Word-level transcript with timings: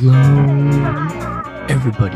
Hello, 0.00 0.14
everybody. 1.68 2.14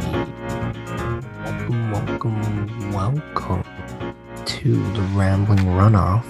Welcome, 1.42 1.90
welcome, 1.90 2.92
welcome 2.92 3.64
to 4.44 4.92
the 4.92 5.00
Rambling 5.16 5.58
Runoff 5.58 6.22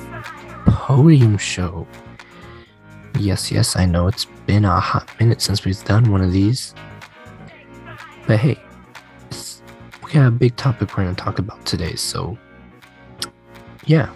Podium 0.64 1.36
Show. 1.36 1.86
Yes, 3.18 3.52
yes, 3.52 3.76
I 3.76 3.84
know 3.84 4.06
it's 4.06 4.24
been 4.46 4.64
a 4.64 4.80
hot 4.80 5.06
minute 5.20 5.42
since 5.42 5.66
we've 5.66 5.84
done 5.84 6.10
one 6.10 6.22
of 6.22 6.32
these. 6.32 6.74
But 8.26 8.38
hey, 8.38 8.58
we 10.02 10.10
got 10.10 10.28
a 10.28 10.30
big 10.30 10.56
topic 10.56 10.96
we're 10.96 11.04
going 11.04 11.14
to 11.14 11.22
talk 11.22 11.38
about 11.38 11.62
today, 11.66 11.96
so 11.96 12.38
yeah. 13.84 14.08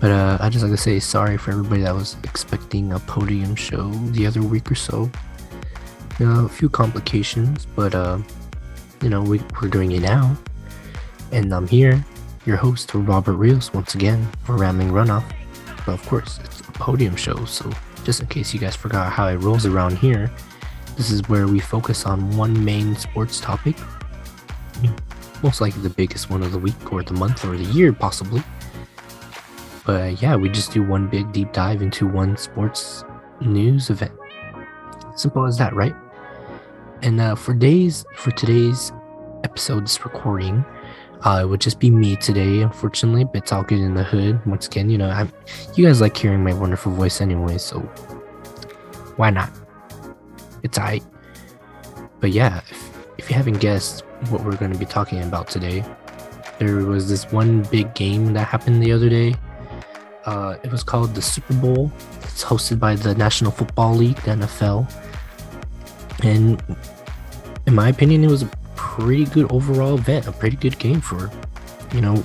But 0.00 0.10
uh, 0.10 0.38
I 0.40 0.48
just 0.48 0.64
like 0.64 0.72
to 0.72 0.76
say 0.76 0.98
sorry 0.98 1.36
for 1.36 1.52
everybody 1.52 1.82
that 1.82 1.94
was 1.94 2.16
expecting 2.24 2.94
a 2.94 2.98
podium 2.98 3.54
show 3.54 3.90
the 4.10 4.26
other 4.26 4.42
week 4.42 4.72
or 4.72 4.74
so. 4.74 5.08
A 6.22 6.48
few 6.50 6.68
complications, 6.68 7.66
but 7.74 7.94
uh, 7.94 8.18
you 9.00 9.08
know, 9.08 9.22
we, 9.22 9.40
we're 9.60 9.68
doing 9.68 9.92
it 9.92 10.02
now. 10.02 10.36
And 11.32 11.50
I'm 11.54 11.66
here, 11.66 12.04
your 12.44 12.58
host, 12.58 12.90
Robert 12.92 13.36
Rios, 13.36 13.72
once 13.72 13.94
again 13.94 14.28
for 14.44 14.54
Rambling 14.56 14.90
Runoff. 14.90 15.24
But 15.86 15.92
of 15.94 16.06
course, 16.06 16.38
it's 16.44 16.60
a 16.60 16.72
podium 16.72 17.16
show, 17.16 17.46
so 17.46 17.70
just 18.04 18.20
in 18.20 18.26
case 18.26 18.52
you 18.52 18.60
guys 18.60 18.76
forgot 18.76 19.10
how 19.10 19.28
it 19.28 19.36
rolls 19.36 19.64
around 19.64 19.96
here, 19.96 20.30
this 20.96 21.10
is 21.10 21.26
where 21.30 21.46
we 21.46 21.58
focus 21.58 22.04
on 22.04 22.36
one 22.36 22.62
main 22.62 22.94
sports 22.96 23.40
topic. 23.40 23.76
Most 25.42 25.62
likely 25.62 25.80
the 25.80 25.88
biggest 25.88 26.28
one 26.28 26.42
of 26.42 26.52
the 26.52 26.58
week 26.58 26.92
or 26.92 27.02
the 27.02 27.14
month 27.14 27.46
or 27.46 27.56
the 27.56 27.64
year, 27.64 27.94
possibly. 27.94 28.42
But 29.86 30.20
yeah, 30.20 30.36
we 30.36 30.50
just 30.50 30.72
do 30.72 30.82
one 30.82 31.08
big 31.08 31.32
deep 31.32 31.54
dive 31.54 31.80
into 31.80 32.06
one 32.06 32.36
sports 32.36 33.04
news 33.40 33.88
event. 33.88 34.12
Simple 35.16 35.46
as 35.46 35.56
that, 35.56 35.74
right? 35.74 35.94
And 37.02 37.20
uh, 37.20 37.34
for 37.34 37.54
days 37.54 38.04
for 38.14 38.30
today's 38.32 38.92
episode's 39.42 40.04
recording, 40.04 40.64
uh, 41.24 41.40
it 41.42 41.46
would 41.46 41.60
just 41.60 41.80
be 41.80 41.90
me 41.90 42.16
today. 42.16 42.60
Unfortunately, 42.60 43.24
but 43.24 43.36
it's 43.36 43.52
all 43.52 43.62
good 43.62 43.78
in 43.80 43.94
the 43.94 44.04
hood. 44.04 44.44
Once 44.46 44.66
again, 44.66 44.90
you 44.90 44.98
know, 44.98 45.08
I'm 45.08 45.32
you 45.74 45.86
guys 45.86 46.00
like 46.00 46.16
hearing 46.16 46.44
my 46.44 46.52
wonderful 46.52 46.92
voice 46.92 47.20
anyway, 47.20 47.56
so 47.58 47.80
why 49.16 49.30
not? 49.30 49.50
It's 50.62 50.78
I. 50.78 51.00
But 52.20 52.32
yeah, 52.32 52.60
if, 52.70 53.00
if 53.16 53.30
you 53.30 53.36
haven't 53.36 53.60
guessed 53.60 54.04
what 54.28 54.44
we're 54.44 54.56
going 54.56 54.72
to 54.72 54.78
be 54.78 54.84
talking 54.84 55.22
about 55.22 55.48
today, 55.48 55.82
there 56.58 56.76
was 56.76 57.08
this 57.08 57.32
one 57.32 57.62
big 57.64 57.94
game 57.94 58.34
that 58.34 58.44
happened 58.44 58.82
the 58.82 58.92
other 58.92 59.08
day. 59.08 59.34
Uh, 60.26 60.56
it 60.62 60.70
was 60.70 60.82
called 60.82 61.14
the 61.14 61.22
Super 61.22 61.54
Bowl. 61.54 61.90
It's 62.24 62.44
hosted 62.44 62.78
by 62.78 62.94
the 62.94 63.14
National 63.14 63.50
Football 63.50 63.94
League, 63.94 64.16
the 64.16 64.32
NFL 64.32 64.86
and 66.22 66.62
in 67.66 67.74
my 67.74 67.88
opinion, 67.88 68.24
it 68.24 68.30
was 68.30 68.42
a 68.42 68.50
pretty 68.76 69.24
good 69.24 69.50
overall 69.52 69.94
event, 69.94 70.26
a 70.26 70.32
pretty 70.32 70.56
good 70.56 70.78
game 70.78 71.00
for, 71.00 71.30
you 71.94 72.00
know, 72.00 72.16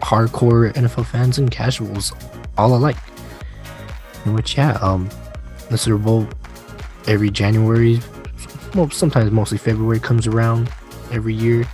hardcore 0.00 0.72
NFL 0.74 1.06
fans 1.06 1.38
and 1.38 1.50
casuals 1.50 2.12
all 2.58 2.76
alike. 2.76 2.96
In 4.24 4.34
which, 4.34 4.56
yeah, 4.56 4.72
um, 4.82 5.08
the 5.70 5.78
Super 5.78 5.98
Bowl 5.98 6.28
every 7.06 7.30
January, 7.30 8.00
well, 8.74 8.90
sometimes 8.90 9.30
mostly 9.30 9.58
February 9.58 10.00
comes 10.00 10.26
around 10.26 10.70
every 11.10 11.34
year. 11.34 11.64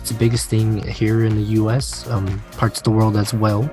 It's 0.00 0.10
the 0.10 0.18
biggest 0.18 0.48
thing 0.48 0.82
here 0.86 1.24
in 1.24 1.34
the 1.34 1.42
U.S., 1.60 2.08
um, 2.08 2.42
parts 2.52 2.78
of 2.78 2.84
the 2.84 2.90
world 2.90 3.16
as 3.16 3.34
well. 3.34 3.72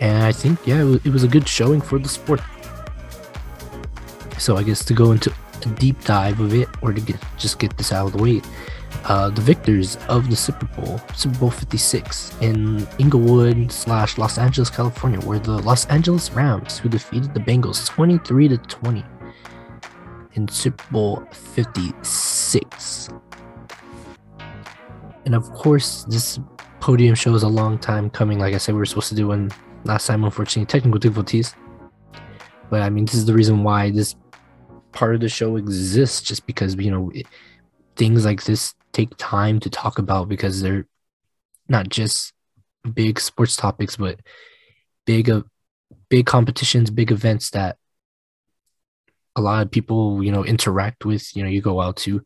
And 0.00 0.22
I 0.22 0.32
think, 0.32 0.64
yeah, 0.66 0.82
it 1.04 1.10
was 1.10 1.24
a 1.24 1.28
good 1.28 1.48
showing 1.48 1.80
for 1.80 1.98
the 1.98 2.08
sport. 2.08 2.40
So 4.38 4.56
I 4.56 4.62
guess 4.62 4.84
to 4.84 4.94
go 4.94 5.12
into 5.12 5.32
a 5.62 5.68
deep 5.70 6.02
dive 6.04 6.40
of 6.40 6.54
it, 6.54 6.68
or 6.82 6.92
to 6.92 7.00
get 7.00 7.16
just 7.36 7.58
get 7.58 7.76
this 7.76 7.92
out 7.92 8.06
of 8.06 8.12
the 8.12 8.22
way, 8.22 8.42
uh, 9.04 9.30
the 9.30 9.40
victors 9.40 9.96
of 10.08 10.30
the 10.30 10.36
Super 10.36 10.66
Bowl, 10.66 11.00
Super 11.14 11.38
Bowl 11.38 11.50
56 11.50 12.34
in 12.40 12.86
Inglewood 12.98 13.70
slash 13.72 14.18
Los 14.18 14.38
Angeles, 14.38 14.70
California, 14.70 15.20
were 15.20 15.38
the 15.38 15.58
Los 15.58 15.86
Angeles 15.86 16.30
Rams 16.32 16.78
who 16.78 16.88
defeated 16.88 17.34
the 17.34 17.40
Bengals 17.40 17.86
23 17.86 18.48
to 18.48 18.58
20 18.58 19.04
in 20.34 20.48
Super 20.48 20.84
Bowl 20.90 21.26
56. 21.32 23.08
And 25.24 25.34
of 25.34 25.50
course, 25.52 26.04
this 26.04 26.38
podium 26.80 27.14
show 27.14 27.34
is 27.34 27.42
a 27.42 27.48
long 27.48 27.78
time 27.78 28.08
coming. 28.08 28.38
Like 28.38 28.54
I 28.54 28.58
said, 28.58 28.74
we 28.74 28.78
were 28.78 28.86
supposed 28.86 29.08
to 29.10 29.14
do 29.14 29.28
one 29.28 29.50
last 29.84 30.06
time, 30.06 30.24
unfortunately, 30.24 30.66
technical 30.66 30.98
difficulties. 30.98 31.54
But 32.70 32.82
I 32.82 32.90
mean, 32.90 33.04
this 33.04 33.14
is 33.14 33.26
the 33.26 33.34
reason 33.34 33.62
why 33.62 33.90
this 33.90 34.14
part 34.98 35.14
of 35.14 35.20
the 35.20 35.28
show 35.28 35.56
exists 35.56 36.20
just 36.22 36.44
because 36.46 36.74
you 36.76 36.90
know 36.90 37.10
it, 37.14 37.26
things 37.94 38.24
like 38.24 38.42
this 38.44 38.74
take 38.92 39.10
time 39.16 39.60
to 39.60 39.70
talk 39.70 39.98
about 39.98 40.28
because 40.28 40.60
they're 40.60 40.86
not 41.68 41.88
just 41.88 42.32
big 42.94 43.20
sports 43.20 43.56
topics 43.56 43.96
but 43.96 44.18
big 45.06 45.30
uh, 45.30 45.42
big 46.08 46.26
competitions 46.26 46.90
big 46.90 47.12
events 47.12 47.50
that 47.50 47.76
a 49.38 49.40
lot 49.40 49.62
of 49.62 49.70
people 49.70 50.22
you 50.22 50.32
know 50.32 50.44
interact 50.44 51.04
with. 51.04 51.34
You 51.34 51.44
know 51.44 51.48
you 51.48 51.62
go 51.62 51.80
out 51.80 51.96
to 51.98 52.22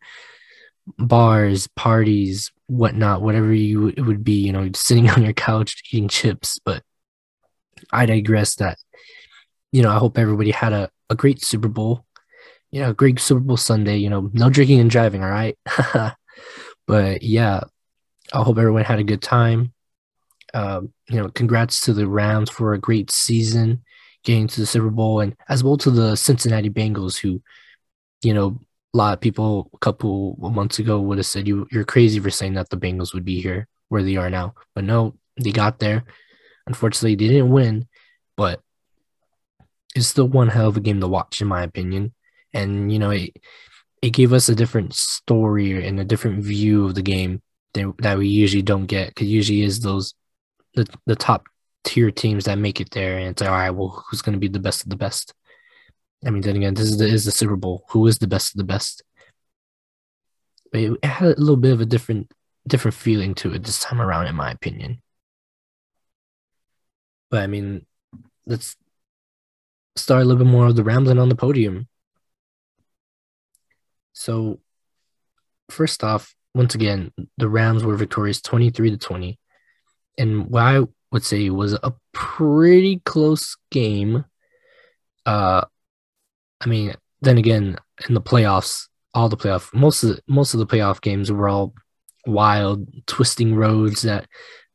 bars 0.99 1.69
parties 1.77 2.50
whatnot 2.66 3.22
whatever 3.22 3.53
you 3.53 3.88
it 3.88 4.00
would 4.00 4.25
be 4.25 4.41
you 4.47 4.53
know 4.53 4.69
sitting 4.75 5.09
on 5.15 5.22
your 5.22 5.34
couch 5.34 5.82
eating 5.93 6.09
chips. 6.09 6.59
But 6.65 6.82
i 7.93 8.06
digress 8.06 8.55
that 8.56 8.78
you 9.72 9.82
know 9.82 9.91
i 9.91 9.99
hope 9.99 10.16
everybody 10.16 10.53
had 10.53 10.72
a, 10.72 10.88
a 11.11 11.16
great 11.16 11.43
super 11.43 11.69
bowl 11.69 12.05
you 12.72 12.81
know, 12.81 12.93
great 12.93 13.21
Super 13.21 13.41
Bowl 13.41 13.56
Sunday. 13.56 13.99
You 13.99 14.10
know, 14.10 14.31
no 14.33 14.50
drinking 14.50 14.81
and 14.81 14.91
driving. 14.91 15.22
All 15.22 15.31
right. 15.31 15.56
but 16.87 17.22
yeah, 17.22 17.60
I 18.33 18.43
hope 18.43 18.59
everyone 18.59 18.84
had 18.84 18.99
a 18.99 19.05
good 19.05 19.22
time. 19.22 19.72
Um, 20.55 20.93
you 21.09 21.16
know, 21.16 21.28
congrats 21.28 21.82
to 21.82 21.93
the 21.93 22.09
Rams 22.09 22.50
for 22.50 22.72
a 22.72 22.78
great 22.78 23.11
season, 23.11 23.82
getting 24.25 24.49
to 24.49 24.61
the 24.61 24.66
Super 24.66 24.91
Bowl, 24.91 25.21
and 25.21 25.37
as 25.49 25.62
well 25.62 25.77
to 25.78 25.91
the 25.91 26.16
Cincinnati 26.16 26.71
Bengals, 26.71 27.19
who, 27.19 27.43
you 28.22 28.34
know, 28.34 28.59
a 28.94 28.97
lot 28.97 29.15
of 29.15 29.21
people 29.21 29.71
a 29.72 29.78
couple 29.78 30.37
months 30.38 30.78
ago 30.78 31.00
would 31.00 31.16
have 31.16 31.27
said 31.27 31.49
you 31.49 31.66
you're 31.71 31.84
crazy 31.84 32.21
for 32.21 32.28
saying 32.28 32.55
that 32.55 32.69
the 32.69 32.77
Bengals 32.77 33.15
would 33.15 33.25
be 33.25 33.41
here 33.41 33.66
where 33.88 34.03
they 34.03 34.16
are 34.16 34.31
now, 34.31 34.55
but 34.75 34.84
no, 34.84 35.15
they 35.43 35.53
got 35.53 35.78
there. 35.78 36.05
Unfortunately, 36.66 37.15
they 37.15 37.32
didn't 37.32 37.50
win, 37.50 37.87
but 38.37 38.61
it's 39.94 40.06
still 40.06 40.28
one 40.28 40.49
hell 40.49 40.69
of 40.69 40.77
a 40.77 40.81
game 40.81 41.00
to 41.00 41.09
watch, 41.09 41.41
in 41.43 41.49
my 41.49 41.62
opinion 41.62 42.12
and 42.55 42.93
you 42.93 42.99
know 42.99 43.11
it 43.11 43.37
it 44.03 44.11
gave 44.11 44.33
us 44.33 44.49
a 44.49 44.55
different 44.55 44.95
story 44.95 45.87
and 45.87 45.99
a 46.01 46.05
different 46.05 46.43
view 46.43 46.85
of 46.85 46.95
the 46.95 47.03
game 47.03 47.41
that, 47.75 47.95
that 47.99 48.19
we 48.19 48.27
usually 48.27 48.63
don't 48.63 48.87
get 48.87 49.09
because 49.09 49.29
usually 49.29 49.63
is 49.63 49.81
those 49.81 50.15
the, 50.75 50.87
the 51.07 51.17
top 51.17 51.45
tier 51.85 52.11
teams 52.11 52.45
that 52.45 52.59
make 52.59 52.81
it 52.81 52.91
there 52.91 53.19
and 53.19 53.29
it's 53.29 53.41
like 53.41 53.51
all 53.51 53.57
right 53.57 53.71
well 53.71 54.05
who's 54.11 54.23
going 54.23 54.35
to 54.35 54.39
be 54.39 54.49
the 54.49 54.59
best 54.59 54.83
of 54.83 54.91
the 54.91 54.97
best? 54.97 55.33
I 56.27 56.31
mean 56.31 56.43
then 56.43 56.57
again 56.57 56.75
this 56.75 56.87
is 56.87 56.99
the, 56.99 57.07
is 57.07 57.25
the 57.25 57.31
super 57.31 57.57
bowl. 57.57 57.85
Who 57.91 58.07
is 58.07 58.19
the 58.19 58.27
best 58.27 58.55
of 58.55 58.59
the 58.59 58.65
best? 58.65 59.03
But 60.71 60.81
it 60.81 61.05
had 61.05 61.37
a 61.37 61.41
little 61.41 61.57
bit 61.57 61.73
of 61.73 61.81
a 61.81 61.87
different 61.87 62.33
different 62.67 62.95
feeling 62.95 63.35
to 63.37 63.53
it 63.55 63.65
this 63.65 63.81
time 63.81 64.01
around 64.01 64.27
in 64.27 64.35
my 64.35 64.51
opinion. 64.51 65.01
But 67.31 67.43
i 67.43 67.47
mean 67.47 67.87
let's 68.47 68.77
start 69.97 70.23
a 70.23 70.25
little 70.25 70.45
bit 70.45 70.51
more 70.51 70.67
of 70.67 70.77
the 70.77 70.85
rambling 70.85 71.19
on 71.19 71.29
the 71.29 71.35
podium 71.35 71.89
so, 74.12 74.61
first 75.71 76.05
off, 76.05 76.34
once 76.55 76.75
again, 76.75 77.12
the 77.39 77.49
Rams 77.49 77.84
were 77.84 77.97
victorious 77.97 78.43
23 78.43 78.91
to 78.91 78.97
20. 78.97 79.39
And 80.19 80.47
what 80.49 80.62
I 80.62 80.81
would 81.11 81.25
say 81.25 81.50
was 81.50 81.75
a 81.75 81.94
pretty 82.12 83.00
close 83.05 83.56
game. 83.70 84.25
Uh 85.25 85.62
I 86.61 86.69
mean, 86.69 86.94
then 87.23 87.38
again, 87.38 87.76
in 88.09 88.14
the 88.14 88.20
playoffs, 88.20 88.88
all 89.14 89.29
the 89.29 89.37
playoff 89.37 89.73
most 89.75 90.03
of 90.03 90.11
the, 90.11 90.23
most 90.26 90.55
of 90.55 90.61
the 90.61 90.67
playoff 90.67 91.00
games 91.00 91.31
were 91.31 91.49
all 91.49 91.75
wild, 92.26 92.88
twisting 93.06 93.55
roads 93.55 94.03
that 94.03 94.26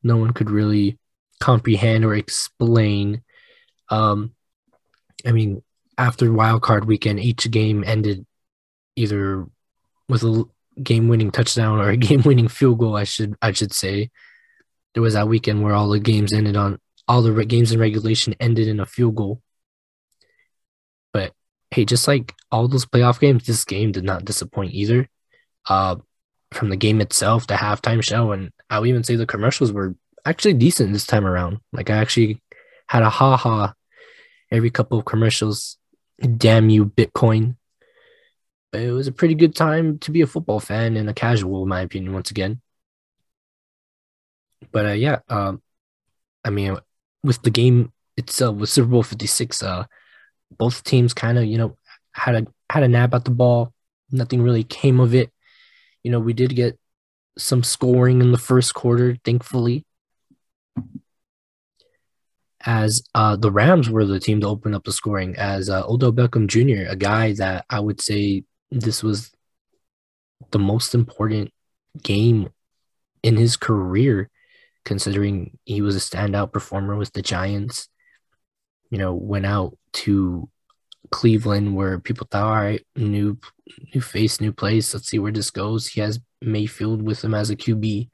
no 0.04 0.18
one 0.18 0.32
could 0.32 0.50
really 0.50 0.98
comprehend 1.40 2.06
or 2.06 2.16
explain. 2.16 3.22
Um 3.90 4.34
I 5.26 5.32
mean, 5.32 5.64
after 5.98 6.32
wild 6.32 6.62
card 6.62 6.86
weekend, 6.86 7.20
each 7.20 7.50
game 7.50 7.84
ended 7.86 8.26
either 8.98 9.46
with 10.10 10.24
a 10.24 10.44
game-winning 10.82 11.32
touchdown 11.32 11.80
or 11.80 11.90
a 11.90 11.98
game-winning 12.08 12.48
field 12.48 12.80
goal. 12.80 12.96
I 12.96 13.06
should 13.06 13.36
I 13.42 13.52
should 13.54 13.74
say. 13.74 14.10
There 14.94 15.04
was 15.04 15.14
that 15.14 15.28
weekend 15.28 15.62
where 15.62 15.74
all 15.74 15.90
the 15.90 16.00
games 16.00 16.34
ended 16.34 16.58
on 16.58 16.80
all 17.08 17.22
the 17.22 17.46
games 17.46 17.72
in 17.72 17.80
regulation 17.80 18.36
ended 18.40 18.68
in 18.68 18.80
a 18.80 18.86
field 18.86 19.16
goal. 19.16 19.42
But 21.14 21.34
hey, 21.72 21.86
just 21.86 22.08
like 22.08 22.34
all 22.52 22.68
those 22.68 22.86
playoff 22.86 23.20
games, 23.20 23.46
this 23.46 23.64
game 23.64 23.92
did 23.92 24.04
not 24.04 24.26
disappoint 24.26 24.74
either. 24.74 25.08
Uh, 25.70 25.98
from 26.52 26.70
the 26.70 26.78
game 26.78 27.02
itself, 27.02 27.46
the 27.46 27.56
halftime 27.56 28.02
show, 28.02 28.32
and 28.32 28.52
I'll 28.70 28.86
even 28.86 29.04
say 29.04 29.16
the 29.16 29.26
commercials 29.26 29.72
were 29.72 29.96
actually 30.26 30.54
decent 30.54 30.94
this 30.94 31.06
time 31.06 31.28
around. 31.28 31.60
Like 31.74 31.90
I 31.90 31.98
actually 31.98 32.42
had 32.88 33.04
a 33.04 33.10
ha 33.10 33.38
ha 33.38 33.74
every 34.50 34.72
couple 34.72 34.98
of 34.98 35.06
commercials. 35.06 35.78
Damn 36.38 36.70
you, 36.70 36.86
Bitcoin 36.86 37.57
it 38.74 38.92
was 38.92 39.08
a 39.08 39.12
pretty 39.12 39.36
good 39.36 39.56
time 39.56 39.98
to 40.00 40.12
be 40.12 40.22
a 40.22 40.28
football 40.28 40.60
fan 40.60 40.98
and 40.98 41.10
a 41.10 41.14
casual, 41.14 41.64
in 41.64 41.70
my 41.70 41.82
opinion, 41.82 42.14
once 42.14 42.32
again. 42.32 42.62
But 44.72 44.86
uh, 44.86 44.92
yeah, 44.92 45.20
um, 45.30 45.62
I 46.44 46.50
mean, 46.50 46.78
with 47.24 47.42
the 47.44 47.50
game 47.50 47.92
itself, 48.18 48.58
with 48.58 48.70
Super 48.70 48.90
Bowl 48.90 49.04
Fifty 49.04 49.28
Six, 49.28 49.64
uh, 49.64 49.86
both 50.52 50.84
teams 50.84 51.14
kind 51.14 51.38
of 51.38 51.46
you 51.46 51.58
know 51.58 51.78
had 52.12 52.36
a 52.36 52.48
had 52.70 52.84
a 52.84 52.88
nab 52.88 53.14
at 53.14 53.26
the 53.26 53.32
ball. 53.32 53.74
Nothing 54.12 54.42
really 54.42 54.64
came 54.64 55.00
of 55.00 55.14
it. 55.14 55.32
You 56.04 56.12
know, 56.12 56.20
we 56.20 56.34
did 56.34 56.56
get 56.56 56.78
some 57.38 57.64
scoring 57.64 58.22
in 58.22 58.32
the 58.32 58.38
first 58.38 58.74
quarter, 58.74 59.18
thankfully. 59.24 59.86
As 62.66 63.04
uh, 63.16 63.36
the 63.38 63.52
Rams 63.52 63.90
were 63.90 64.06
the 64.06 64.20
team 64.20 64.42
to 64.42 64.48
open 64.48 64.74
up 64.74 64.84
the 64.84 64.92
scoring, 64.92 65.36
as 65.38 65.70
uh, 65.70 65.84
Odell 65.88 66.12
Beckham 66.12 66.48
Jr., 66.48 66.90
a 66.90 66.96
guy 66.96 67.34
that 67.34 67.66
I 67.70 67.80
would 67.80 68.02
say 68.02 68.44
this 68.72 69.04
was 69.04 69.32
the 70.52 70.60
most 70.60 70.94
important 70.94 71.52
game 72.02 72.50
in 73.24 73.38
his 73.38 73.58
career, 73.58 74.30
considering 74.86 75.58
he 75.66 75.82
was 75.82 75.96
a 75.96 76.00
standout 76.00 76.52
performer 76.52 76.96
with 76.96 77.14
the 77.14 77.22
Giants. 77.22 77.90
You 78.90 78.98
know, 78.98 79.14
went 79.14 79.46
out 79.46 79.78
to 79.94 80.50
Cleveland 81.12 81.76
where 81.76 82.00
people 82.00 82.28
thought, 82.30 82.44
all 82.44 82.56
right, 82.56 82.86
new 82.96 83.38
new 83.94 84.02
face, 84.02 84.40
new 84.40 84.54
place. 84.54 84.94
Let's 84.94 85.10
see 85.10 85.20
where 85.20 85.32
this 85.32 85.52
goes. 85.52 85.88
He 85.88 86.02
has 86.02 86.20
Mayfield 86.42 87.02
with 87.02 87.24
him 87.24 87.34
as 87.34 87.50
a 87.50 87.56
QB. 87.56 88.10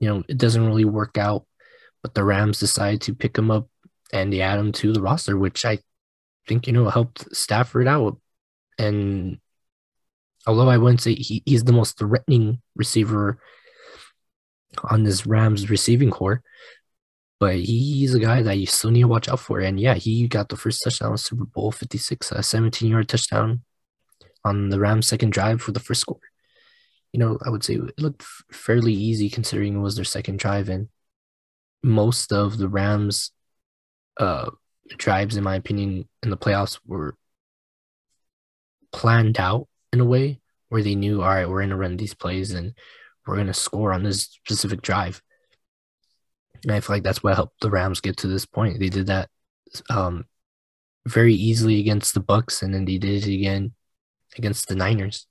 You 0.00 0.08
know, 0.08 0.22
it 0.28 0.38
doesn't 0.38 0.64
really 0.64 0.84
work 0.84 1.18
out, 1.18 1.46
but 2.02 2.14
the 2.14 2.24
Rams 2.24 2.58
decide 2.58 3.00
to 3.02 3.14
pick 3.14 3.36
him 3.36 3.50
up 3.50 3.68
and 4.12 4.32
they 4.32 4.40
add 4.40 4.58
him 4.58 4.72
to 4.72 4.92
the 4.92 5.02
roster, 5.02 5.36
which 5.36 5.64
I 5.64 5.78
think, 6.48 6.66
you 6.66 6.72
know, 6.72 6.88
helped 6.88 7.34
Stafford 7.34 7.86
out. 7.86 8.18
And 8.80 9.38
although 10.46 10.68
I 10.68 10.78
wouldn't 10.78 11.00
say 11.00 11.14
he, 11.14 11.42
he's 11.44 11.64
the 11.64 11.72
most 11.72 11.98
threatening 11.98 12.60
receiver 12.74 13.38
on 14.84 15.02
this 15.02 15.26
Rams 15.26 15.68
receiving 15.68 16.10
core, 16.10 16.42
but 17.38 17.56
he's 17.56 18.14
a 18.14 18.20
guy 18.20 18.42
that 18.42 18.58
you 18.58 18.66
still 18.66 18.90
need 18.90 19.02
to 19.02 19.08
watch 19.08 19.28
out 19.28 19.40
for. 19.40 19.60
And 19.60 19.78
yeah, 19.78 19.94
he 19.94 20.26
got 20.28 20.48
the 20.48 20.56
first 20.56 20.82
touchdown 20.82 21.18
Super 21.18 21.44
Bowl 21.44 21.72
56, 21.72 22.32
a 22.32 22.42
17 22.42 22.90
yard 22.90 23.08
touchdown 23.08 23.62
on 24.44 24.70
the 24.70 24.80
Rams' 24.80 25.06
second 25.06 25.32
drive 25.32 25.60
for 25.60 25.72
the 25.72 25.80
first 25.80 26.00
score 26.00 26.20
you 27.12 27.18
know, 27.18 27.38
I 27.44 27.50
would 27.50 27.64
say 27.64 27.74
it 27.74 28.00
looked 28.00 28.24
fairly 28.52 28.92
easy 28.92 29.28
considering 29.28 29.76
it 29.76 29.80
was 29.80 29.96
their 29.96 30.04
second 30.04 30.38
drive, 30.38 30.68
and 30.68 30.88
most 31.82 32.32
of 32.32 32.58
the 32.58 32.68
Rams' 32.68 33.32
uh, 34.18 34.50
drives, 34.96 35.36
in 35.36 35.44
my 35.44 35.56
opinion, 35.56 36.08
in 36.22 36.30
the 36.30 36.36
playoffs 36.36 36.78
were 36.86 37.16
planned 38.92 39.38
out 39.38 39.68
in 39.92 40.00
a 40.00 40.04
way 40.04 40.40
where 40.68 40.82
they 40.82 40.94
knew, 40.94 41.22
all 41.22 41.28
right, 41.28 41.48
we're 41.48 41.60
going 41.60 41.70
to 41.70 41.76
run 41.76 41.96
these 41.96 42.14
plays 42.14 42.52
and 42.52 42.74
we're 43.26 43.36
going 43.36 43.46
to 43.46 43.54
score 43.54 43.92
on 43.92 44.02
this 44.02 44.24
specific 44.24 44.82
drive. 44.82 45.20
And 46.62 46.72
I 46.72 46.80
feel 46.80 46.96
like 46.96 47.02
that's 47.02 47.22
what 47.22 47.34
helped 47.34 47.60
the 47.60 47.70
Rams 47.70 48.00
get 48.00 48.18
to 48.18 48.26
this 48.26 48.46
point. 48.46 48.78
They 48.78 48.88
did 48.88 49.06
that 49.06 49.28
um, 49.88 50.26
very 51.06 51.34
easily 51.34 51.80
against 51.80 52.14
the 52.14 52.20
Bucs, 52.20 52.62
and 52.62 52.74
then 52.74 52.84
they 52.84 52.98
did 52.98 53.26
it 53.26 53.32
again 53.32 53.72
against 54.36 54.68
the 54.68 54.74
Niners. 54.74 55.26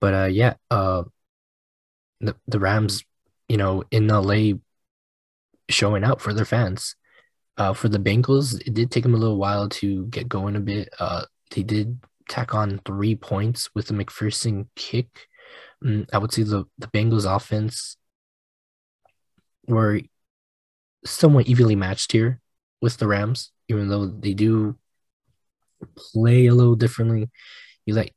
But 0.00 0.14
uh, 0.14 0.26
yeah, 0.26 0.54
uh, 0.70 1.04
the 2.20 2.36
the 2.46 2.58
Rams, 2.58 3.04
you 3.48 3.56
know, 3.56 3.84
in 3.90 4.08
LA, 4.08 4.58
showing 5.68 6.04
out 6.04 6.20
for 6.20 6.34
their 6.34 6.44
fans. 6.44 6.96
Uh, 7.58 7.72
for 7.72 7.88
the 7.88 7.98
Bengals, 7.98 8.60
it 8.66 8.74
did 8.74 8.90
take 8.90 9.02
them 9.02 9.14
a 9.14 9.18
little 9.18 9.36
while 9.36 9.68
to 9.68 10.06
get 10.06 10.28
going 10.28 10.56
a 10.56 10.60
bit. 10.60 10.88
Uh, 10.98 11.24
they 11.50 11.62
did 11.62 12.00
tack 12.28 12.54
on 12.54 12.80
three 12.86 13.14
points 13.14 13.68
with 13.74 13.86
the 13.88 13.94
McPherson 13.94 14.68
kick. 14.74 15.28
Mm, 15.84 16.08
I 16.12 16.18
would 16.18 16.32
say 16.32 16.44
the 16.44 16.64
the 16.78 16.86
Bengals 16.88 17.26
offense 17.26 17.96
were 19.66 20.00
somewhat 21.04 21.46
evenly 21.46 21.76
matched 21.76 22.12
here 22.12 22.40
with 22.80 22.96
the 22.96 23.06
Rams, 23.06 23.52
even 23.68 23.88
though 23.88 24.06
they 24.06 24.34
do 24.34 24.76
play 25.96 26.46
a 26.46 26.54
little 26.54 26.76
differently. 26.76 27.30
You 27.84 27.94
like 27.94 28.14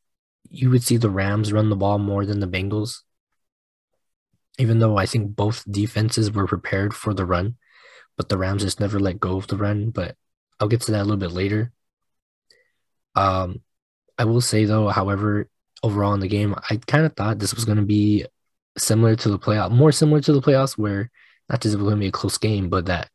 you 0.50 0.70
would 0.70 0.84
see 0.84 0.98
the 0.98 1.10
Rams 1.10 1.52
run 1.52 1.70
the 1.70 1.76
ball 1.76 2.00
more 2.00 2.26
than 2.26 2.40
the 2.40 2.48
Bengals. 2.48 3.00
Even 4.58 4.80
though 4.80 4.98
I 4.98 5.06
think 5.06 5.36
both 5.36 5.70
defenses 5.70 6.32
were 6.32 6.48
prepared 6.48 6.94
for 6.94 7.14
the 7.14 7.26
run, 7.26 7.58
but 8.18 8.30
the 8.30 8.38
Rams 8.38 8.64
just 8.64 8.80
never 8.80 9.00
let 9.00 9.20
go 9.20 9.38
of 9.38 9.48
the 9.48 9.58
run. 9.58 9.90
But 9.90 10.16
I'll 10.60 10.68
get 10.68 10.82
to 10.82 10.92
that 10.92 11.02
a 11.02 11.04
little 11.04 11.18
bit 11.18 11.32
later. 11.32 11.72
Um, 13.16 13.62
I 14.18 14.26
will 14.26 14.42
say 14.42 14.66
though, 14.66 14.90
however, 14.90 15.50
overall 15.84 16.14
in 16.14 16.20
the 16.20 16.28
game, 16.28 16.56
I 16.70 16.78
kind 16.88 17.06
of 17.06 17.16
thought 17.16 17.40
this 17.40 17.54
was 17.54 17.66
going 17.66 17.78
to 17.78 17.84
be 17.84 18.26
similar 18.78 19.16
to 19.16 19.30
the 19.30 19.40
playoff, 19.40 19.72
more 19.72 19.92
similar 19.92 20.22
to 20.22 20.34
the 20.34 20.42
playoffs, 20.42 20.78
where 20.78 21.12
not 21.50 21.62
just 21.62 21.76
it 21.76 21.78
was 21.78 21.86
going 21.86 21.98
to 21.98 22.02
be 22.02 22.08
a 22.08 22.12
close 22.12 22.38
game, 22.38 22.70
but 22.70 22.86
that 22.88 23.10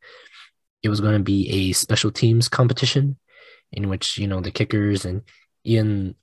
it 0.83 0.89
was 0.89 1.01
going 1.01 1.13
to 1.13 1.23
be 1.23 1.49
a 1.49 1.73
special 1.73 2.11
teams 2.11 2.49
competition 2.49 3.17
in 3.71 3.89
which 3.89 4.17
you 4.17 4.27
know 4.27 4.41
the 4.41 4.51
kickers 4.51 5.05
and 5.05 5.21
Ian 5.65 6.15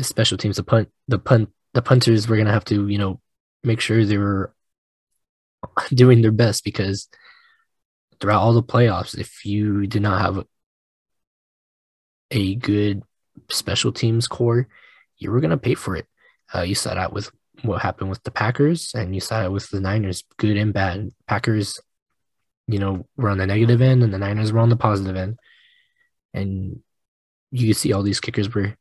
special 0.00 0.38
teams, 0.38 0.56
the 0.56 0.64
punt, 0.64 0.88
the 1.08 1.18
punt, 1.18 1.50
the 1.72 1.82
punters 1.82 2.28
were 2.28 2.36
gonna 2.36 2.52
have 2.52 2.64
to, 2.66 2.88
you 2.88 2.98
know, 2.98 3.20
make 3.62 3.80
sure 3.80 4.04
they 4.04 4.18
were 4.18 4.54
doing 5.90 6.22
their 6.22 6.32
best 6.32 6.64
because 6.64 7.08
throughout 8.20 8.42
all 8.42 8.52
the 8.52 8.62
playoffs, 8.62 9.18
if 9.18 9.44
you 9.44 9.86
did 9.86 10.02
not 10.02 10.20
have 10.20 10.44
a 12.30 12.54
good 12.56 13.02
special 13.50 13.92
teams 13.92 14.26
core, 14.26 14.68
you 15.18 15.30
were 15.30 15.40
gonna 15.40 15.58
pay 15.58 15.74
for 15.74 15.96
it. 15.96 16.06
Uh, 16.54 16.62
you 16.62 16.74
saw 16.74 16.94
that 16.94 17.12
with 17.12 17.30
what 17.62 17.82
happened 17.82 18.10
with 18.10 18.22
the 18.24 18.30
Packers, 18.30 18.92
and 18.94 19.14
you 19.14 19.20
saw 19.20 19.44
it 19.44 19.52
with 19.52 19.68
the 19.70 19.80
Niners, 19.80 20.24
good 20.36 20.56
and 20.56 20.72
bad. 20.72 21.10
Packers, 21.26 21.80
you 22.66 22.78
know, 22.78 23.06
were 23.16 23.30
on 23.30 23.38
the 23.38 23.46
negative 23.46 23.80
end, 23.80 24.02
and 24.02 24.12
the 24.12 24.18
Niners 24.18 24.52
were 24.52 24.60
on 24.60 24.68
the 24.68 24.76
positive 24.76 25.16
end, 25.16 25.38
and 26.32 26.80
you 27.50 27.72
see 27.74 27.92
all 27.92 28.02
these 28.02 28.20
kickers 28.20 28.52
were 28.54 28.76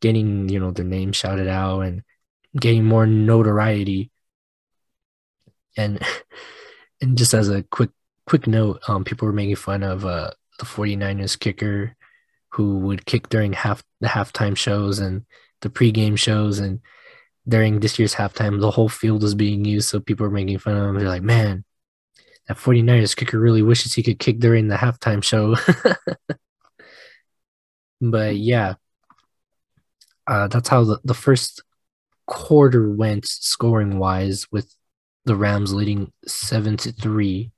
getting 0.00 0.48
you 0.50 0.60
know 0.60 0.70
their 0.70 0.84
name 0.84 1.12
shouted 1.12 1.48
out 1.48 1.80
and 1.80 2.02
getting 2.60 2.84
more 2.84 3.06
notoriety 3.06 4.10
and 5.76 5.98
and 7.00 7.16
just 7.16 7.32
as 7.32 7.48
a 7.48 7.62
quick 7.62 7.90
quick 8.26 8.46
note 8.46 8.80
um 8.88 9.04
people 9.04 9.26
were 9.26 9.32
making 9.32 9.56
fun 9.56 9.82
of 9.82 10.04
uh 10.04 10.30
the 10.58 10.64
49ers 10.64 11.38
kicker 11.38 11.96
who 12.50 12.78
would 12.78 13.04
kick 13.06 13.28
during 13.28 13.52
half 13.52 13.82
the 14.00 14.08
halftime 14.08 14.56
shows 14.56 14.98
and 14.98 15.24
the 15.60 15.68
pregame 15.68 16.16
shows 16.16 16.58
and 16.58 16.80
during 17.46 17.80
this 17.80 17.98
year's 17.98 18.14
halftime 18.14 18.60
the 18.60 18.70
whole 18.70 18.88
field 18.88 19.22
was 19.22 19.34
being 19.34 19.64
used 19.64 19.88
so 19.88 20.00
people 20.00 20.24
were 20.24 20.32
making 20.32 20.58
fun 20.58 20.76
of 20.76 20.88
him. 20.88 20.98
They're 20.98 21.08
like 21.08 21.22
man 21.22 21.64
that 22.48 22.56
49ers 22.56 23.16
kicker 23.16 23.38
really 23.38 23.62
wishes 23.62 23.94
he 23.94 24.02
could 24.02 24.18
kick 24.18 24.38
during 24.38 24.68
the 24.68 24.76
halftime 24.76 25.22
show. 25.22 25.56
But 28.10 28.36
yeah. 28.36 28.74
Uh, 30.26 30.48
that's 30.48 30.68
how 30.68 30.84
the, 30.84 31.00
the 31.04 31.14
first 31.14 31.62
quarter 32.26 32.90
went 32.90 33.26
scoring 33.26 33.98
wise 33.98 34.46
with 34.50 34.74
the 35.24 35.36
Rams 35.36 35.72
leading 35.72 36.12
seven 36.26 36.76
to 36.78 36.92
three. 36.92 37.50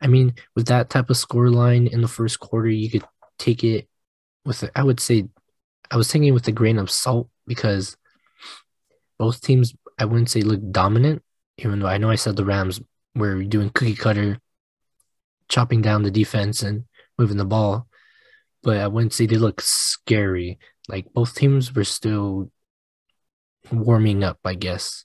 I 0.00 0.06
mean, 0.06 0.34
with 0.56 0.66
that 0.66 0.90
type 0.90 1.10
of 1.10 1.16
score 1.16 1.50
line 1.50 1.86
in 1.86 2.00
the 2.00 2.08
first 2.08 2.40
quarter, 2.40 2.68
you 2.68 2.90
could 2.90 3.04
take 3.38 3.64
it 3.64 3.88
with, 4.44 4.68
I 4.74 4.82
would 4.82 5.00
say, 5.00 5.24
I 5.90 5.96
was 5.96 6.10
thinking 6.10 6.32
with 6.34 6.48
a 6.48 6.52
grain 6.52 6.78
of 6.78 6.90
salt 6.90 7.28
because 7.46 7.96
both 9.18 9.40
teams, 9.40 9.74
I 9.98 10.04
wouldn't 10.04 10.30
say 10.30 10.42
look 10.42 10.60
dominant, 10.70 11.22
even 11.58 11.80
though 11.80 11.86
I 11.86 11.98
know 11.98 12.10
I 12.10 12.14
said 12.14 12.36
the 12.36 12.44
Rams 12.44 12.80
were 13.14 13.42
doing 13.42 13.70
cookie 13.70 13.94
cutter, 13.94 14.38
chopping 15.48 15.82
down 15.82 16.02
the 16.02 16.10
defense 16.10 16.62
and 16.62 16.84
moving 17.18 17.36
the 17.36 17.44
ball 17.44 17.88
but 18.62 18.78
I 18.78 18.86
wouldn't 18.88 19.12
say 19.12 19.26
they 19.26 19.36
look 19.36 19.60
scary. 19.60 20.58
Like 20.88 21.12
both 21.12 21.34
teams 21.34 21.74
were 21.74 21.84
still 21.84 22.50
warming 23.72 24.24
up, 24.24 24.38
I 24.44 24.54
guess. 24.54 25.04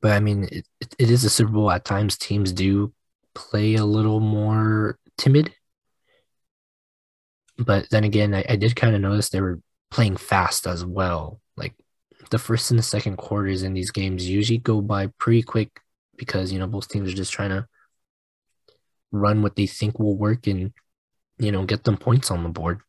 But 0.00 0.12
I 0.12 0.20
mean, 0.20 0.48
it, 0.50 0.66
it 0.98 1.10
is 1.10 1.24
a 1.24 1.30
Super 1.30 1.52
Bowl. 1.52 1.70
At 1.70 1.84
times, 1.84 2.16
teams 2.16 2.52
do 2.52 2.92
play 3.34 3.74
a 3.74 3.84
little 3.84 4.20
more 4.20 4.98
timid. 5.18 5.52
But 7.58 7.90
then 7.90 8.04
again, 8.04 8.34
I, 8.34 8.44
I 8.48 8.56
did 8.56 8.76
kind 8.76 8.94
of 8.94 9.02
notice 9.02 9.28
they 9.28 9.40
were 9.40 9.60
playing 9.90 10.16
fast 10.16 10.66
as 10.66 10.84
well. 10.84 11.40
Like 11.56 11.74
the 12.30 12.38
first 12.38 12.70
and 12.70 12.78
the 12.78 12.82
second 12.82 13.16
quarters 13.16 13.62
in 13.62 13.74
these 13.74 13.90
games 13.90 14.28
usually 14.28 14.58
go 14.58 14.80
by 14.80 15.08
pretty 15.18 15.42
quick 15.42 15.80
because, 16.16 16.52
you 16.52 16.58
know, 16.58 16.66
both 16.66 16.88
teams 16.88 17.10
are 17.10 17.16
just 17.16 17.32
trying 17.32 17.50
to 17.50 17.66
run 19.12 19.42
what 19.42 19.56
they 19.56 19.66
think 19.66 19.98
will 19.98 20.16
work 20.16 20.46
and 20.46 20.72
you 21.40 21.50
know, 21.50 21.64
get 21.64 21.84
them 21.84 21.96
points 21.96 22.30
on 22.30 22.42
the 22.42 22.48
board. 22.48 22.80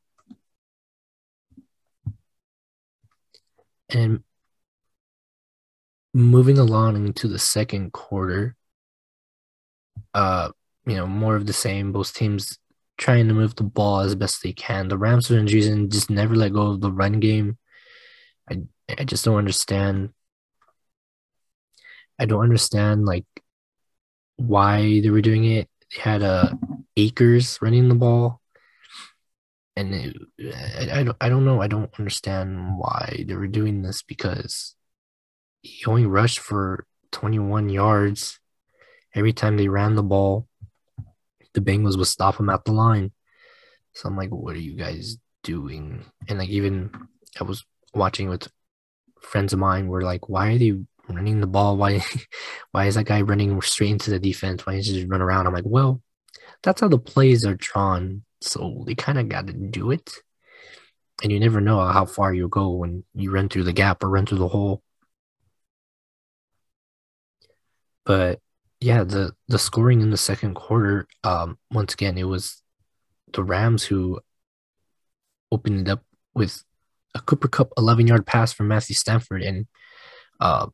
And 3.89 4.23
moving 6.13 6.57
along 6.57 6.95
into 6.95 7.27
the 7.27 7.39
second 7.39 7.93
quarter, 7.93 8.55
uh, 10.13 10.49
you 10.85 10.95
know, 10.95 11.07
more 11.07 11.35
of 11.35 11.45
the 11.45 11.53
same. 11.53 11.91
Both 11.91 12.13
teams 12.13 12.57
trying 12.97 13.27
to 13.27 13.33
move 13.33 13.55
the 13.55 13.63
ball 13.63 14.01
as 14.01 14.15
best 14.15 14.43
they 14.43 14.53
can. 14.53 14.87
The 14.87 14.97
Rams 14.97 15.27
for 15.27 15.35
some 15.35 15.45
reason 15.45 15.89
just 15.89 16.09
never 16.09 16.35
let 16.35 16.53
go 16.53 16.67
of 16.67 16.81
the 16.81 16.91
run 16.91 17.19
game. 17.19 17.57
I 18.49 18.61
I 18.99 19.03
just 19.03 19.25
don't 19.25 19.37
understand. 19.37 20.09
I 22.19 22.25
don't 22.25 22.43
understand 22.43 23.05
like 23.05 23.25
why 24.37 25.01
they 25.01 25.09
were 25.09 25.21
doing 25.21 25.45
it. 25.45 25.69
They 25.95 26.01
had 26.01 26.23
uh 26.23 26.53
Akers 26.97 27.59
running 27.61 27.89
the 27.89 27.95
ball, 27.95 28.41
and 29.75 29.93
it, 29.93 30.17
I, 30.53 30.99
I 30.99 31.03
don't 31.03 31.17
I 31.21 31.29
don't 31.29 31.45
know. 31.45 31.61
I 31.61 31.67
don't 31.67 31.91
understand 31.97 32.77
why 32.77 33.23
they 33.27 33.35
were 33.35 33.47
doing 33.47 33.81
this 33.81 34.03
because 34.03 34.75
he 35.61 35.85
only 35.85 36.05
rushed 36.05 36.39
for 36.39 36.85
21 37.11 37.69
yards 37.69 38.39
every 39.13 39.33
time 39.33 39.57
they 39.57 39.67
ran 39.67 39.95
the 39.95 40.03
ball. 40.03 40.47
The 41.53 41.61
Bengals 41.61 41.97
would 41.97 42.07
stop 42.07 42.39
him 42.39 42.49
at 42.49 42.65
the 42.65 42.71
line. 42.71 43.11
So 43.93 44.07
I'm 44.07 44.15
like, 44.15 44.29
what 44.29 44.55
are 44.55 44.59
you 44.59 44.75
guys 44.75 45.17
doing? 45.43 46.05
And 46.27 46.39
like 46.39 46.49
even 46.49 46.91
I 47.39 47.43
was 47.43 47.65
watching 47.93 48.29
with 48.29 48.47
friends 49.21 49.53
of 49.53 49.59
mine 49.59 49.87
were 49.87 50.01
like, 50.01 50.29
why 50.29 50.53
are 50.53 50.57
they 50.57 50.73
running 51.09 51.41
the 51.41 51.47
ball? 51.47 51.77
Why 51.77 52.03
why 52.71 52.85
is 52.85 52.95
that 52.95 53.05
guy 53.05 53.21
running 53.21 53.61
straight 53.61 53.91
into 53.91 54.11
the 54.11 54.19
defense? 54.19 54.65
Why 54.65 54.75
doesn't 54.75 54.93
he 54.93 55.01
just 55.01 55.11
run 55.11 55.21
around? 55.21 55.47
I'm 55.47 55.53
like, 55.53 55.65
well, 55.65 56.01
that's 56.63 56.81
how 56.81 56.87
the 56.87 56.99
plays 56.99 57.45
are 57.45 57.55
drawn. 57.55 58.23
So 58.39 58.83
they 58.85 58.95
kind 58.95 59.19
of 59.19 59.29
got 59.29 59.47
to 59.47 59.53
do 59.53 59.91
it. 59.91 60.11
And 61.21 61.31
you 61.31 61.39
never 61.39 61.61
know 61.61 61.79
how 61.85 62.05
far 62.05 62.33
you'll 62.33 62.47
go 62.47 62.69
when 62.71 63.03
you 63.13 63.31
run 63.31 63.47
through 63.47 63.65
the 63.65 63.73
gap 63.73 64.03
or 64.03 64.09
run 64.09 64.25
through 64.25 64.39
the 64.39 64.47
hole. 64.47 64.81
But 68.05 68.39
yeah, 68.79 69.03
the 69.03 69.33
the 69.47 69.59
scoring 69.59 70.01
in 70.01 70.09
the 70.09 70.17
second 70.17 70.55
quarter, 70.55 71.07
um, 71.23 71.57
once 71.71 71.93
again, 71.93 72.17
it 72.17 72.23
was 72.23 72.61
the 73.33 73.43
Rams 73.43 73.83
who 73.83 74.19
opened 75.51 75.87
it 75.87 75.91
up 75.91 76.03
with 76.33 76.63
a 77.13 77.19
Cooper 77.19 77.47
Kupp 77.47 77.73
11 77.77 78.07
yard 78.07 78.25
pass 78.25 78.53
from 78.53 78.67
Matthew 78.67 78.95
Stafford. 78.95 79.43
And 79.43 79.67
uh, 80.39 80.67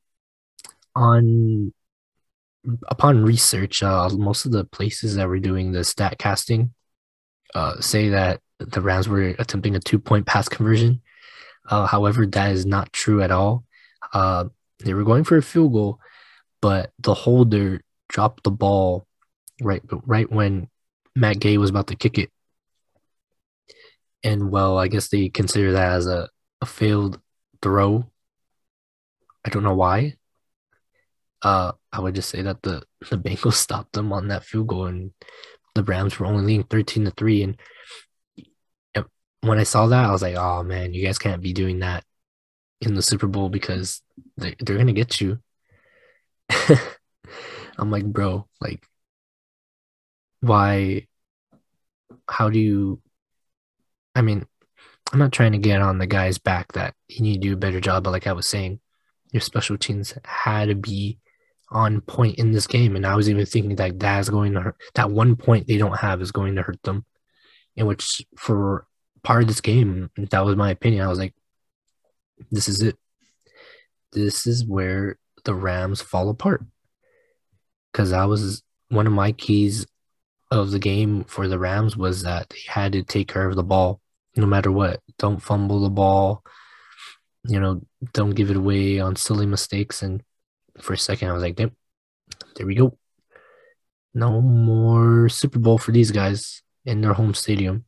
on 0.96 1.74
upon 2.88 3.24
research, 3.24 3.84
uh, 3.84 4.10
most 4.10 4.46
of 4.46 4.52
the 4.52 4.66
places 4.66 5.16
that 5.16 5.28
were 5.28 5.40
doing 5.40 5.72
the 5.72 5.84
stat 5.84 6.18
casting 6.18 6.74
uh, 7.56 7.80
say 7.80 8.10
that 8.10 8.42
the 8.60 8.82
Rams 8.82 9.08
were 9.08 9.36
attempting 9.40 9.76
a 9.76 9.80
two 9.80 10.00
point 10.00 10.26
pass 10.26 10.50
conversion. 10.50 11.02
Uh, 11.70 11.86
however, 11.86 12.26
that 12.26 12.52
is 12.52 12.66
not 12.66 12.94
true 12.94 13.22
at 13.22 13.32
all. 13.32 13.66
Uh, 14.14 14.46
they 14.84 14.94
were 14.94 15.04
going 15.04 15.24
for 15.24 15.38
a 15.38 15.44
field 15.44 15.74
goal, 15.74 16.00
but 16.62 16.92
the 17.00 17.14
holder 17.14 17.82
dropped 18.10 18.44
the 18.44 18.52
ball 18.52 19.06
right 19.62 19.82
right 20.06 20.32
when 20.32 20.70
Matt 21.16 21.40
Gay 21.40 21.58
was 21.58 21.70
about 21.70 21.88
to 21.88 21.96
kick 21.96 22.18
it. 22.18 22.32
And 24.24 24.52
well, 24.52 24.78
I 24.78 24.88
guess 24.88 25.10
they 25.10 25.30
consider 25.30 25.74
that 25.74 25.94
as 25.94 26.08
a, 26.08 26.30
a 26.62 26.66
failed 26.66 27.20
throw. 27.62 28.06
I 29.46 29.50
don't 29.50 29.64
know 29.64 29.76
why. 29.76 30.16
Uh, 31.42 31.72
I 31.92 32.00
would 32.00 32.16
just 32.16 32.30
say 32.30 32.42
that 32.42 32.62
the, 32.62 32.84
the 33.10 33.18
Bengals 33.18 33.54
stopped 33.66 33.94
them 33.94 34.12
on 34.12 34.28
that 34.28 34.44
field 34.44 34.68
goal 34.68 34.86
and 34.86 35.12
the 35.76 35.84
Rams 35.84 36.20
were 36.20 36.26
only 36.26 36.44
leading 36.44 36.64
13 36.64 37.06
to 37.06 37.12
3. 37.12 37.44
And 37.44 37.58
when 39.42 39.60
I 39.60 39.64
saw 39.64 39.88
that, 39.88 40.06
I 40.06 40.12
was 40.12 40.22
like, 40.22 40.36
oh 40.36 40.64
man, 40.64 40.94
you 40.94 41.06
guys 41.06 41.20
can't 41.20 41.42
be 41.42 41.54
doing 41.54 41.80
that 41.80 42.04
in 42.82 42.94
the 42.94 43.02
Super 43.02 43.28
Bowl 43.28 43.50
because 43.50 44.02
they're, 44.36 44.56
they're 44.60 44.76
going 44.76 44.88
to 44.88 44.94
get 44.94 45.22
you. 45.22 45.40
I'm 47.78 47.92
like, 47.92 48.06
bro, 48.06 48.48
like, 48.62 48.86
why? 50.42 51.08
How 52.30 52.50
do 52.50 52.60
you? 52.60 53.02
I 54.16 54.22
mean, 54.22 54.46
I'm 55.12 55.20
not 55.20 55.32
trying 55.32 55.54
to 55.54 55.58
get 55.58 55.82
on 55.82 56.00
the 56.00 56.08
guy's 56.08 56.38
back 56.38 56.74
that 56.74 56.94
you 57.08 57.22
need 57.22 57.42
to 57.42 57.48
do 57.48 57.54
a 57.54 57.58
better 57.58 57.80
job, 57.80 58.04
but 58.04 58.12
like 58.12 58.28
I 58.28 58.34
was 58.34 58.48
saying, 58.48 58.80
your 59.32 59.42
special 59.42 59.78
teams 59.78 60.14
had 60.26 60.70
to 60.70 60.76
be 60.76 61.20
on 61.70 62.02
point 62.02 62.38
in 62.38 62.52
this 62.52 62.68
game. 62.68 62.96
And 62.96 63.06
I 63.06 63.16
was 63.16 63.30
even 63.30 63.46
thinking 63.46 63.76
that 63.76 64.00
that's 64.00 64.30
going 64.30 64.54
to 64.54 64.62
hurt. 64.62 64.78
That 64.96 65.12
one 65.12 65.36
point 65.36 65.68
they 65.68 65.78
don't 65.78 66.00
have 66.00 66.22
is 66.22 66.32
going 66.32 66.56
to 66.56 66.62
hurt 66.62 66.82
them. 66.84 67.06
In 67.76 67.86
which, 67.86 68.26
for 68.38 68.88
part 69.24 69.44
of 69.44 69.48
this 69.48 69.62
game, 69.62 70.10
that 70.18 70.46
was 70.46 70.56
my 70.56 70.72
opinion. 70.72 71.04
I 71.04 71.10
was 71.10 71.20
like, 71.20 71.36
this 72.52 72.68
is 72.68 72.82
it. 72.82 72.98
This 74.14 74.48
is 74.48 74.66
where 74.66 75.20
the 75.48 75.56
Rams 75.56 76.02
fall 76.02 76.30
apart 76.30 76.62
because 77.92 78.12
that 78.12 78.26
was 78.26 78.64
one 78.90 79.08
of 79.08 79.14
my 79.14 79.32
keys 79.32 79.88
of 80.52 80.72
the 80.72 80.80
game 80.80 81.24
for 81.24 81.48
the 81.48 81.58
Rams 81.58 81.96
was 81.96 82.24
that 82.24 82.50
they 82.50 82.60
had 82.68 82.92
to 82.92 83.02
take 83.02 83.30
care 83.30 83.48
of 83.48 83.56
the 83.56 83.64
ball 83.64 84.02
no 84.36 84.46
matter 84.46 84.72
what. 84.72 85.00
Don't 85.18 85.42
fumble 85.42 85.80
the 85.80 85.90
ball. 85.90 86.44
You 87.46 87.62
know, 87.62 87.82
don't 88.12 88.36
give 88.36 88.52
it 88.52 88.58
away 88.58 89.00
on 89.00 89.16
silly 89.16 89.46
mistakes. 89.46 90.04
And 90.04 90.22
for 90.82 90.94
a 90.94 90.98
second, 90.98 91.30
I 91.30 91.32
was 91.32 91.42
like, 91.42 91.58
yep, 91.58 91.72
there 92.58 92.68
we 92.68 92.76
go. 92.76 92.98
No 94.14 94.42
more 94.42 95.30
Super 95.30 95.60
Bowl 95.60 95.78
for 95.78 95.94
these 95.94 96.12
guys 96.12 96.62
in 96.86 97.00
their 97.00 97.14
home 97.14 97.34
stadium. 97.34 97.86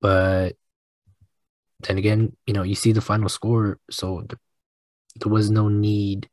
But 0.00 0.56
then 1.80 1.98
again, 1.98 2.36
you 2.46 2.54
know, 2.54 2.62
you 2.62 2.74
see 2.74 2.92
the 2.92 3.00
final 3.02 3.28
score, 3.28 3.78
so 3.90 4.26
there 5.20 5.32
was 5.32 5.50
no 5.50 5.68
need 5.68 6.28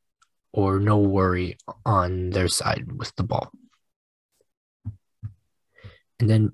or 0.54 0.80
no 0.80 0.98
worry 1.00 1.58
on 1.86 2.30
their 2.30 2.48
side 2.48 2.92
with 2.98 3.14
the 3.16 3.24
ball. 3.24 3.52
And 6.20 6.30
then 6.30 6.52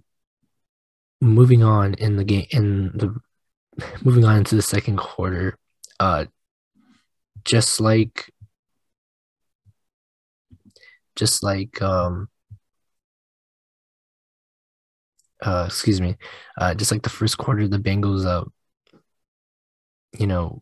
moving 1.22 1.64
on 1.64 1.94
in 1.96 2.16
the 2.18 2.24
game 2.24 2.48
in 2.50 2.92
the 2.96 3.16
moving 4.04 4.26
on 4.26 4.38
into 4.38 4.56
the 4.56 4.62
second 4.62 4.98
quarter, 4.98 5.56
uh 6.00 6.26
just 7.46 7.80
like 7.80 8.32
just 11.16 11.44
like 11.44 11.82
um 11.82 12.28
uh 15.44 15.66
excuse 15.68 16.02
me, 16.02 16.18
uh 16.58 16.74
just 16.74 16.92
like 16.92 17.04
the 17.04 17.10
first 17.10 17.38
quarter 17.38 17.68
the 17.68 17.78
Bengals 17.78 18.26
uh 18.26 18.46
you 20.18 20.28
know 20.28 20.62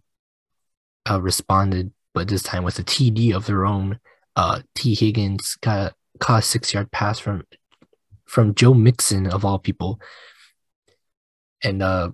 uh 1.10 1.22
responded 1.22 1.92
but 2.14 2.28
this 2.28 2.44
time 2.44 2.64
with 2.64 2.80
a 2.80 2.84
TD 2.84 3.34
of 3.34 3.46
their 3.46 3.66
own. 3.66 4.00
Uh, 4.36 4.62
Tee 4.76 4.96
Higgins 4.96 5.58
got 5.62 5.94
caught 6.20 6.40
a 6.40 6.42
six 6.42 6.74
yard 6.74 6.92
pass 6.92 7.20
from 7.20 7.44
from 8.26 8.54
Joe 8.56 8.74
Mixon 8.74 9.28
of 9.28 9.44
all 9.44 9.60
people, 9.60 10.00
and 11.64 11.82
uh, 11.82 12.12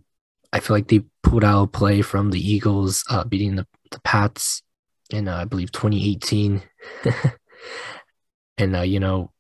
I 0.54 0.60
feel 0.60 0.76
like 0.76 0.88
they 0.88 1.02
pulled 1.24 1.44
out 1.44 1.64
a 1.64 1.68
play 1.68 2.02
from 2.02 2.32
the 2.32 2.40
Eagles 2.40 3.04
uh, 3.10 3.24
beating 3.24 3.56
the 3.56 3.68
the 3.92 4.00
Pats 4.02 4.64
in 5.12 5.28
uh, 5.28 5.38
I 5.38 5.46
believe 5.46 5.72
2018, 5.72 6.62
and 8.58 8.76
uh, 8.76 8.82
you 8.82 9.00
know 9.00 9.32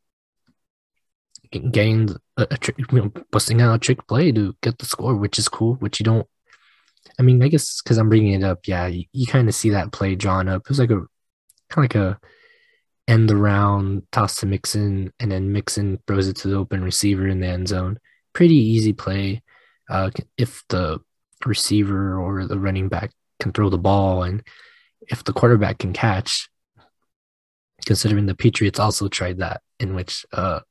getting 1.51 2.09
a, 2.37 2.47
a 2.51 2.57
trick, 2.57 2.77
you 2.79 2.85
know, 2.91 3.11
busting 3.31 3.61
out 3.61 3.75
a 3.75 3.79
trick 3.79 4.05
play 4.07 4.31
to 4.31 4.55
get 4.61 4.77
the 4.77 4.85
score, 4.85 5.15
which 5.15 5.39
is 5.39 5.47
cool, 5.47 5.75
which 5.75 5.99
you 5.99 6.03
don't 6.03 6.27
I 7.19 7.23
mean, 7.23 7.41
I 7.43 7.47
guess 7.47 7.81
because 7.81 7.97
I'm 7.97 8.09
bringing 8.09 8.33
it 8.33 8.43
up, 8.43 8.67
yeah, 8.67 8.87
you, 8.87 9.05
you 9.13 9.25
kind 9.25 9.47
of 9.47 9.55
see 9.55 9.69
that 9.71 9.91
play 9.91 10.15
drawn 10.15 10.47
up. 10.47 10.61
It 10.61 10.69
was 10.69 10.79
like 10.79 10.91
a 10.91 11.05
kind 11.69 11.77
of 11.77 11.83
like 11.83 11.95
a 11.95 12.19
end 13.07 13.29
the 13.29 13.35
round 13.35 14.03
toss 14.11 14.37
to 14.37 14.45
Mixon, 14.45 15.13
and 15.19 15.31
then 15.31 15.51
Mixon 15.51 15.99
throws 16.07 16.27
it 16.27 16.37
to 16.37 16.47
the 16.47 16.55
open 16.55 16.83
receiver 16.83 17.27
in 17.27 17.39
the 17.39 17.47
end 17.47 17.67
zone. 17.67 17.99
Pretty 18.33 18.55
easy 18.55 18.93
play. 18.93 19.43
Uh, 19.89 20.09
if 20.37 20.63
the 20.69 20.99
receiver 21.45 22.19
or 22.19 22.47
the 22.47 22.59
running 22.59 22.89
back 22.89 23.11
can 23.39 23.51
throw 23.51 23.69
the 23.69 23.77
ball, 23.77 24.23
and 24.23 24.43
if 25.01 25.23
the 25.23 25.33
quarterback 25.33 25.79
can 25.79 25.93
catch, 25.93 26.49
considering 27.85 28.25
the 28.25 28.35
Patriots 28.35 28.79
also 28.79 29.07
tried 29.07 29.39
that, 29.39 29.61
in 29.79 29.95
which 29.95 30.25
uh, 30.33 30.61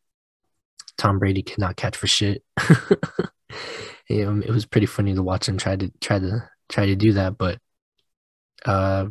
Tom 0.99 1.19
Brady 1.19 1.43
cannot 1.43 1.77
catch 1.77 1.97
for 1.97 2.07
shit. 2.07 2.43
it 4.09 4.51
was 4.51 4.67
pretty 4.67 4.87
funny 4.87 5.15
to 5.15 5.23
watch 5.23 5.49
him 5.49 5.59
try 5.59 5.77
to 5.77 5.91
try 6.01 6.19
to 6.19 6.49
try 6.69 6.87
to 6.87 6.97
do 6.97 7.13
that. 7.15 7.39
But 7.39 7.59
uh, 8.65 9.07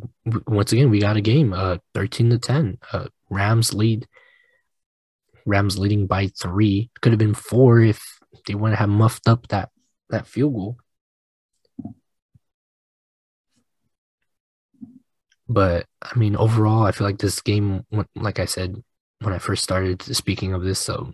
once 0.46 0.72
again, 0.72 0.90
we 0.90 1.00
got 1.00 1.16
a 1.16 1.20
game, 1.20 1.52
uh, 1.52 1.78
thirteen 1.94 2.30
to 2.30 2.38
ten. 2.38 2.78
Uh, 2.92 3.06
Rams 3.30 3.74
lead. 3.74 4.06
Rams 5.46 5.78
leading 5.78 6.06
by 6.06 6.28
three. 6.28 6.90
Could 7.00 7.12
have 7.12 7.18
been 7.18 7.34
four 7.34 7.80
if 7.80 8.18
they 8.46 8.54
wouldn't 8.54 8.78
have 8.78 8.88
muffed 8.88 9.28
up 9.28 9.48
that 9.48 9.70
that 10.10 10.26
field 10.26 10.54
goal. 10.54 10.76
But 15.48 15.86
I 16.00 16.18
mean, 16.18 16.36
overall, 16.36 16.84
I 16.84 16.92
feel 16.92 17.06
like 17.06 17.18
this 17.18 17.40
game, 17.42 17.84
like 18.14 18.38
I 18.38 18.46
said 18.46 18.82
when 19.20 19.34
I 19.34 19.38
first 19.38 19.62
started 19.62 20.02
speaking 20.02 20.54
of 20.54 20.62
this, 20.62 20.78
so 20.78 21.12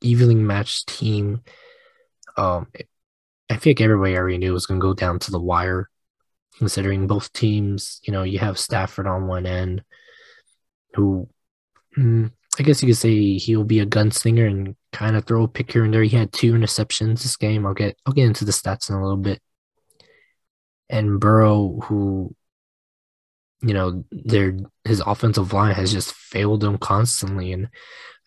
evenly 0.00 0.36
matched 0.36 0.88
team. 0.88 1.42
Um, 2.36 2.68
I 3.50 3.56
think 3.56 3.80
everybody 3.80 4.16
already 4.16 4.38
knew 4.38 4.50
it 4.50 4.54
was 4.54 4.66
going 4.66 4.80
to 4.80 4.84
go 4.84 4.94
down 4.94 5.18
to 5.20 5.30
the 5.30 5.40
wire, 5.40 5.90
considering 6.58 7.06
both 7.06 7.32
teams. 7.32 8.00
You 8.04 8.12
know, 8.12 8.22
you 8.22 8.38
have 8.38 8.58
Stafford 8.58 9.06
on 9.06 9.26
one 9.26 9.46
end, 9.46 9.82
who 10.94 11.28
mm, 11.96 12.30
I 12.58 12.62
guess 12.62 12.82
you 12.82 12.88
could 12.88 12.96
say 12.96 13.36
he'll 13.36 13.64
be 13.64 13.80
a 13.80 13.86
gunslinger 13.86 14.48
and 14.48 14.76
kind 14.92 15.16
of 15.16 15.24
throw 15.24 15.44
a 15.44 15.48
pick 15.48 15.72
here 15.72 15.84
and 15.84 15.92
there. 15.92 16.02
He 16.02 16.16
had 16.16 16.32
two 16.32 16.54
interceptions 16.54 17.22
this 17.22 17.36
game. 17.36 17.66
I'll 17.66 17.74
get 17.74 17.96
I'll 18.06 18.14
get 18.14 18.26
into 18.26 18.44
the 18.44 18.52
stats 18.52 18.88
in 18.88 18.96
a 18.96 19.02
little 19.02 19.16
bit. 19.16 19.42
And 20.88 21.18
Burrow, 21.18 21.80
who 21.84 22.34
you 23.64 23.72
know, 23.72 24.04
their 24.10 24.56
his 24.84 25.02
offensive 25.06 25.52
line 25.52 25.74
has 25.74 25.90
just 25.90 26.12
failed 26.12 26.62
him 26.62 26.76
constantly, 26.76 27.52
and 27.52 27.70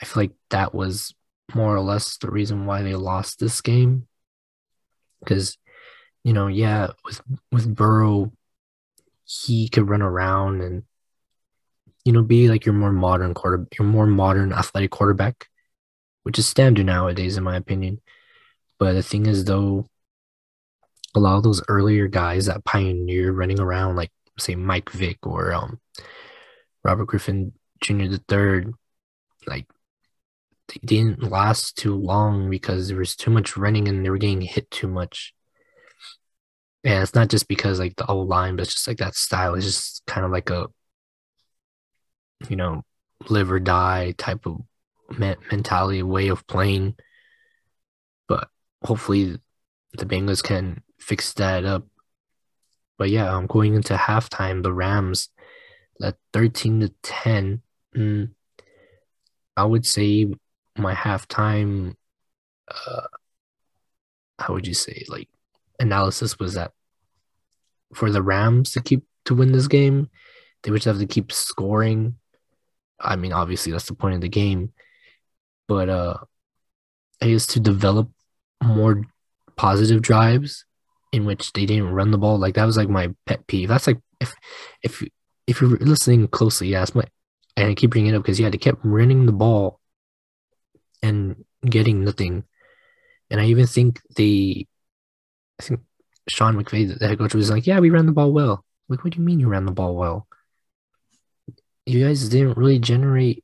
I 0.01 0.05
feel 0.05 0.24
like 0.24 0.31
that 0.50 0.74
was 0.74 1.13
more 1.53 1.75
or 1.75 1.79
less 1.79 2.17
the 2.17 2.31
reason 2.31 2.65
why 2.65 2.81
they 2.81 2.95
lost 2.95 3.39
this 3.39 3.62
game. 3.62 4.07
Because, 5.19 5.57
you 6.24 6.33
know, 6.33 6.47
yeah, 6.47 6.88
with 7.05 7.21
with 7.51 7.74
Burrow, 7.75 8.31
he 9.25 9.69
could 9.69 9.89
run 9.89 10.01
around 10.01 10.62
and 10.62 10.83
you 12.07 12.13
know, 12.13 12.24
be 12.24 12.47
like 12.47 12.65
your 12.65 12.74
more 12.74 12.93
modern 12.93 13.33
quarter, 13.33 13.67
your 13.77 13.86
more 13.86 14.07
modern 14.07 14.53
athletic 14.53 14.91
quarterback, 14.91 15.50
which 16.24 16.39
is 16.39 16.47
standard 16.47 16.86
nowadays, 16.86 17.36
in 17.36 17.43
my 17.43 17.57
opinion. 17.57 18.00
But 18.79 18.93
the 18.93 19.03
thing 19.03 19.25
is, 19.25 19.43
though, 19.43 19.89
a 21.13 21.19
lot 21.19 21.36
of 21.36 21.43
those 21.43 21.62
earlier 21.67 22.07
guys 22.07 22.45
that 22.45 22.63
pioneer 22.63 23.33
running 23.33 23.59
around, 23.59 23.97
like 23.97 24.13
say 24.39 24.55
Mike 24.55 24.89
Vick 24.89 25.27
or 25.27 25.51
um, 25.51 25.81
Robert 26.81 27.07
Griffin 27.07 27.51
Jr. 27.81 28.05
the 28.05 28.24
third, 28.29 28.74
like 29.45 29.65
they 30.67 30.79
didn't 30.86 31.24
last 31.24 31.77
too 31.77 31.95
long 31.95 32.50
because 32.50 32.88
there 32.88 32.97
was 32.97 33.15
too 33.15 33.31
much 33.31 33.57
running 33.57 33.88
and 33.88 34.05
they 34.05 34.09
were 34.09 34.17
getting 34.17 34.41
hit 34.41 34.69
too 34.71 34.88
much. 34.88 35.33
And 36.83 37.03
it's 37.03 37.15
not 37.15 37.29
just 37.29 37.47
because 37.47 37.79
like 37.79 37.95
the 37.95 38.05
old 38.05 38.27
line, 38.27 38.55
but 38.55 38.63
it's 38.63 38.74
just 38.74 38.88
like 38.88 38.97
that 38.97 39.15
style 39.15 39.55
is 39.55 39.65
just 39.65 40.03
kind 40.05 40.25
of 40.25 40.31
like 40.31 40.50
a 40.50 40.67
you 42.50 42.55
know, 42.55 42.83
live 43.29 43.51
or 43.51 43.59
die 43.59 44.13
type 44.17 44.45
of 44.45 44.62
mentality, 45.19 46.03
way 46.03 46.27
of 46.27 46.45
playing. 46.47 46.95
But 48.27 48.50
hopefully 48.83 49.39
the 49.93 50.05
Bengals 50.05 50.43
can 50.43 50.83
fix 51.00 51.33
that 51.33 51.65
up. 51.65 51.86
But 52.97 53.09
yeah, 53.09 53.36
I'm 53.36 53.47
going 53.47 53.75
into 53.75 53.95
halftime. 53.95 54.63
The 54.63 54.74
Rams 54.74 55.29
at 56.01 56.15
13 56.33 56.81
to 56.81 56.93
10. 57.03 57.62
Mm, 57.95 58.31
I 59.55 59.63
would 59.63 59.86
say 59.86 60.27
my 60.77 60.93
halftime, 60.93 61.96
uh, 62.67 63.07
how 64.39 64.53
would 64.53 64.67
you 64.67 64.74
say, 64.74 65.03
like 65.07 65.29
analysis 65.79 66.39
was 66.39 66.53
that 66.55 66.72
for 67.93 68.12
the 68.12 68.22
Rams 68.22 68.72
to 68.74 68.81
keep 68.81 69.03
to 69.25 69.36
win 69.36 69.51
this 69.51 69.67
game, 69.67 70.10
they 70.63 70.72
would 70.72 70.77
just 70.77 70.88
have 70.88 71.00
to 71.00 71.05
keep 71.05 71.31
scoring 71.31 72.15
I 73.00 73.15
mean, 73.15 73.34
obviously 73.34 73.72
that's 73.72 73.88
the 73.88 73.93
point 73.93 74.15
of 74.15 74.22
the 74.22 74.29
game, 74.29 74.74
but 75.67 75.89
uh, 75.89 76.17
I 77.22 77.27
guess 77.27 77.48
to 77.48 77.60
develop 77.60 78.10
more 78.63 79.03
positive 79.55 80.01
drives 80.01 80.65
in 81.12 81.25
which 81.25 81.53
they 81.53 81.65
didn't 81.65 81.91
run 81.91 82.12
the 82.12 82.17
ball. 82.17 82.38
Like 82.38 82.55
that 82.55 82.65
was 82.65 82.77
like 82.77 82.89
my 82.89 83.13
pet 83.25 83.46
peeve. 83.48 83.69
That's 83.69 83.88
like 83.88 84.00
if 84.19 84.34
if 84.81 85.03
if 85.46 85.62
you're 85.62 85.77
listening 85.77 86.27
closely, 86.27 86.69
yeah, 86.69 86.79
that's 86.79 86.96
my 86.96 87.03
and 87.55 87.69
I 87.69 87.75
keep 87.75 87.91
bringing 87.91 88.13
it 88.13 88.15
up 88.15 88.24
because 88.24 88.39
yeah, 88.39 88.50
they 88.50 88.57
kept 88.57 88.79
running 88.84 89.25
the 89.25 89.31
ball 89.31 89.79
and 91.07 91.45
getting 91.67 92.03
nothing. 92.03 92.43
And 93.29 93.41
I 93.41 93.45
even 93.45 93.67
think 93.67 94.01
they, 94.15 94.67
I 95.59 95.63
think 95.63 95.81
Sean 96.29 96.55
McVay, 96.55 96.97
the 96.97 97.07
head 97.07 97.17
coach, 97.17 97.33
was 97.33 97.49
like, 97.49 97.67
"Yeah, 97.67 97.79
we 97.79 97.89
ran 97.89 98.05
the 98.05 98.11
ball 98.11 98.31
well." 98.31 98.63
Like, 98.89 99.03
what 99.03 99.13
do 99.13 99.19
you 99.19 99.25
mean 99.25 99.39
you 99.39 99.49
ran 99.49 99.65
the 99.65 99.71
ball 99.71 99.95
well? 99.95 100.27
you 101.87 102.05
guys 102.05 102.27
didn't 102.27 102.57
really 102.57 102.79
generate 102.79 103.43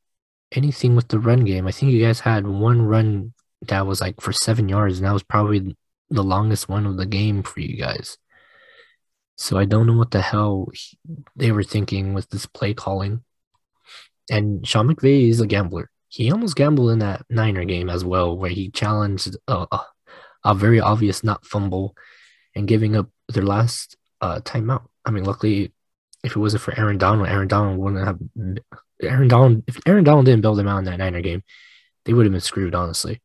anything 0.52 0.96
with 0.96 1.08
the 1.08 1.18
run 1.18 1.46
game. 1.46 1.66
I 1.66 1.72
think 1.72 1.94
you 1.94 2.06
guys 2.06 2.20
had 2.20 2.46
one 2.46 2.82
run 2.82 3.34
that 3.68 3.88
was 3.88 4.02
like 4.02 4.20
for 4.20 4.34
seven 4.34 4.68
yards, 4.68 4.98
and 4.98 5.08
that 5.08 5.14
was 5.14 5.24
probably 5.24 5.78
the 6.10 6.24
longest 6.24 6.68
one 6.68 6.86
of 6.86 6.98
the 6.98 7.06
game 7.06 7.42
for 7.42 7.62
you 7.62 7.78
guys. 7.78 8.18
So 9.38 9.58
I 9.58 9.66
don't 9.66 9.88
know 9.88 9.98
what 9.98 10.12
the 10.12 10.22
hell 10.22 10.68
he, 10.74 10.98
they 11.38 11.52
were 11.52 11.64
thinking 11.64 12.14
with 12.14 12.30
this 12.30 12.46
play 12.46 12.74
calling. 12.74 13.24
And 14.30 14.68
Sean 14.68 14.94
McVay 14.94 15.30
is 15.30 15.40
a 15.40 15.48
gambler. 15.48 15.90
He 16.14 16.32
almost 16.32 16.56
gambled 16.56 16.92
in 16.92 17.00
that 17.00 17.26
Niner 17.28 17.66
game 17.66 17.90
as 17.90 18.06
well, 18.06 18.38
where 18.38 18.52
he 18.52 18.70
challenged 18.70 19.36
a, 19.48 19.66
a, 19.72 19.80
a 20.46 20.54
very 20.54 20.80
obvious 20.80 21.24
not 21.24 21.44
fumble 21.44 21.96
and 22.56 22.68
giving 22.68 22.96
up 22.96 23.10
their 23.30 23.44
last 23.44 23.98
uh, 24.22 24.40
timeout. 24.42 24.86
I 25.04 25.10
mean, 25.10 25.24
luckily 25.24 25.74
if 26.24 26.36
it 26.36 26.40
wasn't 26.40 26.62
for 26.62 26.78
Aaron 26.80 27.00
Donald, 27.00 27.28
Aaron 27.28 27.48
Donald 27.48 27.80
wouldn't 27.80 28.06
have 28.06 28.20
Aaron 29.02 29.28
Donald. 29.28 29.64
If 29.68 29.80
Aaron 29.88 30.04
Donald 30.04 30.28
didn't 30.28 30.42
build 30.42 30.60
them 30.60 30.68
out 30.68 30.78
in 30.78 30.86
that 30.86 30.98
Niner 30.98 31.22
game, 31.22 31.42
they 32.06 32.14
would 32.14 32.28
have 32.28 32.32
been 32.32 32.42
screwed, 32.42 32.76
honestly. 32.76 33.20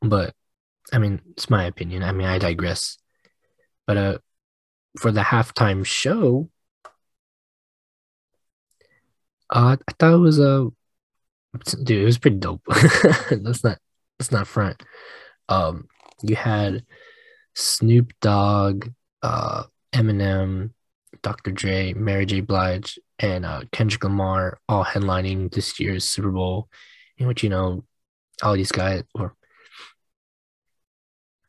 But 0.00 0.34
I 0.92 0.98
mean, 0.98 1.20
it's 1.32 1.50
my 1.50 1.64
opinion. 1.64 2.04
I 2.04 2.12
mean, 2.12 2.28
I 2.28 2.38
digress. 2.38 2.96
But 3.88 3.96
uh, 3.96 4.18
for 5.00 5.10
the 5.10 5.22
halftime 5.22 5.84
show, 5.84 6.48
uh, 9.54 9.76
I 9.88 9.92
thought 9.98 10.14
it 10.14 10.18
was 10.18 10.38
a 10.38 10.66
uh, 10.66 10.70
dude. 11.84 12.02
It 12.02 12.04
was 12.04 12.18
pretty 12.18 12.38
dope. 12.38 12.62
let's 13.30 13.64
not 13.64 13.78
let's 14.18 14.32
not 14.32 14.48
front. 14.48 14.82
Um, 15.48 15.88
you 16.22 16.34
had 16.34 16.84
Snoop 17.54 18.12
Dogg, 18.20 18.88
uh, 19.22 19.64
Eminem, 19.94 20.70
Dr. 21.22 21.52
Dre, 21.52 21.94
Mary 21.94 22.26
J. 22.26 22.40
Blige, 22.40 22.98
and 23.20 23.46
uh, 23.46 23.62
Kendrick 23.70 24.02
Lamar 24.02 24.58
all 24.68 24.84
headlining 24.84 25.52
this 25.52 25.78
year's 25.78 26.04
Super 26.04 26.32
Bowl, 26.32 26.68
in 27.16 27.28
which 27.28 27.42
you 27.44 27.48
know 27.48 27.84
all 28.42 28.54
these 28.54 28.72
guys 28.72 29.04
or 29.14 29.36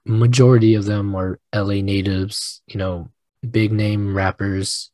majority 0.05 0.75
of 0.75 0.85
them 0.85 1.15
are 1.15 1.39
LA 1.53 1.81
natives, 1.81 2.61
you 2.67 2.77
know, 2.77 3.09
big 3.49 3.71
name 3.71 4.15
rappers, 4.15 4.91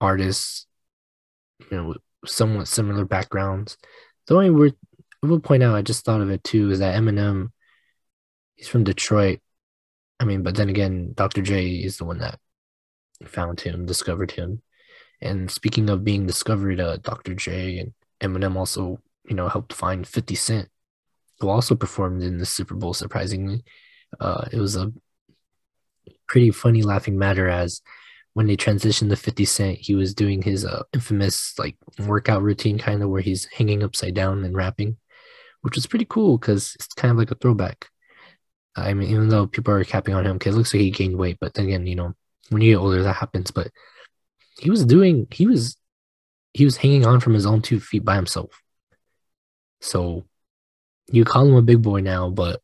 artists, 0.00 0.66
you 1.70 1.76
know, 1.76 1.94
somewhat 2.26 2.68
similar 2.68 3.04
backgrounds. 3.04 3.76
The 4.26 4.34
only 4.34 4.50
word 4.50 4.74
I 5.22 5.26
will 5.26 5.40
point 5.40 5.62
out, 5.62 5.74
I 5.74 5.82
just 5.82 6.04
thought 6.04 6.20
of 6.20 6.30
it 6.30 6.44
too, 6.44 6.70
is 6.70 6.78
that 6.78 6.94
Eminem, 6.94 7.50
he's 8.56 8.68
from 8.68 8.84
Detroit, 8.84 9.40
I 10.20 10.24
mean, 10.24 10.42
but 10.42 10.54
then 10.54 10.68
again, 10.68 11.12
Dr. 11.14 11.40
J 11.40 11.76
is 11.76 11.96
the 11.96 12.04
one 12.04 12.18
that 12.18 12.38
found 13.24 13.60
him, 13.60 13.86
discovered 13.86 14.32
him. 14.32 14.60
And 15.22 15.50
speaking 15.50 15.88
of 15.88 16.04
being 16.04 16.26
discovered, 16.26 16.78
uh, 16.78 16.98
Dr. 16.98 17.34
J 17.34 17.78
and 17.78 17.92
Eminem 18.20 18.56
also, 18.56 19.00
you 19.28 19.34
know, 19.34 19.48
helped 19.48 19.72
find 19.72 20.06
50 20.06 20.34
Cent, 20.34 20.68
who 21.40 21.48
also 21.48 21.74
performed 21.74 22.22
in 22.22 22.38
the 22.38 22.46
Super 22.46 22.74
Bowl, 22.74 22.92
surprisingly. 22.92 23.64
Uh, 24.18 24.44
it 24.52 24.58
was 24.58 24.76
a 24.76 24.92
pretty 26.26 26.50
funny 26.50 26.82
laughing 26.82 27.18
matter 27.18 27.48
as 27.48 27.80
when 28.34 28.46
they 28.46 28.56
transitioned 28.56 29.10
to 29.10 29.16
50 29.16 29.44
Cent, 29.44 29.78
he 29.78 29.94
was 29.94 30.14
doing 30.14 30.42
his 30.42 30.64
uh, 30.64 30.82
infamous 30.92 31.58
like 31.58 31.76
workout 31.98 32.42
routine 32.42 32.78
kind 32.78 33.02
of 33.02 33.10
where 33.10 33.20
he's 33.20 33.46
hanging 33.46 33.82
upside 33.82 34.14
down 34.14 34.44
and 34.44 34.56
rapping, 34.56 34.96
which 35.62 35.74
was 35.74 35.86
pretty 35.86 36.06
cool 36.08 36.38
because 36.38 36.74
it's 36.76 36.86
kind 36.88 37.10
of 37.10 37.18
like 37.18 37.30
a 37.30 37.34
throwback. 37.34 37.88
I 38.76 38.94
mean, 38.94 39.10
even 39.10 39.28
though 39.28 39.46
people 39.46 39.74
are 39.74 39.84
capping 39.84 40.14
on 40.14 40.24
him, 40.24 40.38
because 40.38 40.54
it 40.54 40.58
looks 40.58 40.72
like 40.72 40.80
he 40.80 40.90
gained 40.90 41.18
weight, 41.18 41.38
but 41.40 41.54
then 41.54 41.66
again, 41.66 41.86
you 41.86 41.96
know, 41.96 42.14
when 42.50 42.62
you 42.62 42.72
get 42.72 42.80
older, 42.80 43.02
that 43.02 43.16
happens. 43.16 43.50
But 43.50 43.68
he 44.60 44.70
was 44.70 44.84
doing, 44.84 45.26
he 45.32 45.46
was, 45.46 45.76
he 46.54 46.64
was 46.64 46.76
hanging 46.76 47.04
on 47.04 47.20
from 47.20 47.34
his 47.34 47.46
own 47.46 47.62
two 47.62 47.80
feet 47.80 48.04
by 48.04 48.14
himself. 48.14 48.62
So 49.80 50.24
you 51.10 51.24
call 51.24 51.48
him 51.48 51.56
a 51.56 51.62
big 51.62 51.82
boy 51.82 52.00
now, 52.00 52.30
but 52.30 52.60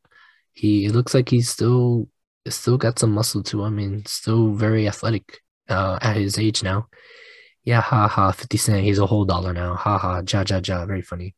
he 0.53 0.87
it 0.87 0.93
looks 0.93 1.13
like 1.13 1.29
he's 1.29 1.49
still 1.49 2.09
still 2.49 2.79
got 2.79 2.99
some 2.99 3.11
muscle 3.11 3.43
to 3.43 3.65
him 3.65 3.79
and 3.79 4.07
still 4.07 4.53
very 4.53 4.87
athletic 4.87 5.41
uh, 5.69 5.99
at 6.01 6.17
his 6.17 6.39
age 6.39 6.63
now. 6.63 6.89
Yeah, 7.65 7.81
ha 7.81 8.07
ha, 8.09 8.31
50 8.31 8.57
Cent, 8.59 8.85
he's 8.85 8.99
a 8.99 9.07
whole 9.07 9.25
dollar 9.25 9.53
now. 9.53 9.75
Ha 9.75 9.99
ha, 9.99 10.23
ja 10.27 10.45
ja 10.49 10.61
ja, 10.63 10.87
very 10.87 11.03
funny. 11.03 11.35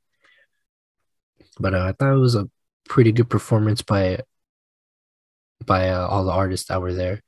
But 1.59 1.75
uh, 1.75 1.85
I 1.85 1.93
thought 1.93 2.15
it 2.15 2.19
was 2.19 2.35
a 2.35 2.49
pretty 2.89 3.13
good 3.13 3.31
performance 3.31 3.83
by 3.83 4.21
by 5.65 5.89
uh, 5.91 6.07
all 6.07 6.25
the 6.25 6.33
artists 6.33 6.69
that 6.69 6.81
were 6.81 6.95
there. 6.95 7.23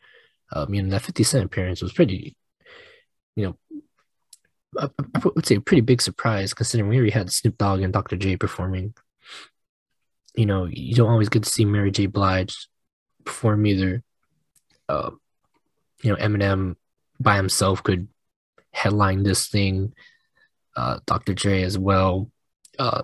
Um, 0.52 0.74
you 0.74 0.82
know, 0.82 0.90
that 0.90 1.02
50 1.02 1.22
Cent 1.22 1.44
appearance 1.44 1.82
was 1.82 1.92
pretty, 1.92 2.36
you 3.36 3.44
know, 3.46 3.80
I, 4.78 4.88
I 5.14 5.20
would 5.34 5.46
say 5.46 5.56
a 5.56 5.60
pretty 5.60 5.80
big 5.80 6.02
surprise 6.02 6.54
considering 6.54 6.88
we 6.88 6.96
already 6.96 7.12
had 7.12 7.32
Snoop 7.32 7.56
Dogg 7.58 7.82
and 7.82 7.92
Dr. 7.92 8.16
J 8.16 8.36
performing. 8.36 8.94
You 10.34 10.46
know, 10.46 10.66
you 10.66 10.94
don't 10.94 11.10
always 11.10 11.28
get 11.28 11.42
to 11.42 11.50
see 11.50 11.64
Mary 11.64 11.90
J. 11.90 12.06
Blige 12.06 12.68
perform 13.24 13.66
either. 13.66 14.02
Uh, 14.88 15.10
you 16.02 16.10
know, 16.10 16.16
Eminem 16.16 16.76
by 17.20 17.36
himself 17.36 17.82
could 17.82 18.08
headline 18.72 19.22
this 19.22 19.48
thing. 19.48 19.92
Uh, 20.76 20.98
Dr. 21.06 21.34
J 21.34 21.62
as 21.62 21.78
well. 21.78 22.30
Uh, 22.78 23.02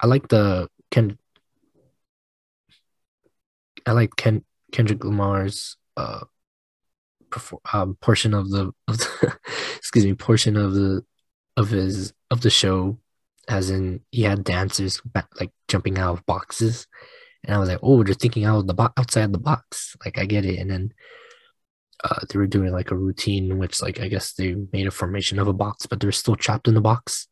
I 0.00 0.06
like 0.06 0.28
the 0.28 0.68
Ken 0.90 1.18
I 3.86 3.92
like 3.92 4.16
Ken 4.16 4.44
Kendrick 4.72 5.04
Lamar's 5.04 5.76
uh, 5.96 6.20
um, 7.72 7.96
portion 8.00 8.34
of 8.34 8.50
the, 8.50 8.72
of 8.88 8.98
the 8.98 9.38
excuse 9.76 10.04
me 10.04 10.14
portion 10.14 10.56
of 10.56 10.74
the 10.74 11.04
of 11.56 11.70
his 11.70 12.12
of 12.30 12.40
the 12.40 12.50
show, 12.50 12.98
as 13.48 13.70
in 13.70 14.00
he 14.10 14.22
had 14.22 14.44
dancers 14.44 15.00
like 15.38 15.50
jumping 15.68 15.98
out 15.98 16.18
of 16.18 16.26
boxes, 16.26 16.86
and 17.44 17.54
I 17.54 17.58
was 17.58 17.68
like, 17.68 17.80
oh, 17.82 18.02
they're 18.02 18.14
thinking 18.14 18.44
out 18.44 18.58
of 18.58 18.66
the 18.66 18.74
box 18.74 18.94
outside 18.96 19.32
the 19.32 19.38
box. 19.38 19.96
Like 20.04 20.18
I 20.18 20.24
get 20.24 20.44
it, 20.44 20.58
and 20.58 20.70
then 20.70 20.92
uh, 22.02 22.20
they 22.28 22.38
were 22.38 22.46
doing 22.46 22.72
like 22.72 22.90
a 22.90 22.96
routine 22.96 23.50
in 23.50 23.58
which 23.58 23.80
like 23.80 24.00
I 24.00 24.08
guess 24.08 24.32
they 24.32 24.56
made 24.72 24.86
a 24.86 24.90
formation 24.90 25.38
of 25.38 25.48
a 25.48 25.52
box, 25.52 25.86
but 25.86 26.00
they're 26.00 26.12
still 26.12 26.36
trapped 26.36 26.68
in 26.68 26.74
the 26.74 26.80
box. 26.80 27.28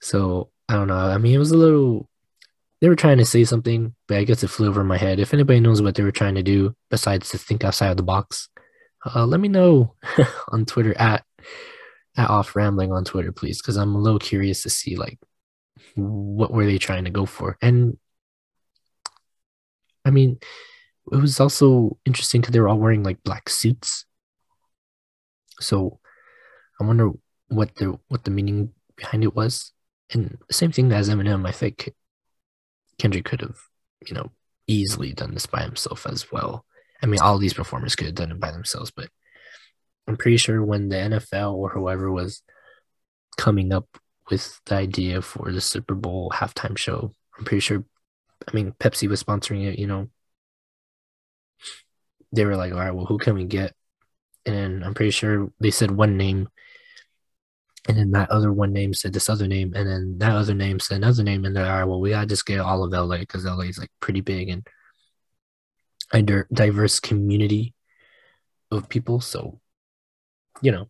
So 0.00 0.50
I 0.68 0.74
don't 0.74 0.88
know. 0.88 0.96
I 0.96 1.18
mean, 1.18 1.34
it 1.34 1.38
was 1.38 1.50
a 1.50 1.56
little. 1.56 2.08
They 2.80 2.88
were 2.88 2.96
trying 2.96 3.18
to 3.18 3.24
say 3.24 3.44
something, 3.44 3.94
but 4.08 4.18
I 4.18 4.24
guess 4.24 4.42
it 4.42 4.48
flew 4.48 4.68
over 4.68 4.84
my 4.84 4.98
head. 4.98 5.18
If 5.18 5.32
anybody 5.32 5.60
knows 5.60 5.80
what 5.80 5.94
they 5.94 6.02
were 6.02 6.12
trying 6.12 6.34
to 6.34 6.42
do 6.42 6.74
besides 6.90 7.30
to 7.30 7.38
think 7.38 7.64
outside 7.64 7.90
of 7.90 7.96
the 7.96 8.02
box, 8.02 8.48
uh, 9.14 9.24
let 9.24 9.40
me 9.40 9.48
know 9.48 9.94
on 10.48 10.64
Twitter 10.64 10.94
at 10.98 11.24
at 12.16 12.30
off 12.30 12.54
rambling 12.54 12.92
on 12.92 13.04
Twitter, 13.04 13.32
please, 13.32 13.60
because 13.60 13.76
I'm 13.76 13.94
a 13.94 14.00
little 14.00 14.18
curious 14.18 14.62
to 14.62 14.70
see 14.70 14.96
like 14.96 15.18
what 15.94 16.52
were 16.52 16.66
they 16.66 16.78
trying 16.78 17.04
to 17.04 17.10
go 17.10 17.26
for. 17.26 17.56
And 17.62 17.98
I 20.04 20.10
mean, 20.10 20.38
it 21.12 21.16
was 21.16 21.40
also 21.40 21.98
interesting 22.04 22.40
because 22.40 22.52
they 22.52 22.60
were 22.60 22.68
all 22.68 22.78
wearing 22.78 23.02
like 23.02 23.22
black 23.22 23.48
suits. 23.48 24.06
So 25.60 26.00
I 26.80 26.84
wonder 26.84 27.10
what 27.48 27.74
the 27.76 27.98
what 28.08 28.24
the 28.24 28.30
meaning 28.30 28.72
behind 28.96 29.24
it 29.24 29.34
was. 29.34 29.72
And 30.12 30.38
same 30.50 30.72
thing 30.72 30.92
as 30.92 31.08
Eminem, 31.08 31.46
I 31.46 31.52
think 31.52 31.92
Kendrick 32.98 33.24
could 33.24 33.40
have, 33.40 33.58
you 34.06 34.14
know, 34.14 34.30
easily 34.66 35.12
done 35.12 35.34
this 35.34 35.46
by 35.46 35.62
himself 35.62 36.06
as 36.06 36.30
well. 36.30 36.64
I 37.02 37.06
mean, 37.06 37.20
all 37.20 37.38
these 37.38 37.54
performers 37.54 37.96
could 37.96 38.06
have 38.06 38.14
done 38.14 38.30
it 38.30 38.40
by 38.40 38.50
themselves, 38.50 38.90
but 38.90 39.08
I'm 40.06 40.16
pretty 40.16 40.36
sure 40.36 40.62
when 40.64 40.88
the 40.88 40.96
NFL 40.96 41.54
or 41.54 41.70
whoever 41.70 42.10
was 42.10 42.42
coming 43.36 43.72
up 43.72 43.86
with 44.30 44.60
the 44.66 44.76
idea 44.76 45.20
for 45.22 45.52
the 45.52 45.60
Super 45.60 45.94
Bowl 45.94 46.30
halftime 46.34 46.78
show, 46.78 47.14
I'm 47.38 47.44
pretty 47.44 47.60
sure, 47.60 47.84
I 48.46 48.54
mean, 48.54 48.72
Pepsi 48.72 49.08
was 49.08 49.22
sponsoring 49.22 49.66
it, 49.66 49.78
you 49.78 49.86
know. 49.86 50.08
They 52.34 52.44
were 52.44 52.56
like, 52.56 52.72
all 52.72 52.78
right, 52.78 52.94
well, 52.94 53.06
who 53.06 53.18
can 53.18 53.34
we 53.34 53.44
get? 53.44 53.74
And 54.46 54.84
I'm 54.84 54.94
pretty 54.94 55.10
sure 55.10 55.50
they 55.60 55.70
said 55.70 55.90
one 55.90 56.16
name 56.16 56.48
and 57.86 57.98
then 57.98 58.10
that 58.12 58.30
other 58.30 58.52
one 58.52 58.72
name 58.72 58.94
said 58.94 59.12
this 59.12 59.28
other 59.28 59.46
name, 59.46 59.74
and 59.74 59.86
then 59.86 60.18
that 60.18 60.32
other 60.32 60.54
name 60.54 60.80
said 60.80 60.96
another 60.96 61.22
name, 61.22 61.44
and 61.44 61.54
they're 61.54 61.70
all 61.70 61.78
right. 61.78 61.84
Well, 61.84 62.00
we 62.00 62.10
gotta 62.10 62.26
just 62.26 62.46
get 62.46 62.60
all 62.60 62.82
of 62.82 62.92
LA 62.92 63.18
because 63.18 63.44
LA 63.44 63.64
is 63.64 63.78
like 63.78 63.90
pretty 64.00 64.22
big 64.22 64.48
and 64.48 64.66
a 66.12 66.22
diverse 66.52 67.00
community 67.00 67.74
of 68.70 68.88
people. 68.88 69.20
So, 69.20 69.60
you 70.62 70.72
know. 70.72 70.88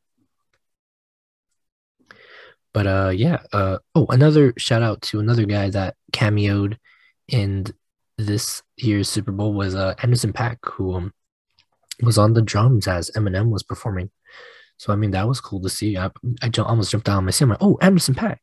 But 2.72 2.86
uh, 2.86 3.12
yeah. 3.14 3.38
Uh, 3.52 3.78
oh, 3.94 4.06
another 4.08 4.52
shout 4.56 4.82
out 4.82 5.02
to 5.02 5.20
another 5.20 5.46
guy 5.46 5.70
that 5.70 5.96
cameoed 6.12 6.76
in 7.28 7.66
this 8.18 8.62
year's 8.76 9.08
Super 9.08 9.32
Bowl 9.32 9.52
was 9.52 9.74
uh 9.74 9.94
Anderson 10.02 10.32
.Paak, 10.32 10.58
who 10.62 10.94
um 10.94 11.12
was 12.02 12.18
on 12.18 12.34
the 12.34 12.42
drums 12.42 12.86
as 12.86 13.10
Eminem 13.16 13.50
was 13.50 13.62
performing. 13.62 14.10
So 14.76 14.92
I 14.92 14.96
mean 14.96 15.12
that 15.12 15.28
was 15.28 15.40
cool 15.40 15.60
to 15.62 15.70
see. 15.70 15.96
I 15.96 16.10
I 16.42 16.50
almost 16.58 16.90
jumped 16.90 17.06
down 17.06 17.24
my 17.24 17.30
seat. 17.30 17.44
I'm 17.44 17.50
like, 17.50 17.58
oh, 17.60 17.78
Anderson 17.80 18.14
.Paak. 18.14 18.38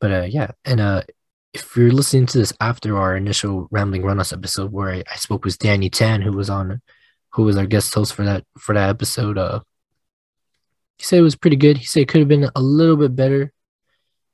But 0.00 0.12
uh, 0.12 0.26
yeah, 0.28 0.50
and 0.64 0.80
uh, 0.80 1.02
if 1.54 1.76
you're 1.76 1.90
listening 1.90 2.26
to 2.26 2.38
this 2.38 2.52
after 2.60 2.96
our 2.98 3.16
initial 3.16 3.68
rambling 3.70 4.02
runoffs 4.02 4.32
episode 4.32 4.72
where 4.72 4.90
I, 4.90 5.02
I 5.10 5.16
spoke 5.16 5.44
with 5.44 5.58
Danny 5.58 5.88
Tan, 5.88 6.22
who 6.22 6.32
was 6.32 6.50
on, 6.50 6.82
who 7.30 7.44
was 7.44 7.56
our 7.56 7.66
guest 7.66 7.94
host 7.94 8.14
for 8.14 8.24
that 8.24 8.44
for 8.58 8.74
that 8.74 8.90
episode, 8.90 9.38
uh, 9.38 9.60
he 10.98 11.04
said 11.04 11.18
it 11.18 11.22
was 11.22 11.36
pretty 11.36 11.56
good. 11.56 11.78
He 11.78 11.86
said 11.86 12.02
it 12.02 12.08
could 12.08 12.20
have 12.20 12.28
been 12.28 12.50
a 12.54 12.60
little 12.60 12.96
bit 12.96 13.16
better, 13.16 13.52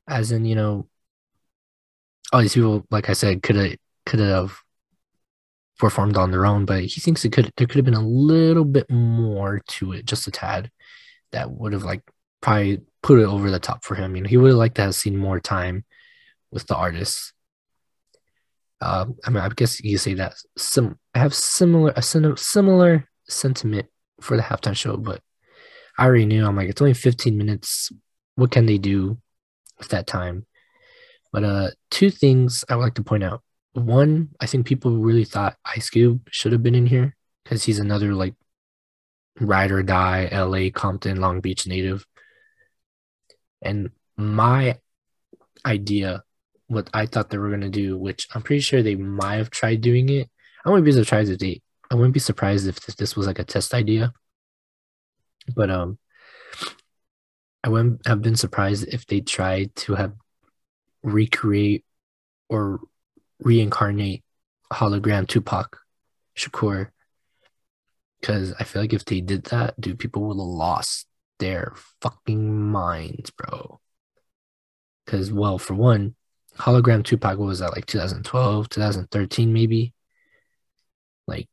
as 0.08 0.32
in 0.32 0.44
you 0.44 0.54
know, 0.54 0.88
all 2.32 2.40
these 2.40 2.54
people, 2.54 2.84
like 2.90 3.08
I 3.08 3.12
said, 3.12 3.42
could 3.42 3.56
have 3.56 3.76
could 4.06 4.20
have 4.20 4.58
performed 5.82 6.16
on 6.16 6.30
their 6.30 6.46
own, 6.46 6.64
but 6.64 6.84
he 6.84 7.00
thinks 7.00 7.24
it 7.24 7.32
could 7.32 7.52
there 7.56 7.66
could 7.66 7.74
have 7.74 7.84
been 7.84 7.94
a 7.94 8.08
little 8.08 8.64
bit 8.64 8.88
more 8.88 9.60
to 9.66 9.90
it, 9.90 10.06
just 10.06 10.28
a 10.28 10.30
tad, 10.30 10.70
that 11.32 11.50
would 11.50 11.72
have 11.72 11.82
like 11.82 12.02
probably 12.40 12.80
put 13.02 13.18
it 13.18 13.24
over 13.24 13.50
the 13.50 13.58
top 13.58 13.82
for 13.84 13.96
him. 13.96 14.14
You 14.14 14.22
know, 14.22 14.28
he 14.28 14.36
would 14.36 14.50
have 14.50 14.58
liked 14.58 14.76
to 14.76 14.82
have 14.82 14.94
seen 14.94 15.16
more 15.16 15.40
time 15.40 15.84
with 16.52 16.68
the 16.68 16.76
artists. 16.76 17.32
Uh, 18.80 19.06
I 19.24 19.30
mean, 19.30 19.42
I 19.42 19.48
guess 19.48 19.82
you 19.82 19.98
say 19.98 20.14
that. 20.14 20.34
Some 20.56 21.00
I 21.16 21.18
have 21.18 21.34
similar 21.34 21.92
a 21.96 22.02
similar 22.02 23.08
sentiment 23.28 23.86
for 24.20 24.36
the 24.36 24.42
halftime 24.44 24.76
show, 24.76 24.96
but 24.96 25.20
I 25.98 26.06
already 26.06 26.26
knew. 26.26 26.46
I'm 26.46 26.54
like, 26.54 26.68
it's 26.68 26.80
only 26.80 26.94
15 26.94 27.36
minutes. 27.36 27.90
What 28.36 28.52
can 28.52 28.66
they 28.66 28.78
do 28.78 29.18
with 29.78 29.88
that 29.88 30.06
time? 30.06 30.46
But 31.32 31.42
uh, 31.42 31.70
two 31.90 32.10
things 32.10 32.64
I 32.68 32.76
would 32.76 32.84
like 32.84 32.94
to 32.94 33.02
point 33.02 33.24
out 33.24 33.42
one, 33.74 34.30
I 34.40 34.46
think 34.46 34.66
people 34.66 34.98
really 34.98 35.24
thought 35.24 35.56
Ice 35.64 35.90
Cube 35.90 36.28
should 36.30 36.52
have 36.52 36.62
been 36.62 36.74
in 36.74 36.86
here 36.86 37.16
because 37.44 37.64
he's 37.64 37.78
another 37.78 38.14
like 38.14 38.34
ride 39.40 39.70
or 39.70 39.82
die 39.82 40.28
LA, 40.32 40.70
Compton, 40.70 41.20
Long 41.20 41.40
Beach 41.40 41.66
native. 41.66 42.06
And 43.62 43.90
my 44.16 44.78
idea, 45.64 46.22
what 46.66 46.90
I 46.92 47.06
thought 47.06 47.30
they 47.30 47.38
were 47.38 47.50
gonna 47.50 47.70
do, 47.70 47.96
which 47.96 48.28
I'm 48.34 48.42
pretty 48.42 48.60
sure 48.60 48.82
they 48.82 48.94
might 48.94 49.36
have 49.36 49.50
tried 49.50 49.80
doing 49.80 50.08
it. 50.08 50.30
I 50.64 50.70
wouldn't 50.70 50.84
be 50.84 50.92
surprised 50.92 51.30
if 51.30 51.38
they 51.38 51.62
I 51.90 51.94
wouldn't 51.94 52.14
be 52.14 52.20
surprised 52.20 52.66
if 52.66 52.80
this 52.80 53.16
was 53.16 53.26
like 53.26 53.38
a 53.38 53.44
test 53.44 53.74
idea. 53.74 54.12
But 55.54 55.70
um 55.70 55.98
I 57.64 57.68
wouldn't 57.68 58.06
have 58.06 58.22
been 58.22 58.36
surprised 58.36 58.88
if 58.88 59.06
they 59.06 59.20
tried 59.20 59.74
to 59.76 59.94
have 59.94 60.14
recreate 61.02 61.84
or 62.48 62.80
reincarnate 63.44 64.22
hologram 64.72 65.26
Tupac 65.26 65.78
Shakur. 66.36 66.88
Because 68.20 68.54
I 68.58 68.64
feel 68.64 68.82
like 68.82 68.92
if 68.92 69.04
they 69.04 69.20
did 69.20 69.44
that, 69.46 69.80
dude, 69.80 69.98
people 69.98 70.22
would 70.22 70.34
have 70.34 70.46
lost 70.46 71.06
their 71.38 71.74
fucking 72.00 72.70
minds, 72.70 73.30
bro. 73.30 73.80
Because, 75.04 75.32
well, 75.32 75.58
for 75.58 75.74
one, 75.74 76.14
hologram 76.56 77.04
Tupac 77.04 77.38
was 77.38 77.58
that 77.58 77.72
like 77.72 77.86
2012, 77.86 78.68
2013, 78.68 79.52
maybe? 79.52 79.92
Like, 81.26 81.48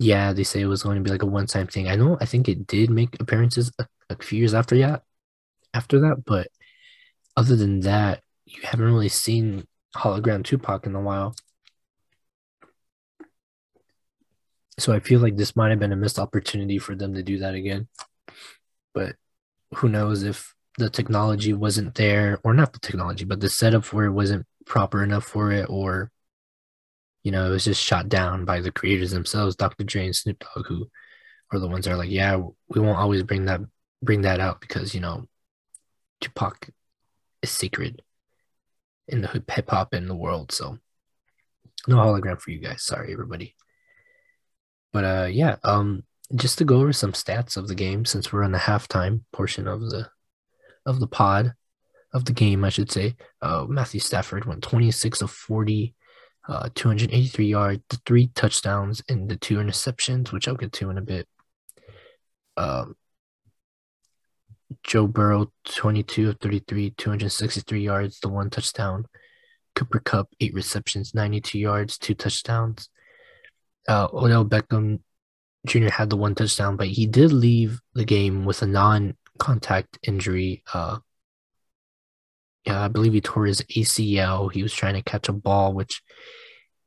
yeah, 0.00 0.32
they 0.32 0.42
say 0.42 0.60
it 0.60 0.66
was 0.66 0.82
going 0.82 0.96
to 0.96 1.02
be 1.02 1.10
like 1.10 1.22
a 1.22 1.26
one 1.26 1.46
time 1.46 1.68
thing. 1.68 1.88
I 1.88 1.94
know, 1.94 2.18
I 2.20 2.24
think 2.24 2.48
it 2.48 2.66
did 2.66 2.90
make 2.90 3.20
appearances 3.20 3.70
a, 3.78 3.86
a 4.10 4.16
few 4.16 4.40
years 4.40 4.54
after 4.54 4.76
that, 4.78 5.02
after 5.72 6.00
that, 6.00 6.24
but 6.26 6.48
other 7.36 7.54
than 7.54 7.80
that, 7.80 8.22
you 8.44 8.60
haven't 8.62 8.92
really 8.92 9.08
seen 9.08 9.66
hologram 9.96 10.44
Tupac 10.44 10.86
in 10.86 10.94
a 10.94 11.00
while. 11.00 11.34
So 14.78 14.92
I 14.92 15.00
feel 15.00 15.20
like 15.20 15.36
this 15.36 15.54
might 15.54 15.70
have 15.70 15.78
been 15.78 15.92
a 15.92 15.96
missed 15.96 16.18
opportunity 16.18 16.78
for 16.78 16.94
them 16.94 17.14
to 17.14 17.22
do 17.22 17.38
that 17.38 17.54
again. 17.54 17.88
But 18.94 19.16
who 19.74 19.88
knows 19.88 20.22
if 20.22 20.54
the 20.78 20.88
technology 20.88 21.52
wasn't 21.52 21.94
there, 21.94 22.40
or 22.42 22.54
not 22.54 22.72
the 22.72 22.78
technology, 22.78 23.24
but 23.24 23.40
the 23.40 23.48
setup 23.48 23.84
for 23.84 24.04
it 24.04 24.12
wasn't 24.12 24.46
proper 24.64 25.02
enough 25.02 25.24
for 25.24 25.52
it, 25.52 25.66
or 25.68 26.10
you 27.22 27.30
know, 27.30 27.46
it 27.46 27.50
was 27.50 27.64
just 27.64 27.82
shot 27.82 28.08
down 28.08 28.44
by 28.44 28.60
the 28.60 28.72
creators 28.72 29.12
themselves, 29.12 29.54
Dr. 29.54 29.84
Dre 29.84 30.06
and 30.06 30.16
Snoop 30.16 30.40
Dogg, 30.40 30.66
who 30.66 30.88
are 31.52 31.60
the 31.60 31.68
ones 31.68 31.84
that 31.84 31.92
are 31.92 31.96
like, 31.96 32.10
yeah, 32.10 32.36
we 32.68 32.80
won't 32.80 32.98
always 32.98 33.22
bring 33.22 33.44
that 33.44 33.60
bring 34.02 34.22
that 34.22 34.40
out 34.40 34.60
because 34.60 34.94
you 34.94 35.00
know, 35.00 35.26
Tupac 36.20 36.70
is 37.42 37.50
sacred 37.50 38.02
in 39.12 39.20
the 39.20 39.28
hip 39.28 39.70
hop 39.70 39.94
in 39.94 40.08
the 40.08 40.16
world. 40.16 40.52
So 40.52 40.78
no 41.86 41.96
hologram 41.96 42.40
for 42.40 42.50
you 42.50 42.58
guys. 42.58 42.82
Sorry, 42.82 43.12
everybody. 43.12 43.54
But 44.92 45.04
uh, 45.04 45.28
yeah. 45.30 45.56
Um, 45.62 46.04
just 46.34 46.58
to 46.58 46.64
go 46.64 46.80
over 46.80 46.92
some 46.92 47.12
stats 47.12 47.56
of 47.56 47.68
the 47.68 47.74
game, 47.74 48.04
since 48.04 48.32
we're 48.32 48.44
on 48.44 48.52
the 48.52 48.58
halftime 48.58 49.20
portion 49.32 49.68
of 49.68 49.80
the 49.82 50.08
of 50.86 50.98
the 50.98 51.06
pod 51.06 51.54
of 52.12 52.24
the 52.24 52.32
game, 52.32 52.64
I 52.64 52.70
should 52.70 52.90
say. 52.90 53.16
Uh, 53.40 53.66
Matthew 53.68 54.00
Stafford 54.00 54.44
went 54.44 54.62
26 54.62 55.22
of 55.22 55.30
40, 55.30 55.94
uh, 56.48 56.68
283 56.74 57.46
yards, 57.46 57.82
three 58.04 58.28
touchdowns, 58.28 59.02
and 59.08 59.28
the 59.28 59.36
two 59.36 59.56
interceptions, 59.56 60.32
which 60.32 60.48
I'll 60.48 60.56
get 60.56 60.72
to 60.74 60.90
in 60.90 60.98
a 60.98 61.02
bit. 61.02 61.26
Um, 62.56 62.96
Joe 64.82 65.06
Burrow, 65.06 65.52
22 65.64 66.30
of 66.30 66.38
33, 66.38 66.90
263 66.90 67.82
yards, 67.82 68.20
the 68.20 68.28
one 68.28 68.50
touchdown. 68.50 69.06
Cooper 69.74 70.00
Kupp, 70.00 70.28
eight 70.40 70.54
receptions, 70.54 71.14
92 71.14 71.58
yards, 71.58 71.98
two 71.98 72.14
touchdowns. 72.14 72.88
Uh, 73.88 74.08
Odell 74.12 74.44
Beckham 74.44 75.00
Jr. 75.66 75.88
had 75.88 76.10
the 76.10 76.16
one 76.16 76.34
touchdown, 76.34 76.76
but 76.76 76.88
he 76.88 77.06
did 77.06 77.32
leave 77.32 77.80
the 77.94 78.04
game 78.04 78.44
with 78.44 78.62
a 78.62 78.66
non 78.66 79.16
contact 79.38 79.98
injury. 80.02 80.62
Uh, 80.72 80.98
yeah, 82.66 82.82
I 82.82 82.88
believe 82.88 83.12
he 83.12 83.20
tore 83.20 83.46
his 83.46 83.62
ACL. 83.62 84.52
He 84.52 84.62
was 84.62 84.74
trying 84.74 84.94
to 84.94 85.02
catch 85.02 85.28
a 85.28 85.32
ball, 85.32 85.72
which 85.72 86.02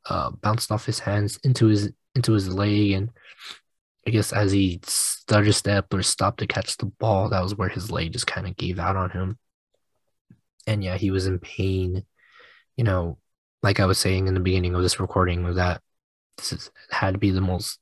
uh, 0.10 0.32
bounced 0.32 0.72
off 0.72 0.86
his 0.86 1.00
hands 1.00 1.38
into 1.44 1.68
his 1.68 1.92
into 2.14 2.34
his 2.34 2.48
leg, 2.48 2.92
and 2.92 3.10
I 4.08 4.12
guess 4.12 4.32
as 4.32 4.52
he 4.52 4.80
stutter 4.84 5.52
step 5.52 5.94
or 5.94 6.04
stopped 6.04 6.40
to 6.40 6.48
catch 6.48 6.78
the 6.78 6.86
ball, 6.86 7.30
that 7.30 7.42
was 7.42 7.56
where 7.56 7.70
his 7.70 7.92
leg 7.92 8.14
just 8.14 8.28
kind 8.28 8.46
of 8.46 8.56
gave 8.56 8.78
out 8.78 8.96
on 8.96 9.10
him. 9.10 9.40
And 10.68 10.84
yeah, 10.84 10.98
he 10.98 11.12
was 11.12 11.26
in 11.26 11.40
pain. 11.40 12.06
You 12.78 12.84
know, 12.84 13.18
like 13.64 13.80
I 13.80 13.86
was 13.86 13.98
saying 13.98 14.28
in 14.28 14.34
the 14.36 14.40
beginning 14.40 14.76
of 14.76 14.84
this 14.84 15.00
recording, 15.00 15.56
that 15.56 15.82
this 16.38 16.54
is, 16.54 16.72
had 16.92 17.14
to 17.14 17.18
be 17.18 17.32
the 17.32 17.42
most 17.42 17.80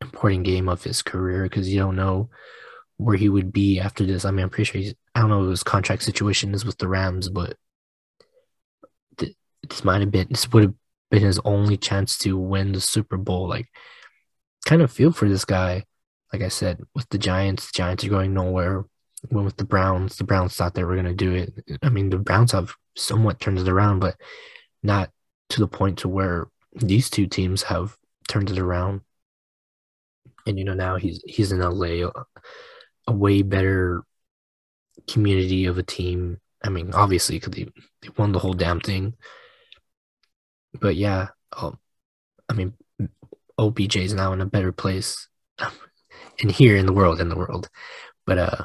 important 0.00 0.44
game 0.44 0.68
of 0.68 0.82
his 0.82 1.02
career 1.02 1.44
because 1.44 1.68
you 1.68 1.78
don't 1.78 1.96
know 1.96 2.30
where 2.96 3.16
he 3.16 3.28
would 3.28 3.52
be 3.52 3.78
after 3.78 4.04
this. 4.04 4.24
I 4.24 4.30
mean, 4.30 4.44
I'm 4.44 4.50
pretty 4.50 4.64
sure 4.64 4.80
he's, 4.80 4.94
I 5.14 5.20
don't 5.20 5.30
know 5.30 5.48
his 5.48 5.62
contract 5.62 6.02
situation 6.02 6.54
is 6.54 6.64
with 6.64 6.78
the 6.78 6.88
Rams, 6.88 7.28
but 7.28 7.56
th- 9.18 9.36
this 9.68 9.84
might 9.84 10.00
have 10.00 10.10
been, 10.10 10.28
this 10.30 10.50
would 10.52 10.62
have 10.64 10.74
been 11.10 11.22
his 11.22 11.40
only 11.44 11.76
chance 11.76 12.18
to 12.18 12.36
win 12.36 12.72
the 12.72 12.80
Super 12.80 13.16
Bowl. 13.16 13.48
Like, 13.48 13.68
kind 14.64 14.82
of 14.82 14.92
feel 14.92 15.12
for 15.12 15.28
this 15.28 15.44
guy. 15.44 15.84
Like 16.32 16.42
I 16.42 16.48
said, 16.48 16.80
with 16.94 17.08
the 17.08 17.18
Giants, 17.18 17.66
the 17.66 17.76
Giants 17.76 18.04
are 18.04 18.10
going 18.10 18.34
nowhere. 18.34 18.84
Went 19.30 19.44
with 19.44 19.56
the 19.56 19.64
Browns. 19.64 20.16
The 20.16 20.24
Browns 20.24 20.54
thought 20.54 20.74
they 20.74 20.84
were 20.84 20.94
going 20.94 21.06
to 21.06 21.14
do 21.14 21.32
it. 21.32 21.52
I 21.82 21.90
mean, 21.90 22.08
the 22.08 22.18
Browns 22.18 22.52
have 22.52 22.74
somewhat 22.96 23.40
turned 23.40 23.58
it 23.58 23.68
around, 23.68 24.00
but 24.00 24.16
not 24.82 25.10
to 25.50 25.60
the 25.60 25.68
point 25.68 25.98
to 25.98 26.08
where 26.08 26.48
these 26.74 27.10
two 27.10 27.26
teams 27.26 27.64
have 27.64 27.96
turned 28.28 28.50
it 28.50 28.58
around. 28.58 29.02
And 30.46 30.58
you 30.58 30.64
know 30.64 30.74
now 30.74 30.96
he's 30.96 31.22
he's 31.26 31.52
in 31.52 31.60
LA, 31.60 32.08
a, 33.06 33.12
way 33.12 33.42
better 33.42 34.02
community 35.08 35.66
of 35.66 35.76
a 35.76 35.82
team. 35.82 36.40
I 36.64 36.70
mean, 36.70 36.92
obviously, 36.94 37.36
because 37.36 37.52
they, 37.52 37.64
they 38.02 38.08
won 38.16 38.32
the 38.32 38.38
whole 38.38 38.54
damn 38.54 38.80
thing. 38.80 39.14
But 40.80 40.96
yeah, 40.96 41.28
um, 41.56 41.78
I 42.48 42.54
mean, 42.54 42.74
OBJ 43.60 43.96
is 43.96 44.14
now 44.14 44.32
in 44.32 44.40
a 44.40 44.46
better 44.46 44.72
place 44.72 45.28
in 46.38 46.48
here 46.48 46.76
in 46.76 46.86
the 46.86 46.92
world, 46.92 47.20
in 47.20 47.28
the 47.28 47.36
world. 47.36 47.68
But 48.26 48.38
uh, 48.38 48.64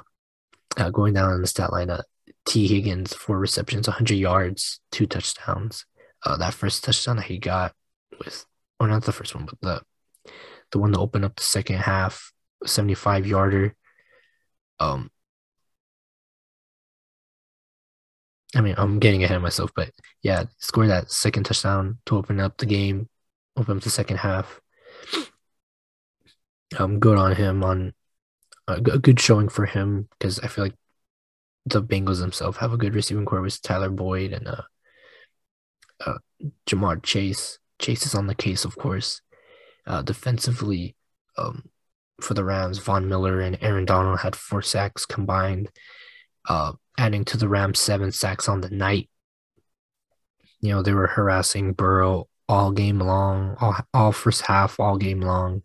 uh 0.78 0.90
going 0.90 1.14
down 1.14 1.34
on 1.34 1.42
the 1.42 1.48
stat 1.48 1.74
line, 1.74 1.90
uh, 1.90 2.04
Tee 2.46 2.68
Higgins, 2.68 3.14
four 3.14 3.38
receptions, 3.38 3.88
100 3.88 4.16
yards, 4.16 4.80
two 4.92 5.06
touchdowns. 5.06 5.86
Uh, 6.24 6.38
that 6.38 6.54
first 6.54 6.84
touchdown 6.84 7.18
that 7.18 7.26
he 7.26 7.38
got 7.38 7.74
with, 8.20 8.46
or 8.80 8.88
not 8.88 9.04
the 9.04 9.12
first 9.12 9.36
one, 9.36 9.46
but 9.46 9.60
the 9.62 10.32
the 10.72 10.80
one 10.80 10.94
to 10.94 11.00
open 11.00 11.24
up 11.24 11.36
the 11.36 11.44
second 11.44 11.78
half, 11.78 12.32
75 12.66 13.28
yarder. 13.28 13.76
Um, 14.80 15.12
I 18.56 18.62
mean, 18.62 18.76
I'm 18.78 19.00
getting 19.00 19.24
ahead 19.24 19.38
of 19.38 19.44
myself, 19.44 19.72
but 19.76 19.92
yeah, 20.24 20.46
score 20.60 20.88
that 20.88 21.12
second 21.12 21.44
touchdown 21.44 22.00
to 22.06 22.18
open 22.18 22.40
up 22.40 22.58
the 22.58 22.66
game, 22.66 23.10
open 23.58 23.78
up 23.78 23.84
the 23.84 23.90
second 23.90 24.18
half. 24.18 24.62
Um, 26.78 27.00
good 27.00 27.18
on 27.18 27.36
him 27.36 27.64
on 27.64 27.94
a 28.68 28.82
good 28.82 29.20
showing 29.20 29.50
for 29.50 29.66
him 29.66 30.08
because 30.12 30.40
I 30.40 30.48
feel 30.48 30.66
like 30.66 30.76
the 31.66 31.82
Bengals 31.82 32.20
themselves 32.20 32.58
have 32.58 32.74
a 32.74 32.78
good 32.78 32.96
receiving 32.96 33.26
core 33.26 33.42
with 33.42 33.62
Tyler 33.62 33.90
Boyd 33.90 34.34
and 34.34 34.48
uh, 34.48 34.62
uh, 36.06 36.18
Ja'Marr 36.68 37.02
Chase. 37.04 37.60
Chase 37.80 38.06
is 38.06 38.16
on 38.16 38.28
the 38.28 38.36
case, 38.36 38.66
of 38.66 38.78
course. 38.78 39.22
Uh, 39.86 40.02
defensively, 40.02 40.96
um, 41.38 41.70
for 42.22 42.34
the 42.34 42.44
Rams, 42.44 42.80
Von 42.80 43.08
Miller 43.08 43.40
and 43.42 43.58
Aaron 43.62 43.86
Donald 43.86 44.20
had 44.20 44.36
four 44.36 44.62
sacks 44.62 45.06
combined, 45.06 45.70
uh, 46.48 46.74
adding 46.98 47.26
to 47.26 47.38
the 47.38 47.48
Rams 47.48 47.80
seven 47.80 48.12
sacks 48.12 48.48
on 48.48 48.62
the 48.62 48.70
night. 48.70 49.10
You 50.62 50.70
know, 50.70 50.82
they 50.82 50.94
were 50.94 51.08
harassing 51.08 51.74
Burrow 51.74 52.28
all 52.48 52.72
game 52.72 53.00
long, 53.00 53.56
all, 53.60 53.76
all 53.94 54.12
first 54.12 54.42
half, 54.42 54.80
all 54.80 54.98
game 54.98 55.22
long. 55.22 55.64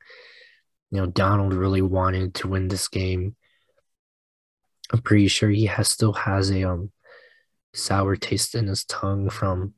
You 0.90 1.00
know, 1.00 1.06
Donald 1.06 1.54
really 1.54 1.82
wanted 1.82 2.34
to 2.36 2.48
win 2.48 2.68
this 2.68 2.88
game. 2.88 3.36
I'm 4.92 5.02
pretty 5.02 5.28
sure 5.28 5.50
he 5.50 5.66
has 5.66 5.88
still 5.88 6.12
has 6.12 6.50
a 6.50 6.64
um 6.64 6.90
sour 7.72 8.16
taste 8.16 8.54
in 8.54 8.66
his 8.66 8.84
tongue 8.84 9.30
from 9.30 9.74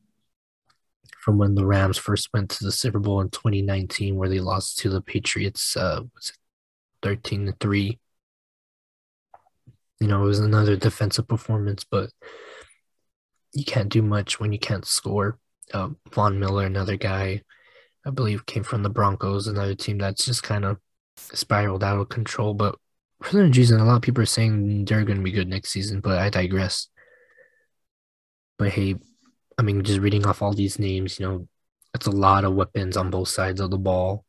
from 1.23 1.39
when 1.39 1.55
the 1.55 1.65
Rams 1.65 1.99
first 1.99 2.31
went 2.35 2.51
to 2.51 2.65
the 2.65 2.73
Super 2.73 2.99
Bowl 2.99 3.21
in 3.21 3.31
2019, 3.31 4.17
where 4.17 4.29
they 4.29 4.41
lost 4.41 4.79
to 4.79 4.91
the 4.91 5.01
Patriots. 5.01 5.77
Uh, 5.77 6.01
was 6.15 6.31
it 6.31 6.37
13 7.03 7.47
to 7.47 7.53
three? 7.61 8.01
You 10.01 10.09
know, 10.09 10.23
it 10.23 10.27
was 10.27 10.41
another 10.41 10.75
defensive 10.77 11.29
performance, 11.29 11.85
but 11.89 12.11
you 13.53 13.65
can't 13.65 13.89
do 13.89 14.03
much 14.03 14.41
when 14.41 14.53
you 14.53 14.59
can't 14.59 14.85
score. 14.85 15.39
Uh, 15.73 15.91
Von 16.13 16.39
Miller, 16.39 16.67
another 16.67 16.97
guy, 16.97 17.43
I 18.05 18.11
believe, 18.11 18.47
came 18.47 18.63
from 18.63 18.83
the 18.83 18.91
Broncos, 18.91 19.47
another 19.47 19.75
team 19.75 19.99
that's 19.99 20.25
just 20.25 20.43
kind 20.43 20.65
of 20.65 20.79
spiraled 21.17 21.85
out 21.85 22.01
of 22.01 22.09
control. 22.09 22.55
But 22.55 22.77
for 23.23 23.31
some 23.31 23.51
reason, 23.51 23.81
a 23.81 23.85
lot 23.85 23.97
of 23.97 24.03
people 24.03 24.23
are 24.23 24.27
saying 24.27 24.85
they're 24.85 25.05
going 25.05 25.19
to 25.19 25.25
be 25.25 25.33
good 25.33 25.49
next 25.49 25.71
season, 25.71 26.01
but 26.01 26.19
I 26.19 26.29
digress. 26.29 26.89
But 28.59 28.71
hey, 28.71 28.97
I 29.59 29.63
mean, 29.63 29.83
just 29.83 30.01
reading 30.01 30.27
off 30.27 30.43
all 30.43 30.53
these 30.53 30.79
names, 30.79 31.19
you 31.19 31.27
know, 31.27 31.49
that's 31.93 32.07
a 32.07 32.11
lot 32.11 32.45
of 32.45 32.55
weapons 32.55 32.97
on 32.97 33.11
both 33.11 33.29
sides 33.29 33.61
of 33.61 33.71
the 33.71 33.79
ball. 33.79 34.25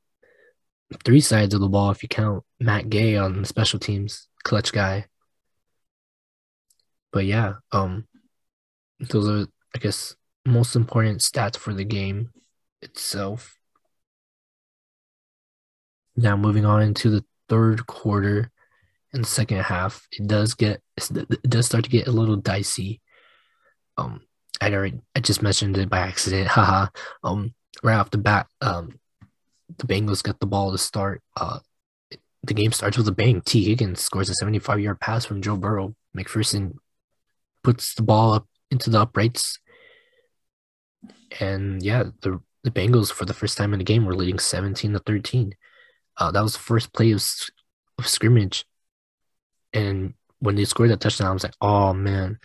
Three 1.04 1.22
sides 1.22 1.54
of 1.54 1.62
the 1.62 1.70
ball, 1.70 1.92
if 1.92 2.04
you 2.04 2.10
count 2.10 2.44
Matt 2.60 2.90
Gay 2.90 3.18
on 3.18 3.46
special 3.46 3.80
teams, 3.80 4.28
clutch 4.44 4.72
guy. 4.72 5.06
But 7.12 7.26
yeah, 7.26 7.54
um, 7.72 8.08
those 9.00 9.28
are, 9.28 9.48
I 9.76 9.80
guess, 9.80 10.16
most 10.46 10.76
important 10.76 11.20
stats 11.20 11.58
for 11.58 11.74
the 11.74 11.84
game 11.84 12.32
itself. 12.82 13.58
Now, 16.16 16.38
moving 16.38 16.66
on 16.66 16.82
into 16.82 17.10
the 17.10 17.26
third 17.50 17.88
quarter 17.88 18.52
and 19.14 19.26
second 19.26 19.60
half, 19.60 20.08
it 20.12 20.28
does 20.28 20.54
get 20.54 20.82
it 20.98 21.50
does 21.50 21.66
start 21.66 21.86
to 21.86 21.90
get 21.90 22.08
a 22.08 22.12
little 22.12 22.36
dicey. 22.36 23.02
Um, 23.98 24.22
I 24.62 24.72
already 24.74 25.00
I 25.16 25.20
just 25.20 25.42
mentioned 25.42 25.78
it 25.78 25.90
by 25.90 26.00
accident. 26.00 26.48
Haha. 26.50 26.88
um, 27.24 27.54
right 27.82 27.96
off 27.96 28.12
the 28.12 28.18
bat, 28.18 28.48
um, 28.62 29.00
the 29.78 29.88
Bengals 29.88 30.24
get 30.24 30.40
the 30.40 30.46
ball 30.46 30.72
to 30.72 30.78
start. 30.78 31.22
Uh, 31.36 31.60
the 32.44 32.54
game 32.54 32.72
starts 32.72 32.98
with 32.98 33.08
a 33.08 33.12
bang. 33.12 33.42
Tee 33.42 33.64
Higgins 33.64 34.02
scores 34.02 34.30
a 34.30 34.36
75 34.36 34.80
yard 34.80 35.00
pass 35.00 35.26
from 35.26 35.42
Joe 35.42 35.56
Burrow. 35.56 35.96
McPherson 36.16 36.76
puts 37.64 37.96
the 37.96 38.04
ball 38.04 38.34
up 38.34 38.48
into 38.70 38.90
the 38.90 39.02
uprights. 39.02 39.60
And 41.40 41.82
yeah, 41.82 42.04
the 42.22 42.42
the 42.64 42.72
Bengals 42.72 43.12
for 43.12 43.26
the 43.26 43.34
first 43.34 43.58
time 43.58 43.74
in 43.74 43.80
the 43.80 43.86
game 43.86 44.06
were 44.06 44.16
leading 44.16 44.40
17 44.40 44.94
to 44.94 45.00
13. 45.00 45.54
Uh, 46.18 46.32
that 46.32 46.42
was 46.42 46.54
the 46.54 46.60
first 46.60 46.94
play 46.94 47.12
of, 47.12 47.24
of 48.00 48.08
scrimmage. 48.08 48.66
And 49.74 50.14
when 50.40 50.56
they 50.56 50.66
scored 50.66 50.90
that 50.90 51.02
touchdown, 51.02 51.28
I 51.28 51.34
was 51.34 51.44
like, 51.44 51.56
oh 51.60 51.94
man, 51.94 52.40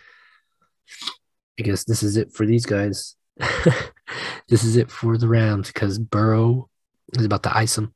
I 1.59 1.63
guess 1.63 1.85
this 1.85 2.03
is 2.03 2.17
it 2.17 2.33
for 2.33 2.45
these 2.45 2.65
guys. 2.65 3.15
this 4.49 4.63
is 4.63 4.75
it 4.75 4.91
for 4.91 5.17
the 5.17 5.27
Rams 5.27 5.67
because 5.67 5.99
Burrow 5.99 6.69
is 7.13 7.25
about 7.25 7.43
to 7.43 7.55
ice 7.55 7.77
him. 7.77 7.93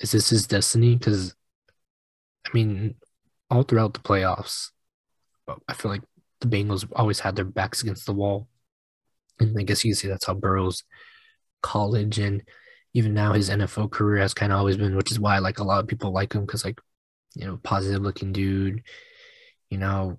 Is 0.00 0.12
this 0.12 0.30
his 0.30 0.46
destiny? 0.46 0.96
Because, 0.96 1.34
I 2.46 2.50
mean, 2.54 2.94
all 3.50 3.62
throughout 3.62 3.94
the 3.94 4.00
playoffs, 4.00 4.70
I 5.68 5.74
feel 5.74 5.90
like 5.90 6.02
the 6.40 6.48
Bengals 6.48 6.90
always 6.94 7.20
had 7.20 7.36
their 7.36 7.44
backs 7.44 7.82
against 7.82 8.06
the 8.06 8.12
wall. 8.12 8.48
And 9.40 9.58
I 9.58 9.62
guess 9.62 9.84
you 9.84 9.92
can 9.92 9.96
see 9.96 10.08
that's 10.08 10.26
how 10.26 10.34
Burrow's 10.34 10.84
college 11.62 12.18
and 12.18 12.42
even 12.94 13.12
now 13.12 13.32
his 13.32 13.50
NFL 13.50 13.90
career 13.90 14.20
has 14.22 14.34
kind 14.34 14.52
of 14.52 14.58
always 14.58 14.76
been, 14.76 14.96
which 14.96 15.10
is 15.10 15.20
why 15.20 15.38
like 15.38 15.58
a 15.58 15.64
lot 15.64 15.80
of 15.80 15.88
people 15.88 16.12
like 16.12 16.32
him 16.32 16.46
because 16.46 16.64
like, 16.64 16.80
you 17.34 17.46
know, 17.46 17.58
positive 17.62 18.02
looking 18.02 18.32
dude, 18.32 18.82
you 19.68 19.78
know, 19.78 20.16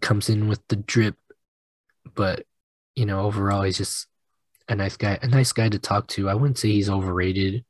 comes 0.00 0.28
in 0.28 0.48
with 0.48 0.60
the 0.68 0.76
drip 0.76 1.16
but 2.14 2.44
you 2.94 3.06
know, 3.06 3.20
overall, 3.20 3.62
he's 3.62 3.78
just 3.78 4.06
a 4.68 4.74
nice 4.74 4.96
guy, 4.96 5.18
a 5.22 5.28
nice 5.28 5.52
guy 5.52 5.68
to 5.68 5.78
talk 5.78 6.06
to. 6.08 6.28
I 6.28 6.34
wouldn't 6.34 6.58
say 6.58 6.70
he's 6.70 6.90
overrated. 6.90 7.64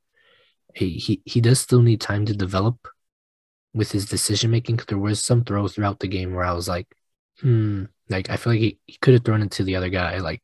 He 0.75 0.91
he, 0.91 1.23
he 1.25 1.41
does 1.41 1.61
still 1.61 1.83
need 1.83 2.01
time 2.01 2.27
to 2.27 2.35
develop 2.37 2.89
with 3.75 3.93
his 3.93 4.07
decision 4.07 4.51
making. 4.51 4.77
Because 4.77 4.87
there 4.87 4.99
was 4.99 5.25
some 5.25 5.45
throws 5.45 5.75
throughout 5.75 6.01
the 6.01 6.09
game 6.09 6.35
where 6.35 6.45
I 6.45 6.53
was 6.53 6.69
like, 6.69 6.89
hmm, 7.41 7.85
like 8.09 8.31
I 8.31 8.37
feel 8.37 8.53
like 8.53 8.61
he, 8.61 8.79
he 8.87 8.99
could 9.01 9.15
have 9.15 9.25
thrown 9.25 9.43
it 9.43 9.53
to 9.53 9.65
the 9.65 9.77
other 9.77 9.91
guy. 9.91 10.19
Like 10.19 10.43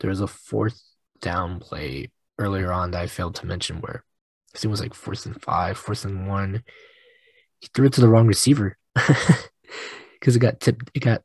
there 0.00 0.10
was 0.10 0.20
a 0.20 0.26
fourth 0.26 0.80
down 1.20 1.60
play 1.60 2.10
earlier 2.38 2.72
on 2.72 2.92
that 2.92 3.02
I 3.02 3.06
failed 3.06 3.34
to 3.36 3.46
mention 3.46 3.80
where 3.80 4.04
I 4.54 4.58
think 4.58 4.66
it 4.66 4.68
was 4.68 4.80
like 4.80 4.94
fourth 4.94 5.26
and 5.26 5.40
five, 5.42 5.76
fourth 5.76 6.04
and 6.04 6.28
one. 6.28 6.62
He 7.60 7.68
threw 7.74 7.86
it 7.86 7.92
to 7.94 8.00
the 8.00 8.08
wrong 8.08 8.26
receiver 8.26 8.76
because 8.94 10.36
it 10.36 10.40
got 10.40 10.60
tipped, 10.60 10.90
it 10.94 11.00
got 11.00 11.22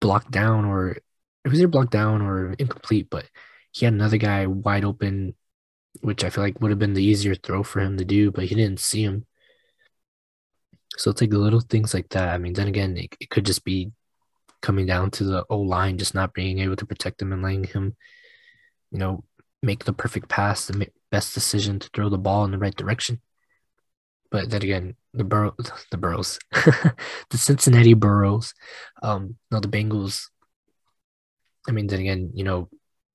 blocked 0.00 0.30
down 0.30 0.64
or 0.64 0.90
it 0.90 1.48
was 1.48 1.58
either 1.58 1.68
blocked 1.68 1.92
down 1.92 2.22
or 2.22 2.54
incomplete, 2.58 3.08
but 3.10 3.26
he 3.72 3.84
had 3.84 3.94
another 3.94 4.16
guy 4.16 4.46
wide 4.46 4.84
open, 4.84 5.34
which 6.00 6.24
I 6.24 6.30
feel 6.30 6.44
like 6.44 6.60
would 6.60 6.70
have 6.70 6.78
been 6.78 6.94
the 6.94 7.04
easier 7.04 7.34
throw 7.34 7.62
for 7.62 7.80
him 7.80 7.96
to 7.98 8.04
do, 8.04 8.30
but 8.30 8.44
he 8.44 8.54
didn't 8.54 8.80
see 8.80 9.02
him. 9.02 9.26
So 10.96 11.10
it's 11.10 11.20
like 11.20 11.32
little 11.32 11.60
things 11.60 11.94
like 11.94 12.08
that. 12.10 12.30
I 12.30 12.38
mean, 12.38 12.54
then 12.54 12.68
again, 12.68 12.96
it, 12.96 13.14
it 13.20 13.30
could 13.30 13.44
just 13.46 13.64
be 13.64 13.92
coming 14.62 14.86
down 14.86 15.10
to 15.12 15.24
the 15.24 15.44
O 15.50 15.58
line 15.60 15.98
just 15.98 16.14
not 16.14 16.34
being 16.34 16.58
able 16.58 16.76
to 16.76 16.86
protect 16.86 17.20
him 17.20 17.32
and 17.32 17.42
letting 17.42 17.64
him, 17.64 17.96
you 18.90 18.98
know, 18.98 19.24
make 19.62 19.84
the 19.84 19.92
perfect 19.92 20.28
pass, 20.28 20.66
the 20.66 20.88
best 21.10 21.34
decision 21.34 21.78
to 21.78 21.90
throw 21.94 22.08
the 22.08 22.18
ball 22.18 22.44
in 22.44 22.50
the 22.50 22.58
right 22.58 22.74
direction. 22.74 23.20
But 24.30 24.50
then 24.50 24.62
again, 24.62 24.96
the 25.14 25.24
Bur- 25.24 25.52
the 25.90 25.96
Burrows, 25.96 26.38
the 26.52 27.38
Cincinnati 27.38 27.94
Burrows, 27.94 28.54
um, 29.02 29.36
no, 29.50 29.60
the 29.60 29.68
Bengals. 29.68 30.26
I 31.68 31.72
mean, 31.72 31.86
then 31.86 32.00
again, 32.00 32.30
you 32.34 32.44
know, 32.44 32.68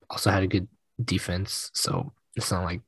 also 0.09 0.29
had 0.29 0.43
a 0.43 0.47
good 0.47 0.67
defense, 1.03 1.71
so 1.73 2.13
it's 2.35 2.51
not 2.51 2.63
like 2.63 2.81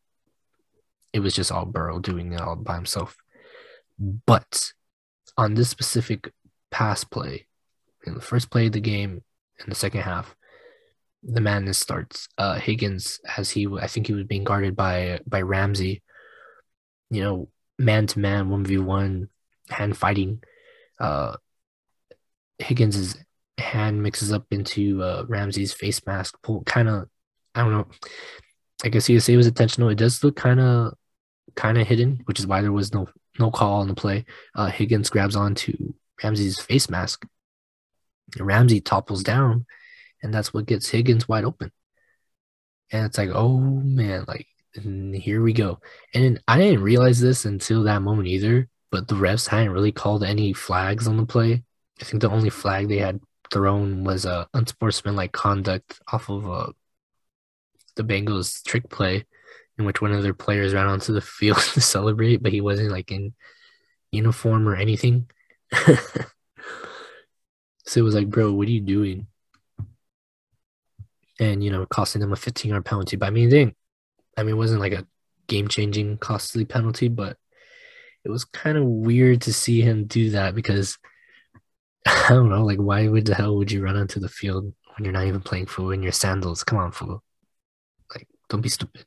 it 1.14 1.20
was 1.20 1.36
just 1.36 1.52
all 1.52 1.66
Burrow 1.66 2.00
doing 2.00 2.34
it 2.34 2.42
all 2.42 2.56
by 2.56 2.76
himself. 2.76 3.16
But 4.00 4.74
on 5.38 5.54
this 5.54 5.70
specific 5.70 6.32
pass 6.72 7.04
play, 7.04 7.48
in 8.06 8.16
the 8.16 8.22
first 8.22 8.50
play 8.50 8.68
of 8.68 8.74
the 8.74 8.82
game, 8.82 9.24
in 9.60 9.70
the 9.70 9.76
second 9.76 10.02
half, 10.02 10.36
the 11.24 11.42
madness 11.42 11.78
starts. 11.78 12.28
Uh, 12.38 12.56
Higgins, 12.56 13.20
as 13.38 13.50
he, 13.50 13.68
I 13.68 13.88
think 13.88 14.08
he 14.08 14.14
was 14.14 14.26
being 14.26 14.44
guarded 14.44 14.76
by 14.76 15.20
by 15.26 15.42
Ramsey. 15.42 16.02
You 17.10 17.24
know, 17.24 17.50
man 17.78 18.08
to 18.08 18.20
man, 18.20 18.50
one 18.50 18.66
v 18.66 18.78
one, 18.78 19.30
hand 19.70 19.96
fighting. 19.98 20.44
Uh, 21.00 21.36
Higgins's 22.60 23.18
hand 23.58 24.02
mixes 24.02 24.32
up 24.32 24.46
into 24.52 25.02
uh, 25.02 25.26
Ramsey's 25.28 25.74
face 25.74 26.06
mask. 26.06 26.36
Pull 26.44 26.64
kind 26.64 26.90
of, 26.90 27.08
I 27.56 27.62
don't 27.62 27.72
know. 27.72 27.88
I 28.84 28.90
guess 28.90 29.08
you 29.08 29.20
say 29.20 29.34
it 29.34 29.38
was 29.38 29.48
intentional. 29.48 29.90
It 29.90 29.98
does 29.98 30.24
look 30.24 30.36
kind 30.36 30.60
of, 30.60 30.96
kind 31.56 31.78
of 31.78 31.88
hidden, 31.88 32.22
which 32.26 32.40
is 32.40 32.48
why 32.48 32.62
there 32.62 32.72
was 32.72 32.94
no 32.94 33.08
no 33.40 33.50
call 33.50 33.82
on 33.82 33.88
the 33.88 33.96
play. 33.96 34.26
Uh, 34.56 34.68
Higgins 34.68 35.10
grabs 35.10 35.36
onto 35.36 35.94
Ramsey's 36.22 36.60
face 36.60 36.90
mask. 36.90 37.26
Ramsey 38.40 38.82
topples 38.82 39.24
down, 39.24 39.66
and 40.22 40.34
that's 40.34 40.54
what 40.54 40.66
gets 40.66 40.90
Higgins 40.90 41.28
wide 41.28 41.46
open. 41.46 41.72
And 42.92 43.06
it's 43.06 43.18
like, 43.18 43.30
oh 43.34 43.58
man, 43.58 44.26
like 44.28 44.48
here 44.82 45.42
we 45.42 45.54
go. 45.54 45.80
And 46.14 46.42
I 46.48 46.58
didn't 46.58 46.84
realize 46.84 47.20
this 47.20 47.46
until 47.46 47.84
that 47.84 48.02
moment 48.02 48.28
either, 48.28 48.70
but 48.92 49.08
the 49.08 49.16
refs 49.16 49.48
hadn't 49.48 49.72
really 49.72 49.92
called 49.92 50.24
any 50.24 50.54
flags 50.54 51.08
on 51.08 51.18
the 51.18 51.26
play. 51.26 51.64
I 52.02 52.06
think 52.06 52.22
the 52.22 52.30
only 52.30 52.50
flag 52.50 52.88
they 52.88 52.98
had 52.98 53.20
thrown 53.52 54.04
was 54.04 54.26
a 54.26 54.48
unsportsmanlike 54.54 55.32
conduct 55.32 56.02
off 56.12 56.30
of 56.30 56.50
uh, 56.50 56.72
the 57.96 58.04
Bengals 58.04 58.64
trick 58.64 58.90
play, 58.90 59.26
in 59.78 59.86
which 59.86 60.02
one 60.02 60.12
of 60.12 60.24
their 60.24 60.34
players 60.34 60.74
ran 60.74 60.88
onto 60.88 61.14
the 61.14 61.22
field 61.22 61.58
to 61.58 61.82
celebrate, 61.82 62.42
but 62.42 62.52
he 62.52 62.62
wasn't 62.62 62.92
like 62.92 63.12
in 63.12 63.34
uniform 64.12 64.68
or 64.68 64.76
anything. 64.76 65.30
so 67.86 68.00
it 68.00 68.04
was 68.04 68.16
like, 68.16 68.30
bro, 68.30 68.52
what 68.54 68.68
are 68.68 68.72
you 68.72 68.82
doing? 68.82 69.28
And 71.40 71.64
you 71.64 71.72
know, 71.72 71.86
costing 71.86 72.22
them 72.22 72.34
a 72.34 72.38
15 72.38 72.70
yard 72.72 72.86
penalty. 72.86 73.18
But 73.18 73.28
I 73.28 73.30
mean, 73.32 73.50
they 73.50 73.74
I 74.38 74.44
mean, 74.44 74.56
it 74.56 74.58
wasn't 74.58 74.82
like 74.82 74.94
a 74.94 75.06
game 75.48 75.68
changing 75.68 76.18
costly 76.18 76.66
penalty, 76.66 77.08
but 77.08 77.38
it 78.24 78.30
was 78.30 78.46
kind 78.46 78.78
of 78.78 78.86
weird 78.86 79.42
to 79.42 79.54
see 79.54 79.82
him 79.82 80.06
do 80.06 80.32
that 80.32 80.56
because 80.56 80.98
I 82.08 82.30
don't 82.30 82.50
know, 82.50 82.64
like 82.66 82.80
why 82.80 83.08
would 83.08 83.26
the 83.26 83.36
hell 83.36 83.58
would 83.58 83.72
you 83.72 83.84
run 83.84 83.98
onto 83.98 84.20
the 84.20 84.30
field 84.30 84.74
when 84.96 85.04
you're 85.04 85.14
not 85.14 85.26
even 85.26 85.42
playing 85.42 85.68
football 85.68 85.92
in 85.92 86.04
your 86.04 86.12
sandals? 86.12 86.64
Come 86.64 86.80
on, 86.80 86.92
fool. 86.92 87.24
Like, 88.14 88.28
don't 88.50 88.62
be 88.62 88.70
stupid. 88.70 89.06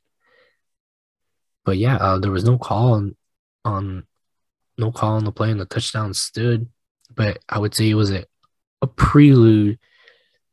But 1.65 1.77
yeah, 1.77 1.97
uh, 1.97 2.19
there 2.19 2.31
was 2.31 2.45
no 2.45 2.57
call 2.57 2.93
on, 2.93 3.15
on 3.65 4.05
no 4.77 4.91
call 4.91 5.13
on 5.13 5.25
the 5.25 5.31
play 5.31 5.51
and 5.51 5.59
the 5.59 5.65
touchdown 5.65 6.13
stood. 6.13 6.69
But 7.13 7.39
I 7.49 7.59
would 7.59 7.73
say 7.73 7.89
it 7.89 7.95
was 7.95 8.11
a, 8.11 8.25
a 8.81 8.87
prelude 8.87 9.79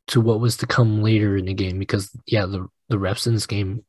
to 0.08 0.20
what 0.20 0.40
was 0.40 0.58
to 0.58 0.66
come 0.66 1.02
later 1.02 1.37
in 1.37 1.46
the 1.46 1.54
game 1.54 1.78
because 1.78 2.10
yeah, 2.26 2.46
the 2.46 2.66
the 2.88 2.96
refs 2.96 3.26
in 3.26 3.34
this 3.34 3.46
game 3.46 3.84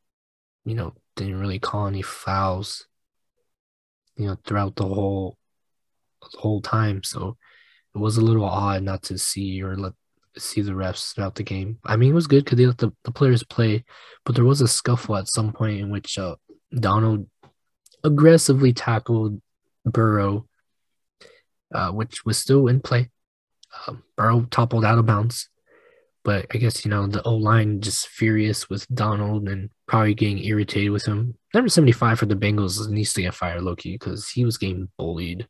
you 0.66 0.74
know, 0.74 0.94
didn't 1.16 1.40
really 1.40 1.60
call 1.60 1.88
any 1.88 2.02
fouls, 2.02 2.88
you 4.18 4.28
know, 4.28 4.36
throughout 4.44 4.76
the 4.76 4.84
whole 4.84 5.38
the 6.34 6.40
whole 6.40 6.60
time. 6.60 7.04
So 7.04 7.38
it 7.94 8.00
was 8.00 8.18
a 8.18 8.22
little 8.22 8.44
odd 8.44 8.84
not 8.84 9.04
to 9.04 9.18
see 9.18 9.62
or 9.62 9.78
let 9.78 9.94
see 10.38 10.62
the 10.62 10.72
refs 10.72 11.14
throughout 11.14 11.36
the 11.36 11.44
game. 11.44 11.78
I 11.86 11.96
mean, 11.96 12.12
it 12.12 12.16
was 12.16 12.28
good 12.28 12.44
because 12.44 12.58
they 12.58 12.66
let 12.66 12.80
the, 12.80 12.92
the 13.04 13.12
players 13.12 13.44
play, 13.44 13.86
but 14.26 14.36
there 14.36 14.44
was 14.44 14.60
a 14.60 14.68
scuffle 14.68 15.16
at 15.16 15.30
some 15.30 15.54
point 15.54 15.80
in 15.80 15.90
which 15.90 16.18
uh, 16.18 16.36
Donald 16.78 17.28
aggressively 18.04 18.74
tackled 18.74 19.42
Burrow, 19.86 20.48
uh, 21.74 21.92
which 21.92 22.26
was 22.26 22.38
still 22.38 22.68
in 22.68 22.82
play. 22.82 23.12
Burrow 24.16 24.48
toppled 24.50 24.86
out 24.86 24.98
of 24.98 25.06
bounds. 25.06 25.50
But 26.24 26.48
I 26.52 26.58
guess, 26.58 26.84
you 26.84 26.90
know, 26.90 27.06
the 27.06 27.22
O 27.22 27.36
line 27.36 27.82
just 27.82 28.08
furious 28.08 28.68
with 28.68 28.88
Donald 28.88 29.48
and 29.48 29.70
probably 29.88 30.16
getting 30.16 30.44
irritated 30.44 30.90
with 30.90 31.06
him. 31.06 31.36
Number 31.54 31.70
75 31.70 32.18
for 32.18 32.26
the 32.26 32.36
Bengals 32.36 32.90
needs 32.90 33.14
to 33.14 33.22
get 33.22 33.36
fired, 33.36 33.62
Loki, 33.62 33.94
because 33.94 34.30
he 34.30 34.44
was 34.44 34.58
getting 34.58 34.90
bullied 34.98 35.48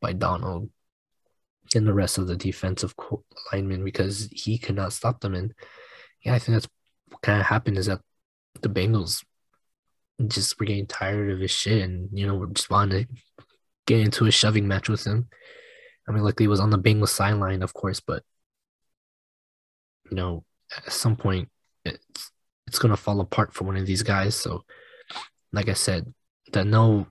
by 0.00 0.12
Donald 0.12 0.70
and 1.74 1.86
the 1.86 1.92
rest 1.92 2.16
of 2.16 2.28
the 2.28 2.36
defensive 2.36 2.94
linemen 3.52 3.84
because 3.84 4.28
he 4.32 4.56
could 4.56 4.76
not 4.76 4.92
stop 4.92 5.20
them. 5.20 5.34
And 5.34 5.52
yeah, 6.24 6.34
I 6.34 6.38
think 6.38 6.54
that's 6.54 6.68
what 7.08 7.22
kind 7.22 7.40
of 7.40 7.46
happened 7.46 7.76
is 7.76 7.86
that 7.86 8.00
the 8.62 8.68
Bengals 8.68 9.24
just 10.26 10.58
were 10.58 10.66
getting 10.66 10.86
tired 10.86 11.30
of 11.30 11.40
his 11.40 11.50
shit 11.50 11.82
and, 11.82 12.08
you 12.12 12.26
know, 12.26 12.36
we're 12.36 12.46
just 12.46 12.70
wanted 12.70 13.08
to 13.08 13.44
get 13.86 14.00
into 14.00 14.26
a 14.26 14.30
shoving 14.30 14.68
match 14.68 14.88
with 14.88 15.04
him. 15.04 15.28
I 16.08 16.12
mean, 16.12 16.22
luckily, 16.22 16.44
he 16.44 16.48
was 16.48 16.60
on 16.60 16.70
the 16.70 16.78
Bengals 16.78 17.10
sideline, 17.10 17.62
of 17.62 17.74
course, 17.74 18.00
but 18.00 18.22
you 20.10 20.16
know, 20.16 20.44
at 20.74 20.92
some 20.92 21.16
point 21.16 21.50
it's 21.84 22.32
it's 22.66 22.78
gonna 22.78 22.96
fall 22.96 23.20
apart 23.20 23.52
for 23.52 23.64
one 23.64 23.76
of 23.76 23.86
these 23.86 24.02
guys. 24.02 24.34
So, 24.34 24.64
like 25.52 25.68
I 25.68 25.74
said, 25.74 26.12
the 26.52 26.64
no 26.64 27.06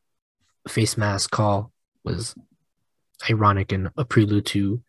face 0.67 0.97
mask 0.97 1.31
call 1.31 1.71
was 2.03 2.35
ironic 3.29 3.71
and 3.71 3.89
a 3.97 4.05
prelude 4.05 4.45
to, 4.47 4.81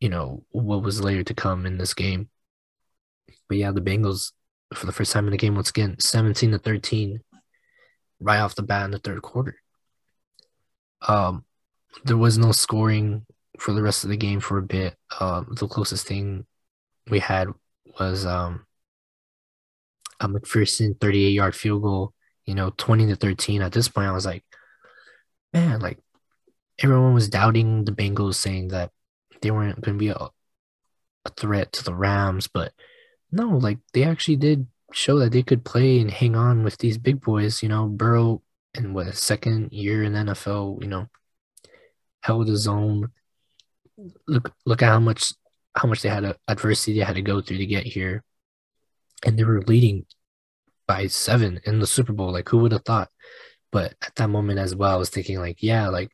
you 0.00 0.08
know, 0.08 0.44
what 0.50 0.82
was 0.82 1.02
later 1.02 1.24
to 1.24 1.34
come 1.34 1.66
in 1.66 1.78
this 1.78 1.94
game. 1.94 2.28
But 3.48 3.58
yeah, 3.58 3.72
the 3.72 3.80
Bengals 3.80 4.32
for 4.74 4.86
the 4.86 4.92
first 4.92 5.12
time 5.12 5.26
in 5.26 5.30
the 5.30 5.38
game 5.38 5.54
once 5.54 5.70
again, 5.70 5.96
seventeen 6.00 6.50
to 6.50 6.58
thirteen, 6.58 7.20
right 8.20 8.40
off 8.40 8.56
the 8.56 8.62
bat 8.62 8.84
in 8.84 8.90
the 8.90 8.98
third 8.98 9.22
quarter. 9.22 9.56
Um, 11.06 11.44
there 12.04 12.16
was 12.16 12.38
no 12.38 12.52
scoring 12.52 13.24
for 13.58 13.72
the 13.72 13.82
rest 13.82 14.04
of 14.04 14.10
the 14.10 14.16
game 14.16 14.40
for 14.40 14.58
a 14.58 14.62
bit. 14.62 14.96
Um, 15.20 15.54
the 15.58 15.66
closest 15.66 16.06
thing 16.06 16.46
we 17.10 17.18
had 17.18 17.48
was 17.98 18.26
um, 18.26 18.66
a 20.20 20.28
McPherson 20.28 20.98
38 21.00 21.30
yard 21.30 21.54
field 21.54 21.82
goal, 21.82 22.12
you 22.44 22.54
know, 22.54 22.72
20 22.76 23.06
to 23.06 23.16
13. 23.16 23.62
At 23.62 23.72
this 23.72 23.88
point, 23.88 24.08
I 24.08 24.12
was 24.12 24.26
like, 24.26 24.44
man, 25.52 25.80
like 25.80 25.98
everyone 26.78 27.14
was 27.14 27.28
doubting 27.28 27.84
the 27.84 27.92
Bengals, 27.92 28.36
saying 28.36 28.68
that 28.68 28.90
they 29.42 29.50
weren't 29.50 29.80
going 29.80 29.96
to 29.96 29.98
be 29.98 30.08
a, 30.08 30.14
a 30.16 31.30
threat 31.36 31.72
to 31.72 31.84
the 31.84 31.94
Rams. 31.94 32.48
But 32.48 32.72
no, 33.32 33.48
like 33.48 33.78
they 33.92 34.04
actually 34.04 34.36
did 34.36 34.66
show 34.92 35.18
that 35.18 35.32
they 35.32 35.42
could 35.42 35.64
play 35.64 36.00
and 36.00 36.10
hang 36.10 36.34
on 36.34 36.64
with 36.64 36.78
these 36.78 36.98
big 36.98 37.20
boys, 37.20 37.62
you 37.62 37.68
know, 37.68 37.86
Burrow 37.86 38.42
in 38.74 38.94
what, 38.94 39.06
a 39.06 39.12
second 39.12 39.72
year 39.72 40.02
in 40.02 40.12
NFL, 40.12 40.82
you 40.82 40.88
know, 40.88 41.08
held 42.20 42.48
his 42.48 42.66
own 42.66 43.08
look 44.26 44.52
look 44.64 44.82
at 44.82 44.88
how 44.88 45.00
much 45.00 45.32
how 45.74 45.88
much 45.88 46.02
they 46.02 46.08
had 46.08 46.24
a, 46.24 46.36
adversity 46.48 46.98
they 46.98 47.04
had 47.04 47.16
to 47.16 47.22
go 47.22 47.40
through 47.40 47.58
to 47.58 47.66
get 47.66 47.84
here, 47.84 48.22
and 49.24 49.38
they 49.38 49.44
were 49.44 49.62
leading 49.62 50.06
by 50.86 51.06
seven 51.06 51.60
in 51.64 51.78
the 51.78 51.86
Super 51.86 52.12
Bowl. 52.12 52.32
Like 52.32 52.48
who 52.48 52.58
would 52.58 52.72
have 52.72 52.84
thought? 52.84 53.10
But 53.70 53.94
at 54.02 54.14
that 54.16 54.30
moment 54.30 54.58
as 54.58 54.74
well, 54.74 54.94
I 54.94 54.96
was 54.96 55.10
thinking 55.10 55.38
like, 55.38 55.62
yeah, 55.62 55.88
like 55.88 56.10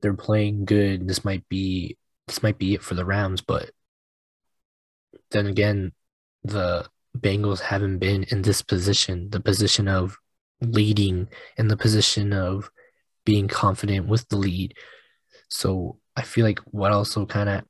they're 0.00 0.14
playing 0.14 0.64
good. 0.66 1.08
This 1.08 1.24
might 1.24 1.48
be 1.48 1.96
this 2.26 2.42
might 2.42 2.58
be 2.58 2.74
it 2.74 2.82
for 2.82 2.94
the 2.94 3.04
Rams, 3.04 3.40
but 3.40 3.70
then 5.30 5.46
again, 5.46 5.92
the 6.42 6.86
Bengals 7.16 7.60
haven't 7.60 7.98
been 7.98 8.24
in 8.24 8.42
this 8.42 8.62
position, 8.62 9.30
the 9.30 9.40
position 9.40 9.88
of 9.88 10.16
leading, 10.60 11.28
in 11.56 11.68
the 11.68 11.76
position 11.76 12.32
of 12.32 12.70
being 13.24 13.48
confident 13.48 14.06
with 14.06 14.28
the 14.28 14.36
lead. 14.36 14.74
So 15.54 15.98
I 16.16 16.22
feel 16.22 16.44
like 16.44 16.58
what 16.70 16.92
also 16.92 17.24
kind 17.26 17.48
of 17.48 17.62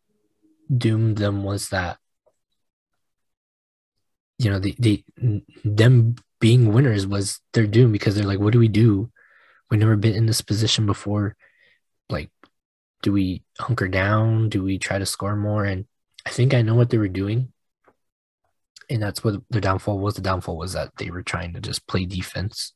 doomed 0.77 1.19
them 1.19 1.45
was 1.45 1.69
that 1.69 1.99
you 4.39 4.51
know 4.51 4.59
the, 4.59 4.75
the 4.79 5.05
them 5.65 6.17
being 6.41 6.73
winners 6.73 7.07
was 7.07 7.41
their 7.53 7.67
doom 7.67 7.93
because 7.93 8.15
they're 8.15 8.25
like 8.25 8.41
what 8.41 8.53
do 8.53 8.59
we 8.59 8.69
do? 8.69 9.11
We've 9.71 9.79
never 9.79 9.97
been 9.97 10.15
in 10.15 10.27
this 10.27 10.41
position 10.41 10.87
before. 10.87 11.37
Like 12.09 12.31
do 13.03 13.13
we 13.13 13.43
hunker 13.61 13.89
down? 13.89 14.49
Do 14.49 14.63
we 14.63 14.79
try 14.79 14.99
to 14.99 15.07
score 15.07 15.37
more? 15.37 15.65
And 15.65 15.85
i 16.27 16.31
think 16.31 16.55
i 16.55 16.63
know 16.63 16.75
what 16.75 16.89
they 16.89 16.99
were 16.99 17.09
doing. 17.09 17.53
And 18.91 19.03
that's 19.03 19.23
what 19.23 19.41
their 19.51 19.61
downfall 19.61 19.99
was. 19.99 20.15
The 20.15 20.23
downfall 20.23 20.57
was 20.57 20.73
that 20.73 20.91
they 20.97 21.11
were 21.11 21.23
trying 21.23 21.53
to 21.55 21.61
just 21.61 21.87
play 21.87 22.07
defense 22.07 22.73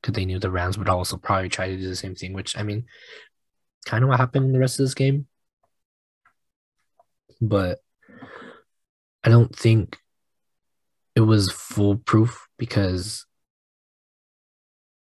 because 0.00 0.14
they 0.14 0.24
knew 0.24 0.38
the 0.38 0.50
rams 0.50 0.78
would 0.78 0.88
also 0.88 1.16
probably 1.16 1.48
try 1.48 1.68
to 1.68 1.76
do 1.76 1.88
the 1.88 1.96
same 1.96 2.14
thing 2.14 2.32
which 2.32 2.56
i 2.56 2.62
mean 2.62 2.84
kind 3.84 4.02
of 4.04 4.08
what 4.08 4.18
happened 4.18 4.46
in 4.46 4.52
the 4.52 4.58
rest 4.58 4.78
of 4.78 4.84
this 4.84 4.94
game. 4.94 5.26
But 7.40 7.78
I 9.24 9.28
don't 9.28 9.54
think 9.54 9.96
it 11.14 11.20
was 11.20 11.50
foolproof 11.50 12.48
because 12.58 13.26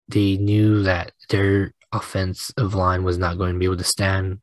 they 0.09 0.37
knew 0.37 0.83
that 0.85 1.13
their 1.29 1.75
offensive 1.93 2.75
line 2.75 3.05
was 3.05 3.19
not 3.19 3.39
going 3.39 3.55
to 3.55 3.59
be 3.59 3.67
able 3.67 3.77
to 3.77 3.85
stand 3.85 4.41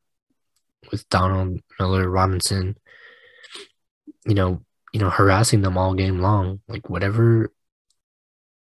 with 0.92 1.08
Donald 1.10 1.60
Miller 1.80 2.10
Robinson, 2.10 2.78
you 4.26 4.36
know, 4.36 4.62
you 4.94 5.00
know, 5.00 5.10
harassing 5.10 5.62
them 5.62 5.78
all 5.78 5.94
game 5.94 6.20
long. 6.20 6.62
Like 6.68 6.90
whatever 6.90 7.52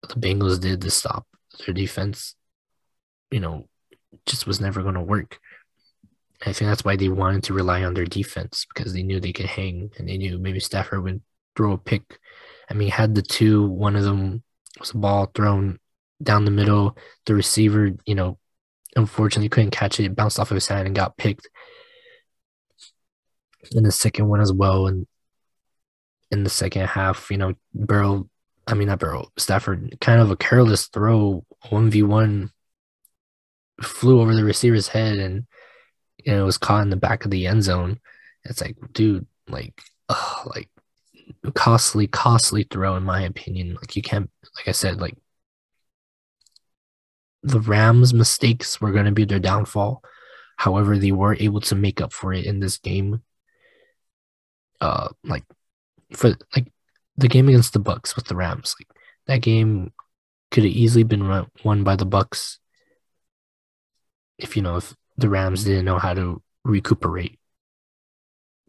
the 0.03 0.15
Bengals 0.15 0.61
did 0.61 0.81
to 0.83 0.91
stop 0.91 1.27
their 1.65 1.75
defense, 1.75 2.35
you 3.31 3.41
know, 3.41 3.69
just 4.27 4.47
was 4.47 4.61
never 4.61 4.83
going 4.83 4.95
to 4.95 5.03
work. 5.03 5.39
I 6.43 6.53
think 6.53 6.71
that's 6.71 6.85
why 6.85 6.97
they 6.97 7.09
wanted 7.09 7.45
to 7.45 7.55
rely 7.55 7.85
on 7.85 7.95
their 7.95 8.07
defense 8.07 8.67
because 8.73 8.95
they 8.95 9.03
knew 9.03 9.21
they 9.21 9.33
could 9.33 9.47
hang 9.47 9.91
and 9.99 10.09
they 10.09 10.17
knew 10.17 10.39
maybe 10.39 10.61
Stafford 10.61 11.03
would 11.03 11.21
throw 11.55 11.73
a 11.73 11.79
pick. 11.79 12.19
I 12.71 12.75
mean, 12.75 12.91
had 12.91 13.15
the 13.15 13.23
two, 13.23 13.67
one 13.67 13.95
of 13.95 14.05
them 14.05 14.43
was 14.79 14.93
a 14.93 14.97
ball 14.97 15.31
thrown 15.35 15.79
down 16.23 16.47
the 16.47 16.51
middle. 16.51 16.97
The 17.27 17.35
receiver, 17.35 17.91
you 18.07 18.15
know, 18.15 18.39
unfortunately 18.97 19.51
couldn't 19.51 19.73
catch 19.73 20.01
it. 20.01 20.17
bounced 20.17 20.39
off 20.39 20.51
of 20.51 20.55
his 20.55 20.69
hand 20.69 20.87
and 20.87 20.97
got 20.97 21.19
picked. 21.19 21.49
In 23.73 23.83
the 23.83 23.93
second 23.93 24.29
one 24.29 24.41
as 24.41 24.53
well. 24.53 24.87
And 24.87 25.07
in 26.31 26.45
the 26.45 26.51
second 26.51 26.87
half, 26.87 27.31
you 27.31 27.37
know, 27.37 27.55
Burrow, 27.75 28.29
I 28.67 28.73
mean, 28.73 28.89
not 28.89 28.99
Burrow, 29.01 29.29
Stafford, 29.37 29.99
kind 30.01 30.21
of 30.21 30.31
a 30.31 30.37
careless 30.37 30.87
throw, 30.87 31.45
1v1, 31.67 32.51
flew 33.83 34.21
over 34.21 34.35
the 34.35 34.45
receiver's 34.45 34.89
head 34.89 35.19
and, 35.19 35.47
you 36.25 36.33
know, 36.33 36.45
was 36.45 36.59
caught 36.59 36.83
in 36.83 36.91
the 36.91 36.97
back 36.97 37.25
of 37.25 37.31
the 37.31 37.47
end 37.47 37.63
zone. 37.63 38.01
It's 38.45 38.61
like, 38.61 38.77
dude, 38.93 39.27
like, 39.49 39.81
ugh, 40.09 40.47
like, 40.47 40.69
costly, 41.55 42.07
costly 42.07 42.65
throw, 42.65 42.97
in 42.97 43.03
my 43.03 43.23
opinion. 43.23 43.75
Like, 43.75 43.97
you 43.97 44.03
can't, 44.03 44.31
like 44.57 44.69
I 44.69 44.73
said, 44.73 45.01
like, 45.01 45.17
the 47.43 47.61
Rams' 47.61 48.13
mistakes 48.13 48.81
were 48.81 48.93
going 48.93 49.07
to 49.07 49.13
be 49.13 49.25
their 49.25 49.39
downfall. 49.39 50.03
However, 50.57 50.99
they 50.99 51.13
were 51.13 51.37
able 51.37 51.61
to 51.63 51.75
make 51.75 52.01
up 52.01 52.13
for 52.13 52.33
it 52.33 52.45
in 52.45 52.61
this 52.61 52.79
game. 52.79 53.23
Uh, 54.81 55.09
like 55.25 55.45
for 56.13 56.35
like 56.57 56.73
the 57.17 57.29
game 57.29 57.49
against 57.49 57.73
the 57.73 57.81
Bucs 57.81 58.17
with 58.17 58.27
the 58.27 58.37
Rams, 58.37 58.75
like 58.79 58.89
that 59.27 59.43
game 59.43 59.93
could 60.51 60.65
have 60.65 60.73
easily 60.73 61.03
been 61.03 61.47
won 61.65 61.85
by 61.85 61.97
the 61.97 62.07
Bucs 62.07 62.59
if 64.39 64.57
you 64.57 64.63
know 64.63 64.77
if 64.77 64.95
the 65.21 65.29
Rams 65.29 65.65
didn't 65.65 65.85
know 65.85 65.99
how 65.99 66.15
to 66.15 66.43
recuperate. 66.65 67.39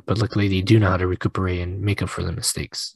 But 0.06 0.18
luckily, 0.18 0.48
they 0.48 0.62
do 0.62 0.80
know 0.80 0.90
how 0.90 0.98
to 0.98 1.08
recuperate 1.08 1.62
and 1.62 1.82
make 1.82 2.02
up 2.02 2.10
for 2.10 2.24
the 2.24 2.32
mistakes. 2.32 2.96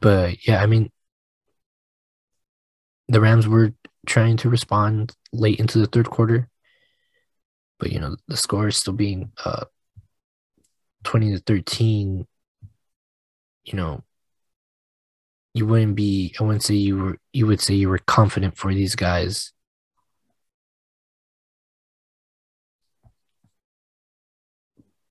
But 0.00 0.46
yeah, 0.46 0.62
I 0.62 0.66
mean, 0.66 0.90
the 3.08 3.20
Rams 3.20 3.46
were 3.46 3.72
trying 4.06 4.36
to 4.38 4.50
respond 4.50 5.14
late 5.32 5.60
into 5.60 5.78
the 5.78 5.86
third 5.86 6.10
quarter, 6.10 6.48
but 7.78 7.92
you 7.92 8.00
know 8.00 8.16
the 8.28 8.36
score 8.36 8.68
is 8.68 8.76
still 8.76 8.94
being 8.94 9.32
uh, 9.44 9.64
twenty 11.04 11.30
to 11.32 11.38
thirteen. 11.38 12.26
You 13.64 13.74
know, 13.74 14.02
you 15.54 15.66
wouldn't 15.66 15.96
be. 15.96 16.34
I 16.40 16.44
wouldn't 16.44 16.62
say 16.62 16.74
you 16.74 16.96
were. 16.98 17.18
You 17.32 17.46
would 17.46 17.60
say 17.60 17.74
you 17.74 17.88
were 17.88 17.98
confident 17.98 18.56
for 18.56 18.72
these 18.72 18.94
guys. 18.96 19.52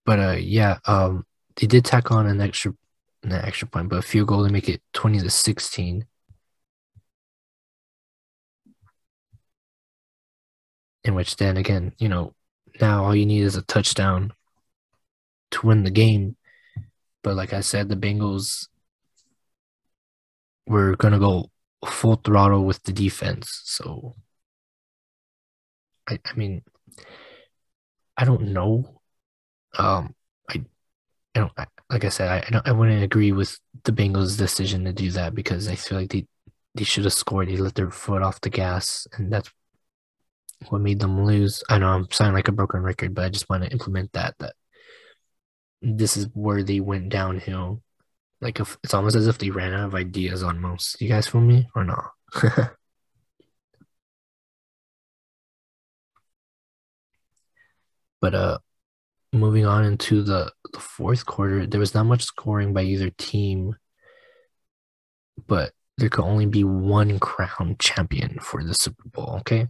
But 0.05 0.19
uh, 0.19 0.35
yeah, 0.39 0.79
um, 0.85 1.25
they 1.55 1.67
did 1.67 1.85
tack 1.85 2.11
on 2.11 2.25
an 2.27 2.41
extra 2.41 2.73
an 3.23 3.33
extra 3.33 3.67
point, 3.67 3.89
but 3.89 3.99
a 3.99 4.01
field 4.01 4.27
goal 4.27 4.45
to 4.45 4.51
make 4.51 4.67
it 4.69 4.81
20 4.93 5.19
to 5.19 5.29
16. 5.29 6.05
In 11.03 11.15
which 11.15 11.35
then 11.37 11.57
again, 11.57 11.93
you 11.97 12.09
know, 12.09 12.33
now 12.79 13.03
all 13.05 13.15
you 13.15 13.25
need 13.25 13.41
is 13.41 13.55
a 13.55 13.61
touchdown 13.63 14.33
to 15.51 15.67
win 15.67 15.83
the 15.83 15.91
game. 15.91 16.35
But 17.23 17.35
like 17.35 17.53
I 17.53 17.61
said, 17.61 17.89
the 17.89 17.95
Bengals 17.95 18.67
were 20.68 20.95
gonna 20.95 21.20
go 21.20 21.51
full 21.86 22.16
throttle 22.16 22.66
with 22.66 22.84
the 22.84 22.93
defense. 22.93 23.62
So 23.66 24.16
I 26.07 26.20
I 26.26 26.34
mean 26.36 26.64
I 28.18 28.26
don't 28.26 28.53
know. 28.53 29.01
Um 29.78 30.16
I 30.49 30.64
I 31.36 31.39
don't 31.39 31.51
I, 31.57 31.66
like 31.89 32.05
I 32.05 32.09
said, 32.09 32.30
I 32.30 32.38
I, 32.47 32.49
don't, 32.51 32.68
I 32.68 32.72
wouldn't 32.72 33.03
agree 33.03 33.32
with 33.32 33.59
the 33.84 33.91
Bengals' 33.91 34.38
decision 34.38 34.86
to 34.86 34.93
do 34.93 35.12
that 35.12 35.36
because 35.36 35.68
I 35.68 35.76
feel 35.76 35.99
like 35.99 36.12
they 36.12 36.28
they 36.76 36.84
should 36.84 37.03
have 37.05 37.14
scored. 37.14 37.49
They 37.49 37.57
let 37.57 37.76
their 37.76 37.91
foot 37.91 38.22
off 38.22 38.41
the 38.41 38.49
gas, 38.49 39.07
and 39.18 39.32
that's 39.32 39.51
what 40.70 40.82
made 40.82 40.99
them 40.99 41.26
lose. 41.26 41.64
I 41.70 41.80
know 41.80 41.88
I'm 41.88 42.09
sounding 42.12 42.36
like 42.36 42.47
a 42.47 42.53
broken 42.53 42.82
record, 42.82 43.14
but 43.14 43.26
I 43.26 43.30
just 43.30 43.49
want 43.49 43.64
to 43.64 43.72
implement 43.72 44.14
that. 44.14 44.36
That 44.39 44.53
this 45.82 46.18
is 46.18 46.28
where 46.34 46.64
they 46.64 46.80
went 46.80 47.09
downhill. 47.09 47.82
Like 48.41 48.59
if, 48.59 48.77
it's 48.83 48.93
almost 48.93 49.15
as 49.15 49.27
if 49.27 49.37
they 49.37 49.49
ran 49.49 49.73
out 49.73 49.87
of 49.87 49.95
ideas 49.95 50.43
on 50.43 50.59
most. 50.59 50.99
You 51.01 51.07
guys 51.09 51.27
feel 51.27 51.41
me 51.41 51.67
or 51.75 51.83
not? 51.83 52.11
but 58.21 58.35
uh, 58.35 58.57
moving 59.33 59.65
on 59.65 59.85
into 59.85 60.23
the, 60.23 60.51
the 60.73 60.79
fourth 60.79 61.25
quarter, 61.25 61.65
there 61.65 61.79
was 61.79 61.93
not 61.93 62.05
much 62.05 62.23
scoring 62.23 62.73
by 62.73 62.83
either 62.83 63.09
team, 63.11 63.75
but 65.47 65.71
there 65.97 66.09
could 66.09 66.23
only 66.23 66.45
be 66.47 66.63
one 66.63 67.19
crown 67.19 67.75
champion 67.79 68.39
for 68.39 68.63
the 68.63 68.73
Super 68.73 69.07
Bowl, 69.09 69.37
okay? 69.39 69.67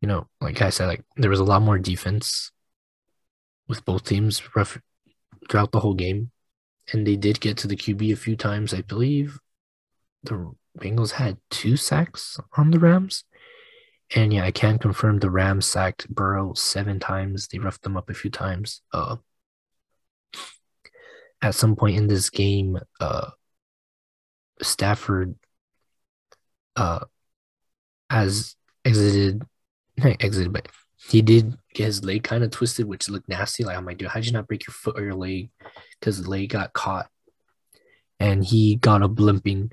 You 0.00 0.08
know, 0.08 0.28
like 0.40 0.62
I 0.62 0.70
said, 0.70 0.86
like 0.86 1.04
there 1.16 1.30
was 1.30 1.40
a 1.40 1.44
lot 1.44 1.62
more 1.62 1.78
defense 1.78 2.52
with 3.66 3.84
both 3.84 4.04
teams 4.04 4.42
rough 4.54 4.78
throughout 5.50 5.72
the 5.72 5.80
whole 5.80 5.94
game. 5.94 6.30
And 6.92 7.06
they 7.06 7.16
did 7.16 7.40
get 7.40 7.56
to 7.58 7.68
the 7.68 7.76
QB 7.76 8.12
a 8.12 8.16
few 8.16 8.36
times. 8.36 8.72
I 8.72 8.82
believe 8.82 9.40
the 10.22 10.52
Bengals 10.78 11.12
had 11.12 11.38
two 11.50 11.76
sacks 11.76 12.38
on 12.56 12.70
the 12.70 12.78
Rams. 12.78 13.24
And 14.14 14.32
yeah, 14.32 14.44
I 14.44 14.52
can 14.52 14.78
confirm 14.78 15.18
the 15.18 15.30
Rams 15.30 15.66
sacked 15.66 16.08
Burrow 16.08 16.54
seven 16.54 17.00
times. 17.00 17.48
They 17.48 17.58
roughed 17.58 17.82
them 17.82 17.96
up 17.96 18.08
a 18.08 18.14
few 18.14 18.30
times. 18.30 18.82
Uh, 18.92 19.16
at 21.42 21.54
some 21.54 21.74
point 21.76 21.96
in 21.96 22.06
this 22.06 22.30
game, 22.30 22.78
uh, 23.00 23.30
Stafford 24.62 25.34
uh, 26.76 27.04
has 28.08 28.54
exited, 28.84 29.42
not 29.96 30.22
exited, 30.22 30.52
but 30.52 30.68
he 31.08 31.22
did 31.22 31.56
get 31.74 31.86
his 31.86 32.04
leg 32.04 32.24
kind 32.24 32.42
of 32.42 32.50
twisted, 32.50 32.86
which 32.86 33.08
looked 33.08 33.28
nasty. 33.28 33.64
Like, 33.64 33.76
I'm 33.76 33.86
like, 33.86 33.98
dude, 33.98 34.08
how'd 34.08 34.24
you 34.24 34.32
not 34.32 34.48
break 34.48 34.66
your 34.66 34.74
foot 34.74 34.98
or 34.98 35.04
your 35.04 35.14
leg? 35.14 35.50
Because 35.98 36.22
the 36.22 36.28
leg 36.28 36.50
got 36.50 36.72
caught 36.72 37.08
and 38.18 38.44
he 38.44 38.76
got 38.76 39.02
a 39.02 39.08
blimping 39.08 39.70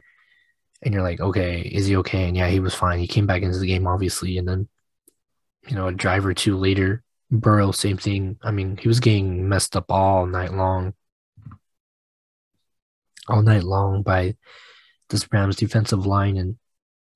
and 0.82 0.94
you're 0.94 1.04
like, 1.04 1.22
okay, 1.22 1.62
is 1.62 1.88
he 1.88 1.96
okay? 1.98 2.28
And 2.28 2.38
yeah, 2.38 2.50
he 2.50 2.60
was 2.60 2.76
fine. 2.76 3.00
He 3.00 3.08
came 3.08 3.26
back 3.26 3.42
into 3.42 3.58
the 3.58 3.68
game, 3.68 3.88
obviously, 3.88 4.38
and 4.38 4.48
then 4.48 4.68
you 5.68 5.76
know, 5.76 5.88
a 5.88 5.94
drive 5.94 6.26
or 6.26 6.34
two 6.34 6.58
later, 6.58 7.04
Burrow, 7.32 7.72
same 7.72 7.98
thing. 7.98 8.38
I 8.44 8.52
mean, 8.52 8.78
he 8.78 8.88
was 8.88 9.00
getting 9.00 9.48
messed 9.48 9.76
up 9.76 9.86
all 9.90 10.26
night 10.26 10.54
long, 10.54 10.94
all 13.28 13.42
night 13.42 13.64
long 13.64 14.04
by 14.04 14.36
this 15.10 15.28
Rams 15.32 15.56
defensive 15.56 16.06
line, 16.06 16.38
and 16.38 16.58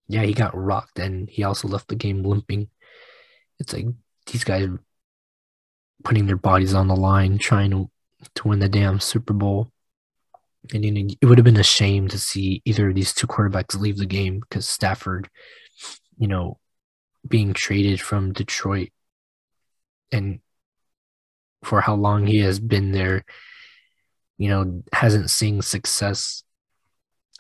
yeah, 0.08 0.24
he 0.24 0.34
got 0.34 0.58
rocked, 0.58 1.00
and 1.00 1.30
he 1.30 1.44
also 1.44 1.68
left 1.68 1.90
the 1.90 1.96
game 1.96 2.24
limping. 2.24 2.70
It's 3.60 3.74
like 3.74 3.88
these 4.28 4.44
guys 4.44 4.68
putting 6.04 6.26
their 6.26 6.38
bodies 6.38 6.74
on 6.74 6.88
the 6.88 6.96
line, 6.96 7.38
trying 7.38 7.72
to 7.72 7.90
to 8.36 8.48
win 8.48 8.60
the 8.60 8.70
damn 8.70 9.00
Super 9.00 9.34
Bowl. 9.34 9.72
And 10.74 10.84
you 10.84 10.92
know, 10.92 11.08
it 11.22 11.26
would 11.26 11.38
have 11.38 11.46
been 11.46 11.58
a 11.58 11.64
shame 11.64 12.08
to 12.10 12.20
see 12.20 12.62
either 12.66 12.90
of 12.90 12.96
these 12.96 13.14
two 13.14 13.28
quarterbacks 13.28 13.80
leave 13.80 13.98
the 13.98 14.06
game 14.06 14.40
because 14.40 14.68
Stafford, 14.68 15.30
you 16.18 16.28
know, 16.28 16.60
being 17.28 17.54
traded 17.54 18.02
from 18.02 18.34
Detroit 18.34 18.90
and 20.12 20.40
for 21.64 21.82
how 21.82 21.96
long 21.96 22.26
he 22.26 22.40
has 22.40 22.60
been 22.60 22.92
there, 22.92 23.24
you 24.38 24.50
know, 24.50 24.84
hasn't 24.94 25.30
seen 25.30 25.62
success. 25.62 26.44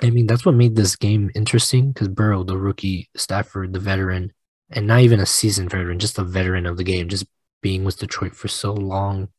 I 0.01 0.09
mean, 0.09 0.27
that's 0.27 0.45
what 0.45 0.55
made 0.55 0.75
this 0.75 0.95
game 0.95 1.31
interesting 1.35 1.91
because 1.91 2.07
Burrow, 2.07 2.43
the 2.43 2.57
rookie, 2.57 3.09
Stafford, 3.15 3.73
the 3.73 3.79
veteran, 3.79 4.31
and 4.69 4.87
not 4.87 5.01
even 5.01 5.19
a 5.19 5.25
seasoned 5.25 5.69
veteran, 5.69 5.99
just 5.99 6.19
a 6.19 6.23
veteran 6.23 6.65
of 6.65 6.77
the 6.77 6.83
game, 6.83 7.07
just 7.07 7.25
being 7.61 7.83
with 7.83 7.99
Detroit 7.99 8.35
for 8.35 8.47
so 8.47 8.73
long 8.73 9.29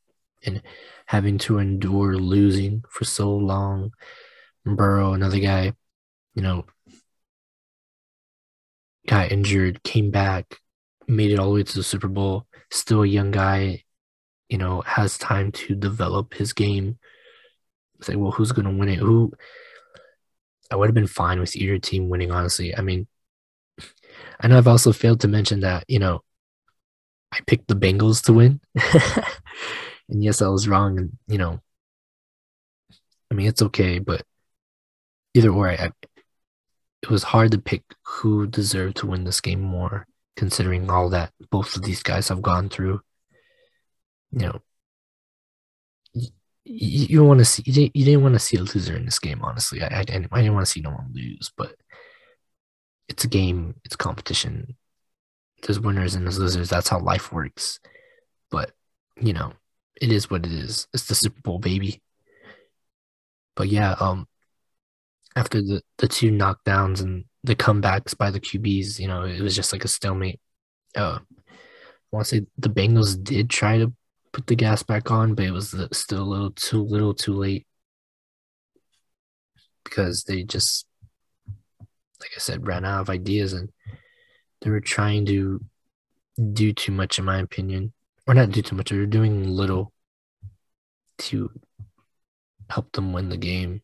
and 0.44 0.62
having 1.06 1.38
to 1.38 1.58
endure 1.58 2.16
losing 2.16 2.82
for 2.88 3.04
so 3.04 3.34
long. 3.34 3.92
Burrow, 4.64 5.14
another 5.14 5.38
guy, 5.38 5.72
you 6.34 6.42
know, 6.42 6.64
got 9.06 9.32
injured, 9.32 9.82
came 9.82 10.10
back, 10.10 10.58
made 11.06 11.30
it 11.30 11.38
all 11.38 11.48
the 11.48 11.54
way 11.54 11.62
to 11.62 11.74
the 11.74 11.82
Super 11.82 12.08
Bowl, 12.08 12.46
still 12.70 13.02
a 13.02 13.06
young 13.06 13.30
guy, 13.30 13.84
you 14.48 14.58
know, 14.58 14.82
has 14.82 15.18
time 15.18 15.50
to 15.52 15.74
develop 15.74 16.34
his 16.34 16.52
game. 16.52 16.98
It's 17.98 18.08
like, 18.08 18.18
well, 18.18 18.30
who's 18.30 18.52
going 18.52 18.66
to 18.66 18.78
win 18.78 18.88
it? 18.88 18.98
Who? 18.98 19.32
I 20.70 20.76
would 20.76 20.88
have 20.88 20.94
been 20.94 21.06
fine 21.06 21.40
with 21.40 21.56
either 21.56 21.78
team 21.78 22.08
winning, 22.08 22.30
honestly. 22.30 22.76
I 22.76 22.82
mean, 22.82 23.06
Know 24.42 24.56
I've 24.56 24.68
also 24.68 24.92
failed 24.92 25.20
to 25.20 25.28
mention 25.28 25.60
that, 25.60 25.84
you 25.88 25.98
know, 25.98 26.22
I 27.32 27.40
picked 27.46 27.68
the 27.68 27.74
Bengals 27.74 28.24
to 28.24 28.32
win. 28.32 28.60
and 30.08 30.22
yes, 30.22 30.40
I 30.40 30.48
was 30.48 30.68
wrong. 30.68 30.98
And, 30.98 31.18
you 31.26 31.38
know, 31.38 31.60
I 33.30 33.34
mean, 33.34 33.46
it's 33.46 33.62
okay, 33.62 33.98
but 33.98 34.22
either 35.34 35.52
way, 35.52 35.76
I, 35.78 35.90
it 37.02 37.10
was 37.10 37.22
hard 37.22 37.52
to 37.52 37.58
pick 37.58 37.82
who 38.04 38.46
deserved 38.46 38.96
to 38.98 39.06
win 39.06 39.24
this 39.24 39.40
game 39.40 39.60
more, 39.60 40.06
considering 40.36 40.90
all 40.90 41.10
that 41.10 41.32
both 41.50 41.76
of 41.76 41.82
these 41.82 42.02
guys 42.02 42.28
have 42.28 42.42
gone 42.42 42.68
through. 42.68 43.00
You 44.32 44.40
know, 44.40 44.62
you, 46.14 46.28
you 46.64 47.24
want 47.24 47.38
to 47.38 47.44
see 47.44 47.62
you 47.66 47.72
didn't, 47.72 47.96
you 47.96 48.04
didn't 48.04 48.22
want 48.22 48.34
to 48.34 48.38
see 48.38 48.56
a 48.56 48.62
loser 48.62 48.96
in 48.96 49.04
this 49.04 49.18
game. 49.18 49.40
Honestly, 49.42 49.82
I, 49.82 49.86
I, 49.86 50.00
I 50.00 50.04
didn't 50.04 50.30
want 50.54 50.66
to 50.66 50.72
see 50.72 50.80
no 50.80 50.90
one 50.90 51.10
lose, 51.14 51.50
but 51.56 51.74
it's 53.08 53.24
a 53.24 53.28
game, 53.28 53.74
it's 53.84 53.96
competition. 53.96 54.76
There's 55.62 55.80
winners 55.80 56.14
and 56.14 56.24
there's 56.24 56.38
losers. 56.38 56.68
That's 56.68 56.88
how 56.88 57.00
life 57.00 57.32
works. 57.32 57.80
But 58.50 58.72
you 59.20 59.32
know, 59.32 59.52
it 60.00 60.12
is 60.12 60.30
what 60.30 60.46
it 60.46 60.52
is. 60.52 60.86
It's 60.94 61.06
the 61.06 61.14
Super 61.14 61.40
Bowl, 61.40 61.58
baby. 61.58 62.02
But 63.56 63.68
yeah, 63.68 63.96
um, 63.98 64.28
after 65.36 65.60
the 65.60 65.82
the 65.98 66.08
two 66.08 66.30
knockdowns 66.30 67.00
and 67.00 67.24
the 67.44 67.56
comebacks 67.56 68.16
by 68.16 68.30
the 68.30 68.40
QBs, 68.40 68.98
you 68.98 69.08
know, 69.08 69.22
it 69.24 69.40
was 69.40 69.56
just 69.56 69.72
like 69.72 69.84
a 69.84 69.88
stalemate. 69.88 70.40
Uh, 70.96 71.18
I 71.50 72.16
want 72.16 72.26
to 72.26 72.36
say 72.36 72.46
the 72.56 72.70
Bengals 72.70 73.22
did 73.22 73.50
try 73.50 73.78
to 73.78 73.92
put 74.32 74.46
the 74.46 74.56
gas 74.56 74.82
back 74.82 75.10
on, 75.10 75.34
but 75.34 75.44
it 75.44 75.50
was 75.50 75.74
still 75.92 76.22
a 76.22 76.24
little 76.24 76.50
too 76.52 76.82
little 76.82 77.14
too 77.14 77.34
late 77.34 77.66
because 79.84 80.24
they 80.24 80.42
just, 80.42 80.86
like 82.20 82.30
I 82.36 82.40
said, 82.40 82.66
ran 82.66 82.84
out 82.84 83.02
of 83.02 83.10
ideas 83.10 83.52
and 83.52 83.70
they 84.60 84.70
were 84.70 84.80
trying 84.80 85.26
to 85.26 85.64
do 86.52 86.72
too 86.72 86.92
much, 86.92 87.18
in 87.18 87.24
my 87.24 87.38
opinion, 87.38 87.92
or 88.26 88.34
not 88.34 88.50
do 88.50 88.62
too 88.62 88.76
much. 88.76 88.90
They 88.90 88.96
were 88.96 89.06
doing 89.06 89.48
little 89.48 89.92
to 91.18 91.50
help 92.70 92.92
them 92.92 93.12
win 93.12 93.28
the 93.28 93.36
game. 93.36 93.82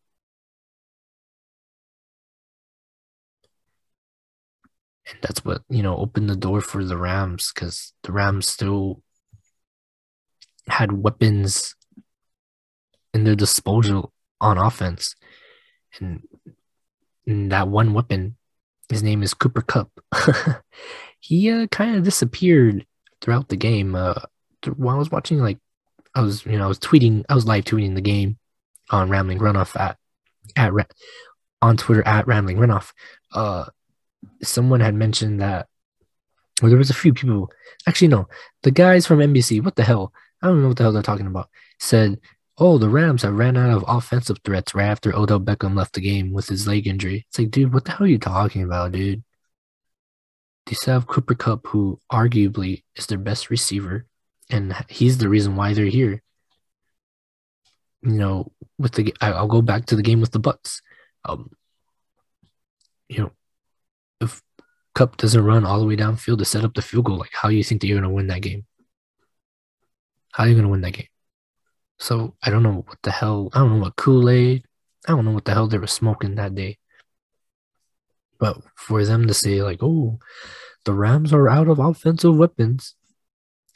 And 5.07 5.18
that's 5.20 5.45
what, 5.45 5.62
you 5.68 5.82
know, 5.82 5.97
opened 5.97 6.30
the 6.30 6.37
door 6.37 6.61
for 6.61 6.82
the 6.82 6.97
Rams 6.97 7.53
because 7.53 7.93
the 8.03 8.12
Rams 8.12 8.49
still 8.49 9.03
had 10.68 10.93
weapons 10.93 11.74
in 13.12 13.24
their 13.24 13.35
disposal 13.35 14.12
on 14.41 14.57
offense. 14.57 15.14
And, 16.01 16.22
that 17.27 17.68
one 17.68 17.95
weapon, 17.95 18.37
his 18.89 19.03
name 19.03 19.22
is 19.22 19.35
Cooper 19.35 19.62
Kupp. 19.62 19.91
he 21.20 21.51
uh, 21.51 21.66
kind 21.68 21.97
of 21.97 22.05
disappeared 22.05 22.87
throughout 23.20 23.49
the 23.49 23.57
game. 23.57 23.95
Uh, 23.95 24.20
while 24.77 24.97
I 24.97 24.99
was 24.99 25.11
watching, 25.11 25.39
like, 25.39 25.59
I 26.14 26.20
was, 26.20 26.45
you 26.47 26.59
know, 26.59 26.64
I 26.64 26.68
was 26.68 26.79
tweeting, 26.79 27.25
I 27.29 27.35
was 27.35 27.47
live 27.47 27.64
tweeting 27.64 27.95
the 27.95 28.01
game 28.01 28.39
on 28.91 29.09
Rambling 29.09 29.39
Runoff 29.39 29.79
at 29.79 29.99
at 30.57 30.72
on 31.62 31.77
Twitter 31.77 32.07
at 32.07 32.27
Rambling 32.27 32.59
Runoff. 32.59 32.93
Uh, 33.33 33.64
someone 34.43 34.81
had 34.81 34.95
mentioned 34.95 35.41
that, 35.41 35.66
or 36.62 36.68
there 36.68 36.79
was 36.79 36.91
a 36.91 36.95
few 36.95 37.14
people. 37.14 37.51
Actually, 37.89 38.09
no, 38.09 38.29
the 38.62 38.70
guys 38.70 39.07
from 39.07 39.18
NBC. 39.18 39.62
What 39.62 39.77
the 39.77 39.83
hell? 39.83 40.12
I 40.43 40.49
don't 40.49 40.62
know 40.62 40.68
what 40.68 40.77
the 40.77 40.83
hell 40.83 40.93
they're 40.93 41.03
talking 41.03 41.27
about. 41.27 41.49
Said, 41.81 42.20
"Oh, 42.59 42.79
the 42.79 42.89
Rams 42.89 43.23
have 43.23 43.35
ran 43.35 43.57
out 43.57 43.71
of 43.71 43.85
offensive 43.89 44.39
threats 44.45 44.75
right 44.75 44.87
after 44.87 45.15
Odell 45.15 45.41
Beckham 45.41 45.77
left 45.77 45.95
the 45.95 46.01
game 46.01 46.33
with 46.33 46.49
his 46.49 46.67
leg 46.67 46.87
injury." 46.87 47.27
It's 47.29 47.39
like, 47.39 47.51
dude, 47.51 47.73
what 47.73 47.85
the 47.85 47.93
hell 47.93 48.05
are 48.05 48.11
you 48.11 48.19
talking 48.19 48.63
about, 48.63 48.93
dude? 48.93 49.25
They 50.67 50.75
still 50.75 50.95
have 50.95 51.07
Cooper 51.07 51.35
Kupp, 51.35 51.67
who 51.67 52.01
arguably 52.11 52.85
is 52.97 53.07
their 53.07 53.19
best 53.19 53.51
receiver, 53.51 54.07
and 54.51 54.75
he's 54.89 55.19
the 55.19 55.29
reason 55.29 55.57
why 55.57 55.75
they're 55.75 55.87
here 55.87 56.23
you 58.05 58.19
know, 58.19 58.53
with 58.79 58.93
the 58.93 59.15
I'll 59.21 59.49
go 59.49 59.63
back 59.63 59.87
to 59.87 59.97
the 59.97 60.03
game 60.03 60.21
with 60.21 60.31
the 60.33 60.41
Bucs. 60.41 60.81
Um, 61.25 61.51
you 63.09 63.19
know, 63.21 63.33
if 64.21 64.43
Kupp 64.95 65.17
doesn't 65.17 65.45
run 65.45 65.65
all 65.65 65.81
the 65.81 65.87
way 65.87 65.97
downfield 65.97 66.39
to 66.39 66.45
set 66.45 66.65
up 66.65 66.75
the 66.75 66.83
field 66.83 67.07
goal, 67.07 67.19
like 67.19 67.33
how 67.33 67.49
do 67.49 67.57
you 67.57 67.65
think 67.65 67.81
that 67.81 67.87
you're 67.87 68.01
going 68.01 68.09
to 68.09 68.15
win 68.15 68.27
that 68.29 68.43
game? 68.43 68.67
How 70.33 70.45
are 70.45 70.49
you 70.49 70.55
going 70.55 70.65
to 70.65 70.71
win 70.71 70.83
that 70.83 70.93
game? 70.93 71.07
So 71.99 72.35
I 72.43 72.51
don't 72.51 72.63
know 72.63 72.85
what 72.87 72.99
the 73.03 73.11
hell. 73.11 73.51
I 73.53 73.61
don't 73.61 73.77
know 73.77 73.83
what 73.85 73.97
Kool 73.97 74.29
Aid. 74.29 74.65
I 75.07 75.13
don't 75.13 75.25
know 75.25 75.33
what 75.33 75.45
the 75.45 75.55
hell 75.55 75.69
they 75.69 75.79
were 75.79 75.87
smoking 75.87 76.35
that 76.35 76.55
day. 76.55 76.79
But 78.39 78.59
for 78.75 79.05
them 79.05 79.27
to 79.27 79.35
say 79.35 79.63
like, 79.63 79.83
"Oh, 79.83 80.19
the 80.85 80.93
Rams 80.93 81.33
are 81.33 81.49
out 81.49 81.69
of 81.69 81.79
offensive 81.79 82.37
weapons," 82.37 82.95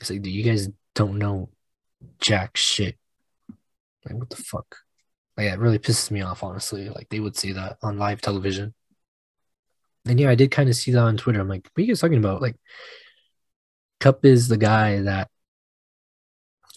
it's 0.00 0.10
like 0.10 0.26
you 0.26 0.42
guys 0.42 0.68
don't 0.94 1.18
know 1.18 1.50
jack 2.20 2.56
shit 2.56 2.98
like, 4.08 4.18
what 4.18 4.30
the 4.30 4.36
fuck? 4.36 4.76
Like, 5.36 5.52
it 5.52 5.58
really 5.58 5.78
pisses 5.78 6.10
me 6.10 6.22
off, 6.22 6.42
honestly. 6.42 6.88
Like, 6.88 7.08
they 7.08 7.20
would 7.20 7.36
say 7.36 7.52
that 7.52 7.78
on 7.82 7.98
live 7.98 8.20
television. 8.20 8.74
And 10.06 10.18
yeah, 10.18 10.30
I 10.30 10.34
did 10.34 10.50
kind 10.50 10.68
of 10.68 10.76
see 10.76 10.92
that 10.92 11.00
on 11.00 11.16
Twitter. 11.16 11.40
I'm 11.40 11.48
like, 11.48 11.68
what 11.72 11.82
are 11.82 11.82
you 11.82 11.88
guys 11.88 12.00
talking 12.00 12.18
about? 12.18 12.42
Like, 12.42 12.56
Kupp 14.00 14.24
is 14.24 14.48
the 14.48 14.56
guy 14.56 15.02
that 15.02 15.28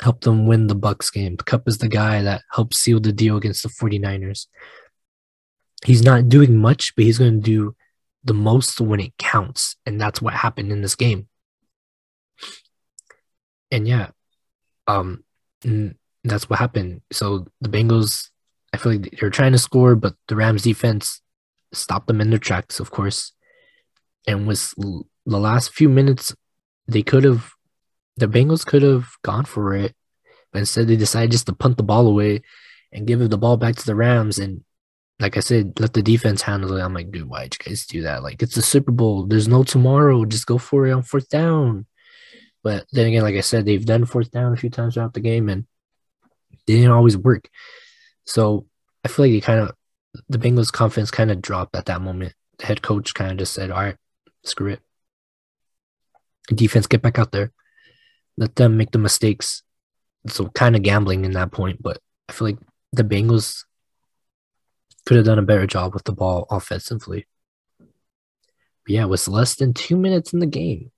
helped 0.01 0.23
them 0.23 0.47
win 0.47 0.67
the 0.67 0.75
Bucs 0.75 1.13
game. 1.13 1.37
Kupp 1.37 1.67
is 1.67 1.77
the 1.77 1.87
guy 1.87 2.21
that 2.23 2.41
helped 2.51 2.75
seal 2.75 2.99
the 2.99 3.11
deal 3.11 3.37
against 3.37 3.63
the 3.63 3.69
49ers. 3.69 4.47
He's 5.85 6.03
not 6.03 6.29
doing 6.29 6.57
much, 6.57 6.95
but 6.95 7.05
he's 7.05 7.19
going 7.19 7.41
to 7.41 7.45
do 7.45 7.75
the 8.23 8.33
most 8.33 8.79
when 8.81 8.99
it 8.99 9.17
counts. 9.17 9.75
And 9.85 9.99
that's 9.99 10.21
what 10.21 10.33
happened 10.33 10.71
in 10.71 10.81
this 10.81 10.95
game. 10.95 11.27
And 13.71 13.87
yeah, 13.87 14.09
um, 14.87 15.23
that's 16.23 16.49
what 16.49 16.59
happened. 16.59 17.01
So 17.11 17.47
the 17.61 17.69
Bengals, 17.69 18.29
I 18.73 18.77
feel 18.77 18.93
like 18.93 19.19
they're 19.19 19.29
trying 19.29 19.53
to 19.53 19.57
score, 19.57 19.95
but 19.95 20.15
the 20.27 20.35
Rams 20.35 20.63
defense 20.63 21.21
stopped 21.73 22.07
them 22.07 22.21
in 22.21 22.29
their 22.29 22.39
tracks, 22.39 22.79
of 22.79 22.91
course. 22.91 23.31
And 24.27 24.45
with 24.47 24.73
the 24.77 25.39
last 25.39 25.73
few 25.73 25.89
minutes, 25.89 26.35
they 26.87 27.01
could 27.01 27.23
have, 27.23 27.51
the 28.17 28.27
Bengals 28.27 28.65
could 28.65 28.81
have 28.81 29.07
gone 29.23 29.45
for 29.45 29.73
it, 29.73 29.93
but 30.51 30.59
instead 30.59 30.87
they 30.87 30.95
decided 30.95 31.31
just 31.31 31.45
to 31.47 31.53
punt 31.53 31.77
the 31.77 31.83
ball 31.83 32.07
away 32.07 32.41
and 32.91 33.07
give 33.07 33.19
the 33.19 33.37
ball 33.37 33.57
back 33.57 33.75
to 33.75 33.85
the 33.85 33.95
Rams. 33.95 34.37
And 34.37 34.63
like 35.19 35.37
I 35.37 35.39
said, 35.39 35.79
let 35.79 35.93
the 35.93 36.01
defense 36.01 36.41
handle 36.41 36.75
it. 36.75 36.81
I'm 36.81 36.93
like, 36.93 37.11
dude, 37.11 37.29
why'd 37.29 37.55
you 37.59 37.69
guys 37.69 37.85
do 37.85 38.01
that? 38.03 38.23
Like, 38.23 38.41
it's 38.41 38.55
the 38.55 38.61
Super 38.61 38.91
Bowl. 38.91 39.25
There's 39.25 39.47
no 39.47 39.63
tomorrow. 39.63 40.25
Just 40.25 40.45
go 40.45 40.57
for 40.57 40.87
it 40.87 40.91
on 40.91 41.03
fourth 41.03 41.29
down. 41.29 41.85
But 42.63 42.85
then 42.91 43.07
again, 43.07 43.23
like 43.23 43.35
I 43.35 43.41
said, 43.41 43.65
they've 43.65 43.85
done 43.85 44.05
fourth 44.05 44.31
down 44.31 44.53
a 44.53 44.57
few 44.57 44.69
times 44.69 44.93
throughout 44.93 45.13
the 45.13 45.19
game, 45.19 45.49
and 45.49 45.65
they 46.67 46.75
didn't 46.75 46.91
always 46.91 47.17
work. 47.17 47.49
So 48.25 48.67
I 49.03 49.07
feel 49.07 49.25
like 49.25 49.33
it 49.33 49.41
kind 49.41 49.59
of 49.59 49.75
the 50.29 50.37
Bengals' 50.37 50.71
confidence 50.71 51.09
kind 51.09 51.31
of 51.31 51.41
dropped 51.41 51.75
at 51.75 51.85
that 51.85 52.01
moment. 52.01 52.33
The 52.59 52.65
head 52.67 52.81
coach 52.81 53.13
kind 53.13 53.31
of 53.31 53.37
just 53.37 53.53
said, 53.53 53.71
"All 53.71 53.81
right, 53.81 53.95
screw 54.43 54.73
it. 54.73 54.81
Defense, 56.53 56.87
get 56.87 57.01
back 57.01 57.17
out 57.17 57.31
there. 57.31 57.51
Let 58.41 58.55
them 58.55 58.75
make 58.75 58.89
the 58.89 58.97
mistakes." 58.97 59.61
So 60.25 60.49
kind 60.49 60.75
of 60.75 60.81
gambling 60.81 61.25
in 61.25 61.33
that 61.33 61.51
point, 61.51 61.81
but 61.81 61.99
I 62.27 62.33
feel 62.33 62.47
like 62.47 62.59
the 62.91 63.03
Bengals 63.03 63.65
could 65.05 65.17
have 65.17 65.25
done 65.27 65.39
a 65.39 65.43
better 65.43 65.67
job 65.67 65.93
with 65.93 66.05
the 66.05 66.11
ball 66.11 66.47
offensively. 66.49 67.27
But 67.77 67.87
yeah, 68.87 69.03
it 69.03 69.09
was 69.09 69.27
less 69.27 69.55
than 69.55 69.73
two 69.73 69.95
minutes 69.95 70.33
in 70.33 70.39
the 70.39 70.47
game. 70.47 70.91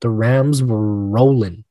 The 0.00 0.10
Rams 0.10 0.62
were 0.62 1.08
rolling. 1.08 1.64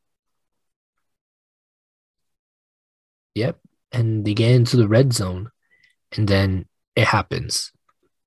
Yep. 3.36 3.60
And 3.94 4.26
they 4.26 4.34
get 4.34 4.52
into 4.52 4.76
the 4.76 4.88
red 4.88 5.14
zone, 5.14 5.52
and 6.12 6.28
then 6.28 6.66
it 6.96 7.06
happens. 7.06 7.72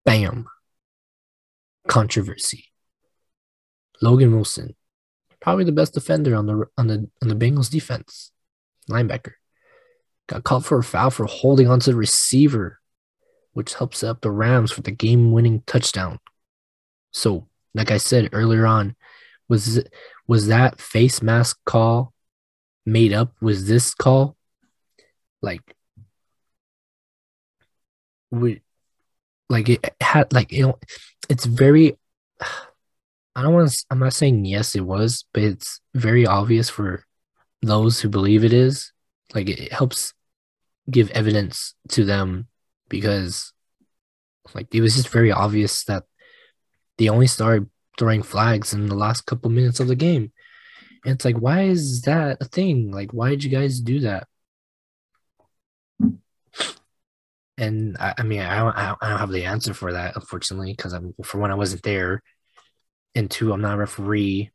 Bam. 0.07 0.47
Controversy. 1.89 2.67
Logan 4.01 4.33
Wilson, 4.35 4.77
probably 5.41 5.65
the 5.65 5.73
best 5.73 5.95
defender 5.95 6.35
on 6.35 6.47
the 6.47 6.67
on 6.77 6.87
the 6.87 7.09
on 7.23 7.29
the 7.29 7.35
Bengals 7.35 7.71
defense, 7.71 8.33
linebacker, 8.91 9.33
got 10.27 10.45
called 10.45 10.67
for 10.67 10.79
a 10.79 10.85
foul 10.85 11.11
for 11.11 11.27
holding 11.27 11.69
onto 11.69 11.91
the 11.91 11.97
receiver, 11.97 12.81
which 13.53 13.75
helps 13.75 14.03
up 14.03 14.21
the 14.21 14.31
Rams 14.31 14.71
for 14.71 14.83
the 14.83 14.91
game-winning 14.91 15.63
touchdown. 15.67 16.19
So, 17.13 17.49
like 17.75 17.91
I 17.91 17.97
said 17.97 18.31
earlier 18.33 18.67
on, 18.67 18.97
was 19.49 19.83
was 20.27 20.47
that 20.47 20.81
face 20.81 21.23
mask 21.23 21.59
call 21.65 22.13
made 22.87 23.13
up? 23.13 23.35
Was 23.41 23.67
this 23.67 23.95
call 23.95 24.37
like 25.43 25.75
we 28.31 28.61
like 29.49 29.69
it 29.69 29.95
had 30.01 30.33
like 30.33 30.53
you 30.53 30.63
know 30.63 30.79
it's 31.29 31.45
very 31.45 31.99
I 33.37 33.43
don't 33.43 33.55
want 33.55 33.71
to 33.71 33.85
I'm 33.91 33.99
not 33.99 34.13
saying 34.13 34.45
yes 34.45 34.75
it 34.75 34.81
was 34.81 35.25
but 35.33 35.43
it's 35.43 35.81
very 35.95 36.27
obvious 36.27 36.69
for 36.69 37.05
those 37.63 38.01
who 38.01 38.09
believe 38.09 38.45
it 38.45 38.53
is. 38.53 38.93
Like 39.35 39.49
it 39.49 39.73
helps 39.73 40.15
give 40.91 41.11
evidence 41.11 41.75
to 41.91 42.05
them 42.05 42.49
because 42.89 43.53
like 44.55 44.75
it 44.75 44.81
was 44.81 44.97
just 44.97 45.09
very 45.09 45.31
obvious 45.31 45.85
that 45.85 46.05
they 46.99 47.09
only 47.09 47.27
started 47.27 47.71
throwing 47.99 48.23
flags 48.23 48.73
in 48.73 48.89
the 48.89 48.95
last 48.95 49.27
couple 49.27 49.51
minutes 49.51 49.81
of 49.81 49.89
the 49.89 49.95
game. 49.95 50.33
And 51.05 51.15
it's 51.15 51.25
like, 51.25 51.37
why 51.37 51.63
is 51.63 52.03
that 52.03 52.39
a 52.41 52.45
thing? 52.45 52.91
Like, 52.91 53.13
why 53.13 53.31
did 53.31 53.45
you 53.45 53.51
guys 53.51 53.81
do 53.81 54.01
that? 54.01 54.27
And 57.57 57.97
I, 57.99 58.15
I 58.19 58.23
mean, 58.23 58.41
I 58.41 58.59
don't, 58.59 58.77
I 58.77 59.09
don't 59.09 59.19
have 59.19 59.31
the 59.31 59.45
answer 59.45 59.75
for 59.75 59.93
that, 59.93 60.17
unfortunately, 60.17 60.73
because 60.73 60.95
I'm 60.95 61.15
for 61.23 61.39
one, 61.39 61.51
I 61.51 61.55
wasn't 61.55 61.83
there, 61.83 62.23
and 63.15 63.31
two, 63.31 63.53
I'm 63.53 63.61
not 63.61 63.75
a 63.75 63.79
referee, 63.79 64.51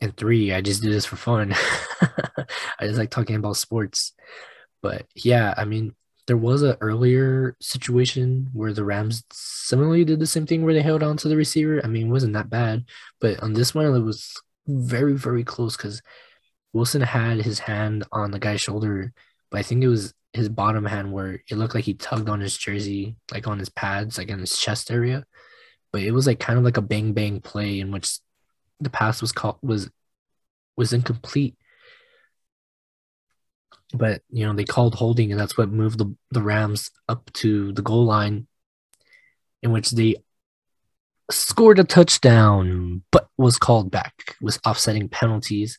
and 0.00 0.16
three, 0.16 0.52
I 0.52 0.60
just 0.60 0.82
do 0.82 0.90
this 0.90 1.06
for 1.06 1.16
fun. 1.16 1.54
I 2.00 2.82
just 2.82 2.98
like 2.98 3.10
talking 3.10 3.36
about 3.36 3.56
sports. 3.56 4.12
But 4.82 5.06
yeah, 5.14 5.54
I 5.56 5.64
mean, 5.64 5.94
there 6.26 6.36
was 6.36 6.62
an 6.62 6.76
earlier 6.80 7.56
situation 7.60 8.48
where 8.52 8.72
the 8.72 8.84
Rams 8.84 9.24
similarly 9.32 10.04
did 10.04 10.20
the 10.20 10.26
same 10.26 10.46
thing 10.46 10.64
where 10.64 10.74
they 10.74 10.82
held 10.82 11.02
on 11.02 11.16
to 11.18 11.28
the 11.28 11.36
receiver. 11.36 11.80
I 11.82 11.88
mean, 11.88 12.08
it 12.08 12.10
wasn't 12.10 12.34
that 12.34 12.50
bad, 12.50 12.84
but 13.20 13.42
on 13.42 13.52
this 13.52 13.74
one, 13.74 13.86
it 13.86 13.98
was 14.00 14.34
very, 14.66 15.14
very 15.14 15.44
close 15.44 15.76
because 15.76 16.02
Wilson 16.72 17.02
had 17.02 17.38
his 17.38 17.58
hand 17.58 18.04
on 18.12 18.30
the 18.30 18.38
guy's 18.38 18.60
shoulder, 18.60 19.12
but 19.50 19.60
I 19.60 19.62
think 19.62 19.82
it 19.82 19.88
was 19.88 20.14
his 20.32 20.48
bottom 20.48 20.84
hand 20.84 21.12
where 21.12 21.40
it 21.48 21.56
looked 21.56 21.74
like 21.74 21.84
he 21.84 21.94
tugged 21.94 22.28
on 22.28 22.40
his 22.40 22.56
jersey, 22.56 23.16
like 23.32 23.46
on 23.46 23.58
his 23.58 23.68
pads, 23.68 24.18
like 24.18 24.28
in 24.28 24.40
his 24.40 24.58
chest 24.58 24.90
area. 24.90 25.24
But 25.94 26.02
it 26.02 26.10
was 26.10 26.26
like 26.26 26.40
kind 26.40 26.58
of 26.58 26.64
like 26.64 26.76
a 26.76 26.82
bang 26.82 27.12
bang 27.12 27.40
play 27.40 27.78
in 27.78 27.92
which 27.92 28.18
the 28.80 28.90
pass 28.90 29.20
was 29.20 29.30
called 29.30 29.58
was 29.62 29.88
was 30.76 30.92
incomplete. 30.92 31.54
But 33.92 34.20
you 34.28 34.44
know, 34.44 34.52
they 34.54 34.64
called 34.64 34.96
holding 34.96 35.30
and 35.30 35.40
that's 35.40 35.56
what 35.56 35.70
moved 35.70 35.98
the, 35.98 36.12
the 36.32 36.42
Rams 36.42 36.90
up 37.08 37.32
to 37.34 37.72
the 37.74 37.82
goal 37.82 38.06
line 38.06 38.48
in 39.62 39.70
which 39.70 39.92
they 39.92 40.16
scored 41.30 41.78
a 41.78 41.84
touchdown, 41.84 43.04
but 43.12 43.28
was 43.38 43.56
called 43.56 43.92
back, 43.92 44.34
with 44.40 44.58
offsetting 44.66 45.08
penalties. 45.08 45.78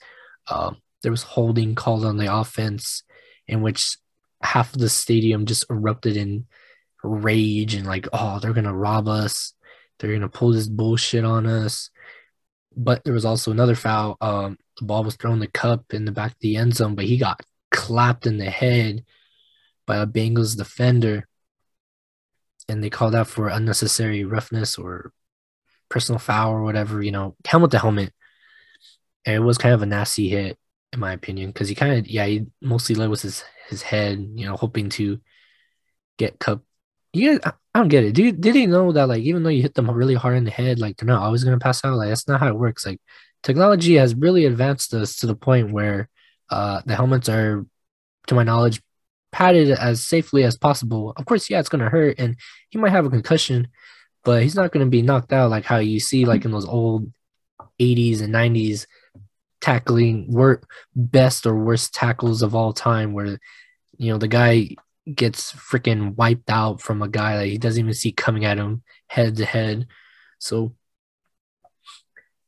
Um, 0.50 0.78
there 1.04 1.12
was 1.12 1.24
holding 1.24 1.76
called 1.76 2.06
on 2.06 2.16
the 2.16 2.34
offense, 2.34 3.04
in 3.50 3.62
which 3.62 3.98
half 4.42 4.74
of 4.74 4.80
the 4.80 4.88
stadium 4.88 5.46
just 5.46 5.70
erupted 5.70 6.16
in 6.16 6.46
rage 7.04 7.74
and 7.74 7.86
like, 7.86 8.08
oh, 8.14 8.40
they're 8.40 8.54
gonna 8.54 8.74
rob 8.74 9.10
us, 9.10 9.54
they're 10.00 10.14
gonna 10.14 10.30
pull 10.30 10.52
this 10.52 10.68
bullshit 10.68 11.26
on 11.26 11.46
us. 11.46 11.90
But 12.76 13.04
there 13.04 13.14
was 13.14 13.26
also 13.26 13.52
another 13.52 13.76
foul. 13.76 14.18
Um, 14.20 14.58
the 14.80 14.86
ball 14.86 15.04
was 15.04 15.16
thrown 15.16 15.40
the 15.40 15.48
Kupp 15.48 15.94
in 15.94 16.06
the 16.06 16.12
back 16.12 16.32
of 16.32 16.40
the 16.40 16.58
end 16.58 16.76
zone, 16.76 16.96
but 16.96 17.06
he 17.06 17.18
got 17.18 17.42
clapped 17.72 18.28
in 18.28 18.38
the 18.38 18.50
head 18.50 19.06
by 19.88 19.98
a 19.98 20.08
Bengals 20.08 20.58
defender. 20.58 21.28
And 22.68 22.84
they 22.84 22.90
called 22.90 23.16
out 23.16 23.28
for 23.28 23.48
unnecessary 23.48 24.26
roughness 24.26 24.78
or 24.78 25.14
personal 25.88 26.20
foul 26.20 26.52
or 26.52 26.64
whatever, 26.64 27.02
you 27.02 27.12
know, 27.12 27.36
helmet 27.46 27.72
to 27.72 27.80
helmet. 27.80 28.12
And 29.26 29.36
it 29.36 29.40
was 29.40 29.58
kind 29.58 29.74
of 29.74 29.82
a 29.82 29.86
nasty 29.86 30.30
hit, 30.30 30.58
in 30.92 31.00
my 31.00 31.14
opinion, 31.14 31.52
because 31.52 31.70
he 31.70 31.76
kind 31.76 31.94
of, 32.00 32.08
yeah, 32.08 32.26
he 32.26 32.48
mostly 32.62 32.96
led 32.96 33.10
with 33.10 33.22
his, 33.22 33.44
his 33.70 33.82
head, 33.82 34.20
you 34.36 34.46
know, 34.46 34.56
hoping 34.56 34.90
to 34.90 35.20
get 36.18 36.40
Kupp. 36.40 36.64
Guys, 37.16 37.40
I 37.76 37.80
don't 37.80 37.90
get 37.90 38.06
it. 38.06 38.18
You, 38.18 38.32
did 38.32 38.56
he 38.56 38.68
know 38.68 38.94
that, 38.94 39.10
like, 39.10 39.24
even 39.24 39.44
though 39.44 39.50
you 39.50 39.62
hit 39.62 39.74
them 39.74 39.92
really 39.92 40.14
hard 40.16 40.38
in 40.38 40.46
the 40.46 40.50
head, 40.50 40.80
like, 40.80 40.96
they're 40.96 41.06
not 41.06 41.22
always 41.22 41.44
to 41.44 41.60
pass 41.60 41.84
out? 41.84 41.98
Like, 41.98 42.08
that's 42.08 42.26
not 42.26 42.40
how 42.40 42.48
it 42.48 42.56
works. 42.58 42.86
Like, 42.86 43.02
technology 43.44 43.96
has 43.96 44.16
really 44.16 44.46
advanced 44.46 44.94
us 44.94 45.18
to 45.18 45.28
the 45.28 45.36
point 45.36 45.74
where 45.74 46.08
uh, 46.50 46.84
the 46.86 46.96
helmets 46.96 47.28
are, 47.28 47.66
to 48.28 48.34
my 48.34 48.44
knowledge, 48.44 48.82
padded 49.34 49.72
as 49.72 50.06
safely 50.06 50.46
as 50.46 50.56
possible. 50.56 51.12
Of 51.18 51.26
course, 51.26 51.50
yeah, 51.50 51.60
it's 51.60 51.68
to 51.68 51.90
hurt, 51.90 52.18
and 52.18 52.38
he 52.70 52.78
might 52.78 52.94
have 52.94 53.06
a 53.06 53.10
concussion, 53.10 53.68
but 54.24 54.42
he's 54.42 54.56
not 54.56 54.72
to 54.72 54.90
be 54.90 55.02
knocked 55.02 55.34
out 55.34 55.50
like 55.50 55.66
how 55.66 55.80
you 55.80 56.00
see 56.00 56.24
like 56.24 56.46
in 56.46 56.52
those 56.52 56.66
old 56.66 57.12
80s 57.78 58.22
and 58.22 58.34
90s 58.34 58.88
tackling 59.60 60.32
work 60.32 60.70
best 60.96 61.46
or 61.46 61.56
worst 61.56 61.94
tackles 61.94 62.42
of 62.42 62.56
all 62.56 62.72
time 62.72 63.12
where 63.12 63.38
you 63.98 64.12
know 64.12 64.18
the 64.18 64.30
guy 64.30 64.70
gets 65.14 65.54
freaking 65.54 66.16
wiped 66.16 66.50
out 66.50 66.82
from 66.82 67.02
a 67.02 67.08
guy 67.08 67.38
that 67.38 67.48
he 67.48 67.58
doesn't 67.58 67.80
even 67.80 67.94
see 67.94 68.12
coming 68.12 68.46
at 68.46 68.58
him 68.58 68.82
head 69.08 69.36
to 69.36 69.46
head 69.46 69.86
so 70.40 70.74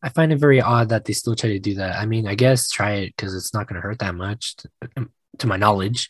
i 0.02 0.10
find 0.10 0.32
it 0.32 0.40
very 0.40 0.60
odd 0.60 0.90
that 0.90 1.06
they 1.06 1.14
still 1.14 1.36
try 1.36 1.52
to 1.52 1.60
do 1.60 1.76
that 1.76 1.98
i 1.98 2.06
mean 2.06 2.28
i 2.28 2.34
guess 2.34 2.70
try 2.70 2.94
it 2.94 3.14
because 3.16 3.36
it's 3.36 3.54
not 3.54 3.68
going 3.68 3.76
to 3.76 3.86
hurt 3.86 4.00
that 4.00 4.16
much 4.16 4.56
to, 4.56 4.70
to 5.38 5.48
my 5.48 5.58
knowledge 5.58 6.10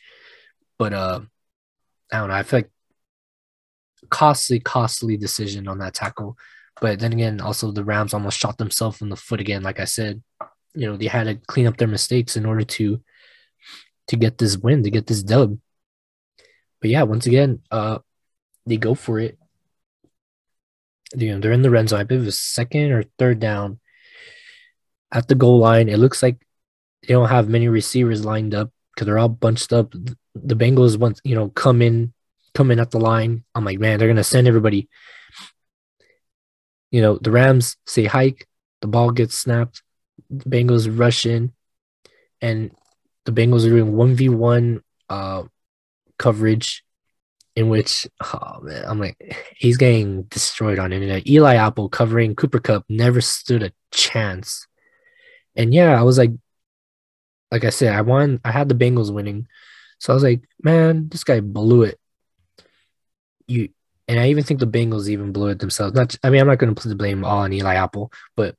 but 0.77 0.93
uh 0.93 1.19
i 2.13 2.19
don't 2.19 2.29
know 2.29 2.35
i 2.35 2.43
feel 2.43 2.59
like 2.59 2.71
costly, 4.09 4.59
costly 4.59 5.17
decision 5.17 5.67
on 5.67 5.79
that 5.79 5.93
tackle. 5.93 6.37
But 6.79 6.99
then 6.99 7.13
again, 7.13 7.41
also 7.41 7.71
the 7.71 7.83
Rams 7.83 8.13
almost 8.13 8.39
shot 8.39 8.57
themselves 8.57 9.01
in 9.01 9.09
the 9.09 9.15
foot 9.15 9.39
again. 9.39 9.63
Like 9.63 9.79
I 9.79 9.85
said, 9.85 10.21
you 10.75 10.87
know, 10.87 10.95
they 10.95 11.07
had 11.07 11.23
to 11.25 11.35
clean 11.47 11.67
up 11.67 11.77
their 11.77 11.87
mistakes 11.87 12.37
in 12.37 12.45
order 12.45 12.63
to 12.63 13.01
to 14.09 14.15
get 14.15 14.37
this 14.37 14.57
win, 14.57 14.83
to 14.83 14.91
get 14.91 15.07
this 15.07 15.23
dub. 15.23 15.57
But 16.81 16.89
yeah, 16.91 17.03
once 17.03 17.25
again, 17.25 17.61
uh 17.71 17.99
they 18.65 18.77
go 18.77 18.93
for 18.93 19.19
it. 19.19 19.37
You 21.15 21.33
know, 21.33 21.39
they're 21.39 21.53
in 21.53 21.61
the 21.61 21.69
red 21.69 21.89
zone. 21.89 22.01
I 22.01 22.03
believe 22.03 22.23
it 22.23 22.25
was 22.25 22.41
second 22.41 22.91
or 22.91 23.03
third 23.17 23.39
down 23.39 23.79
at 25.11 25.27
the 25.27 25.35
goal 25.35 25.59
line. 25.59 25.87
It 25.87 25.99
looks 25.99 26.21
like 26.21 26.45
they 27.01 27.13
don't 27.13 27.29
have 27.29 27.47
many 27.47 27.69
receivers 27.69 28.25
lined 28.25 28.53
up 28.53 28.71
because 28.93 29.05
they're 29.05 29.17
all 29.17 29.29
bunched 29.29 29.71
up. 29.71 29.91
The 30.35 30.55
Bengals 30.55 30.97
want 30.97 31.21
you 31.23 31.35
know 31.35 31.49
come 31.49 31.81
in 31.81 32.13
come 32.53 32.71
in 32.71 32.79
at 32.79 32.91
the 32.91 32.99
line. 32.99 33.43
I'm 33.55 33.63
like, 33.63 33.79
man, 33.79 33.99
they're 33.99 34.07
gonna 34.07 34.23
send 34.23 34.47
everybody. 34.47 34.89
You 36.91 37.01
know, 37.01 37.17
the 37.17 37.31
Rams 37.31 37.77
say 37.85 38.05
hike, 38.05 38.47
the 38.81 38.87
ball 38.87 39.11
gets 39.11 39.37
snapped, 39.37 39.83
the 40.29 40.49
Bengals 40.49 40.87
rush 40.91 41.25
in, 41.25 41.53
and 42.41 42.71
the 43.25 43.31
Bengals 43.31 43.65
are 43.65 43.69
doing 43.69 43.95
one 43.95 44.15
v 44.15 44.29
one 44.29 44.81
uh 45.09 45.43
coverage 46.17 46.83
in 47.55 47.69
which 47.69 48.07
oh 48.23 48.59
man, 48.61 48.85
I'm 48.87 48.99
like 48.99 49.17
he's 49.57 49.77
getting 49.77 50.23
destroyed 50.23 50.79
on 50.79 50.93
internet. 50.93 51.27
Eli 51.27 51.55
Apple 51.55 51.89
covering 51.89 52.35
Cooper 52.35 52.59
Kupp 52.59 52.85
never 52.89 53.21
stood 53.21 53.63
a 53.63 53.71
chance. 53.91 54.67
And 55.55 55.73
yeah, 55.73 55.99
I 55.99 56.03
was 56.03 56.17
like 56.17 56.31
like 57.51 57.63
I 57.63 57.69
said, 57.69 57.93
I 57.93 58.01
won 58.01 58.39
I 58.43 58.51
had 58.51 58.69
the 58.69 58.75
Bengals 58.75 59.13
winning. 59.13 59.47
So 59.99 60.13
I 60.13 60.15
was 60.15 60.23
like, 60.23 60.43
man, 60.61 61.09
this 61.09 61.23
guy 61.23 61.39
blew 61.39 61.83
it 61.83 61.99
you 63.47 63.69
and 64.07 64.19
I 64.19 64.29
even 64.29 64.43
think 64.43 64.59
the 64.59 64.67
Bengals 64.67 65.09
even 65.09 65.31
blew 65.31 65.47
it 65.49 65.59
themselves. 65.59 65.93
Not, 65.93 66.17
I 66.23 66.29
mean, 66.29 66.39
I'm 66.39 66.47
not 66.47 66.59
going 66.59 66.73
to 66.73 66.81
put 66.81 66.87
the 66.87 66.95
blame 66.95 67.25
all 67.25 67.39
on 67.39 67.51
Eli 67.51 67.75
Apple, 67.75 68.11
but 68.35 68.55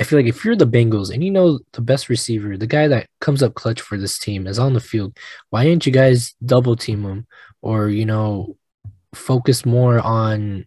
I 0.00 0.04
feel 0.04 0.18
like 0.18 0.26
if 0.26 0.44
you're 0.44 0.56
the 0.56 0.66
Bengals 0.66 1.12
and 1.12 1.22
you 1.22 1.30
know 1.30 1.58
the 1.72 1.82
best 1.82 2.08
receiver, 2.08 2.56
the 2.56 2.66
guy 2.66 2.88
that 2.88 3.08
comes 3.20 3.42
up 3.42 3.54
clutch 3.54 3.80
for 3.80 3.98
this 3.98 4.18
team 4.18 4.46
is 4.46 4.58
on 4.58 4.72
the 4.72 4.80
field, 4.80 5.16
why 5.50 5.64
didn't 5.64 5.84
you 5.84 5.92
guys 5.92 6.34
double 6.44 6.76
team 6.76 7.04
him 7.04 7.26
or 7.60 7.88
you 7.88 8.06
know 8.06 8.56
focus 9.14 9.66
more 9.66 10.00
on 10.00 10.64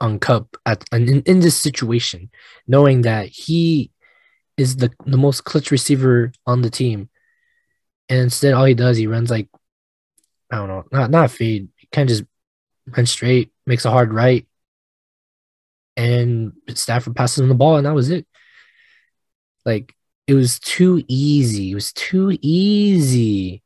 on 0.00 0.18
Kupp 0.18 0.56
at 0.64 0.84
in, 0.92 1.22
in 1.22 1.40
this 1.40 1.56
situation, 1.56 2.30
knowing 2.66 3.02
that 3.02 3.28
he 3.28 3.90
is 4.56 4.76
the 4.76 4.90
the 5.04 5.16
most 5.16 5.44
clutch 5.44 5.70
receiver 5.70 6.32
on 6.46 6.62
the 6.62 6.70
team, 6.70 7.08
and 8.08 8.20
instead 8.20 8.54
all 8.54 8.64
he 8.64 8.74
does 8.74 8.96
he 8.96 9.06
runs 9.06 9.30
like 9.30 9.48
I 10.50 10.56
don't 10.56 10.68
know, 10.68 10.84
not 10.92 11.10
not 11.10 11.30
fade, 11.30 11.68
kind 11.92 12.08
of 12.08 12.16
just 12.16 12.28
runs 12.86 13.10
straight, 13.10 13.52
makes 13.66 13.84
a 13.84 13.90
hard 13.90 14.12
right, 14.12 14.46
and 15.96 16.52
Stafford 16.74 17.16
passes 17.16 17.38
him 17.38 17.48
the 17.48 17.54
ball, 17.54 17.76
and 17.76 17.86
that 17.86 17.94
was 17.94 18.10
it. 18.10 18.26
Like 19.64 19.94
it 20.26 20.34
was 20.34 20.58
too 20.58 21.02
easy. 21.08 21.72
It 21.72 21.74
was 21.74 21.92
too 21.92 22.36
easy. 22.42 23.62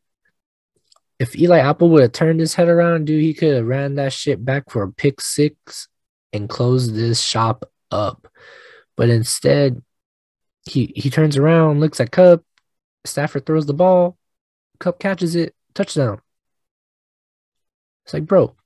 If 1.18 1.38
Eli 1.38 1.58
Apple 1.58 1.90
would 1.90 2.02
have 2.02 2.12
turned 2.12 2.40
his 2.40 2.54
head 2.54 2.68
around, 2.68 3.06
dude, 3.06 3.22
he 3.22 3.34
could 3.34 3.54
have 3.54 3.66
ran 3.66 3.96
that 3.96 4.12
shit 4.12 4.42
back 4.44 4.70
for 4.70 4.82
a 4.82 4.92
pick 4.92 5.20
six 5.20 5.88
and 6.32 6.48
closed 6.48 6.94
this 6.94 7.20
shop 7.20 7.70
up. 7.90 8.26
But 8.96 9.10
instead, 9.10 9.82
he 10.66 10.92
he 10.96 11.10
turns 11.10 11.36
around, 11.36 11.80
looks 11.80 12.00
at 12.00 12.10
Kupp. 12.10 12.44
Stafford 13.04 13.46
throws 13.46 13.66
the 13.66 13.74
ball. 13.74 14.18
Kupp 14.78 14.98
catches 14.98 15.34
it, 15.34 15.54
touchdown. 15.74 16.20
It's 18.04 18.14
like, 18.14 18.26
bro, 18.26 18.56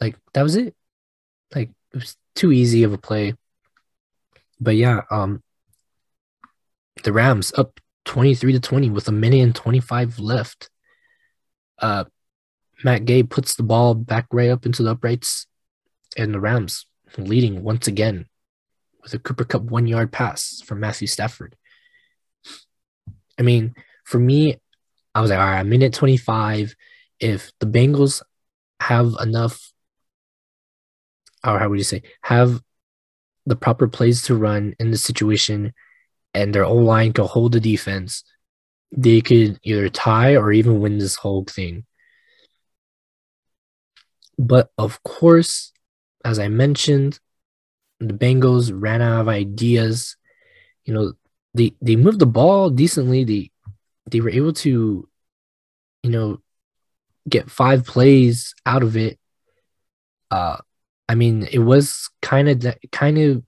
like 0.00 0.16
that 0.34 0.42
was 0.42 0.56
it. 0.56 0.74
Like 1.54 1.70
it 1.92 1.98
was 1.98 2.16
too 2.34 2.52
easy 2.52 2.82
of 2.84 2.92
a 2.92 2.98
play. 2.98 3.34
But 4.60 4.76
yeah, 4.76 5.02
um 5.10 5.42
the 7.04 7.12
Rams 7.12 7.52
up 7.56 7.80
23 8.04 8.52
to 8.52 8.60
20 8.60 8.90
with 8.90 9.08
a 9.08 9.12
minute 9.12 9.40
and 9.40 9.54
25 9.54 10.18
left. 10.18 10.70
Uh 11.78 12.04
Matt 12.84 13.04
Gay 13.04 13.22
puts 13.22 13.54
the 13.54 13.62
ball 13.62 13.94
back 13.94 14.26
right 14.32 14.50
up 14.50 14.66
into 14.66 14.82
the 14.82 14.90
uprights 14.90 15.46
and 16.16 16.34
the 16.34 16.40
Rams 16.40 16.86
leading 17.16 17.62
once 17.62 17.86
again 17.86 18.26
with 19.02 19.14
a 19.14 19.18
Cooper 19.18 19.44
Kupp 19.44 19.62
one 19.62 19.86
yard 19.86 20.12
pass 20.12 20.62
from 20.64 20.80
Matthew 20.80 21.06
Stafford. 21.06 21.56
I 23.38 23.42
mean, 23.42 23.74
for 24.04 24.18
me, 24.18 24.56
I 25.14 25.20
was 25.20 25.30
like, 25.30 25.38
all 25.38 25.46
right, 25.46 25.62
minute 25.64 25.92
25. 25.92 26.74
If 27.20 27.52
the 27.60 27.66
Bengals 27.66 28.22
have 28.80 29.14
enough, 29.20 29.71
or 31.44 31.58
how 31.58 31.68
would 31.68 31.78
you 31.78 31.84
say, 31.84 32.02
have 32.22 32.62
the 33.46 33.56
proper 33.56 33.88
plays 33.88 34.22
to 34.22 34.36
run 34.36 34.74
in 34.78 34.90
the 34.90 34.98
situation 34.98 35.72
and 36.34 36.54
their 36.54 36.64
O 36.64 36.74
line 36.74 37.12
could 37.12 37.26
hold 37.26 37.52
the 37.52 37.60
defense, 37.60 38.24
they 38.90 39.20
could 39.20 39.58
either 39.62 39.88
tie 39.88 40.36
or 40.36 40.52
even 40.52 40.80
win 40.80 40.98
this 40.98 41.16
whole 41.16 41.44
thing. 41.44 41.84
But 44.38 44.70
of 44.78 45.02
course, 45.02 45.72
as 46.24 46.38
I 46.38 46.48
mentioned, 46.48 47.18
the 48.00 48.14
Bengals 48.14 48.72
ran 48.74 49.02
out 49.02 49.20
of 49.22 49.28
ideas. 49.28 50.16
You 50.84 50.94
know, 50.94 51.12
they 51.54 51.74
they 51.80 51.96
moved 51.96 52.18
the 52.18 52.26
ball 52.26 52.70
decently. 52.70 53.24
They 53.24 53.50
they 54.10 54.20
were 54.20 54.30
able 54.30 54.52
to, 54.54 55.08
you 56.02 56.10
know, 56.10 56.40
get 57.28 57.50
five 57.50 57.86
plays 57.86 58.54
out 58.66 58.82
of 58.82 58.96
it. 58.96 59.18
Uh, 60.30 60.58
I 61.08 61.14
mean, 61.14 61.48
it 61.50 61.58
was 61.58 62.08
kind 62.22 62.48
of 62.48 62.74
kind 62.90 63.18
of 63.18 63.42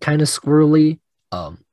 kind 0.00 0.22
of 0.22 0.28
squirrely. 0.28 1.00
Um, 1.32 1.64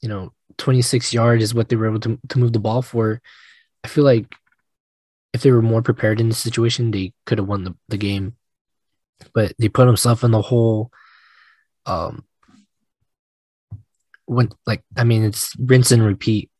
you 0.00 0.08
know, 0.08 0.32
26 0.58 1.12
yards 1.12 1.42
is 1.42 1.54
what 1.54 1.68
they 1.68 1.76
were 1.76 1.88
able 1.88 2.00
to 2.00 2.18
to 2.28 2.38
move 2.38 2.52
the 2.52 2.58
ball 2.58 2.82
for. 2.82 3.20
I 3.84 3.88
feel 3.88 4.04
like 4.04 4.26
if 5.32 5.42
they 5.42 5.52
were 5.52 5.62
more 5.62 5.82
prepared 5.82 6.20
in 6.20 6.28
the 6.28 6.34
situation, 6.34 6.90
they 6.90 7.12
could 7.26 7.38
have 7.38 7.46
won 7.46 7.64
the, 7.64 7.74
the 7.88 7.98
game. 7.98 8.36
But 9.34 9.52
they 9.58 9.68
put 9.68 9.86
themselves 9.86 10.24
in 10.24 10.30
the 10.30 10.42
hole. 10.42 10.90
Um, 11.84 12.24
when 14.26 14.50
like 14.66 14.82
I 14.96 15.04
mean, 15.04 15.24
it's 15.24 15.54
rinse 15.58 15.92
and 15.92 16.02
repeat. 16.02 16.50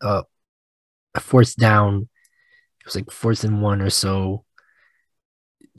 Uh, 0.00 0.22
fourth 1.20 1.56
down, 1.56 2.08
it 2.80 2.86
was 2.86 2.96
like 2.96 3.10
fourth 3.10 3.44
and 3.44 3.62
one 3.62 3.80
or 3.80 3.90
so. 3.90 4.44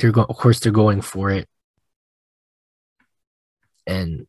They're 0.03 0.23
of 0.23 0.35
course, 0.35 0.59
they're 0.59 0.71
going 0.71 1.01
for 1.01 1.29
it, 1.29 1.47
and 3.87 4.27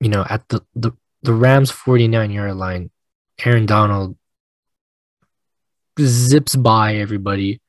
you 0.00 0.08
know, 0.08 0.26
at 0.28 0.48
the 0.48 0.64
the 0.74 0.92
the 1.22 1.32
Rams' 1.32 1.70
forty 1.70 2.08
nine 2.08 2.32
yard 2.32 2.56
line, 2.56 2.90
Aaron 3.44 3.66
Donald 3.66 4.16
zips 6.00 6.56
by 6.56 6.96
everybody, 6.96 7.60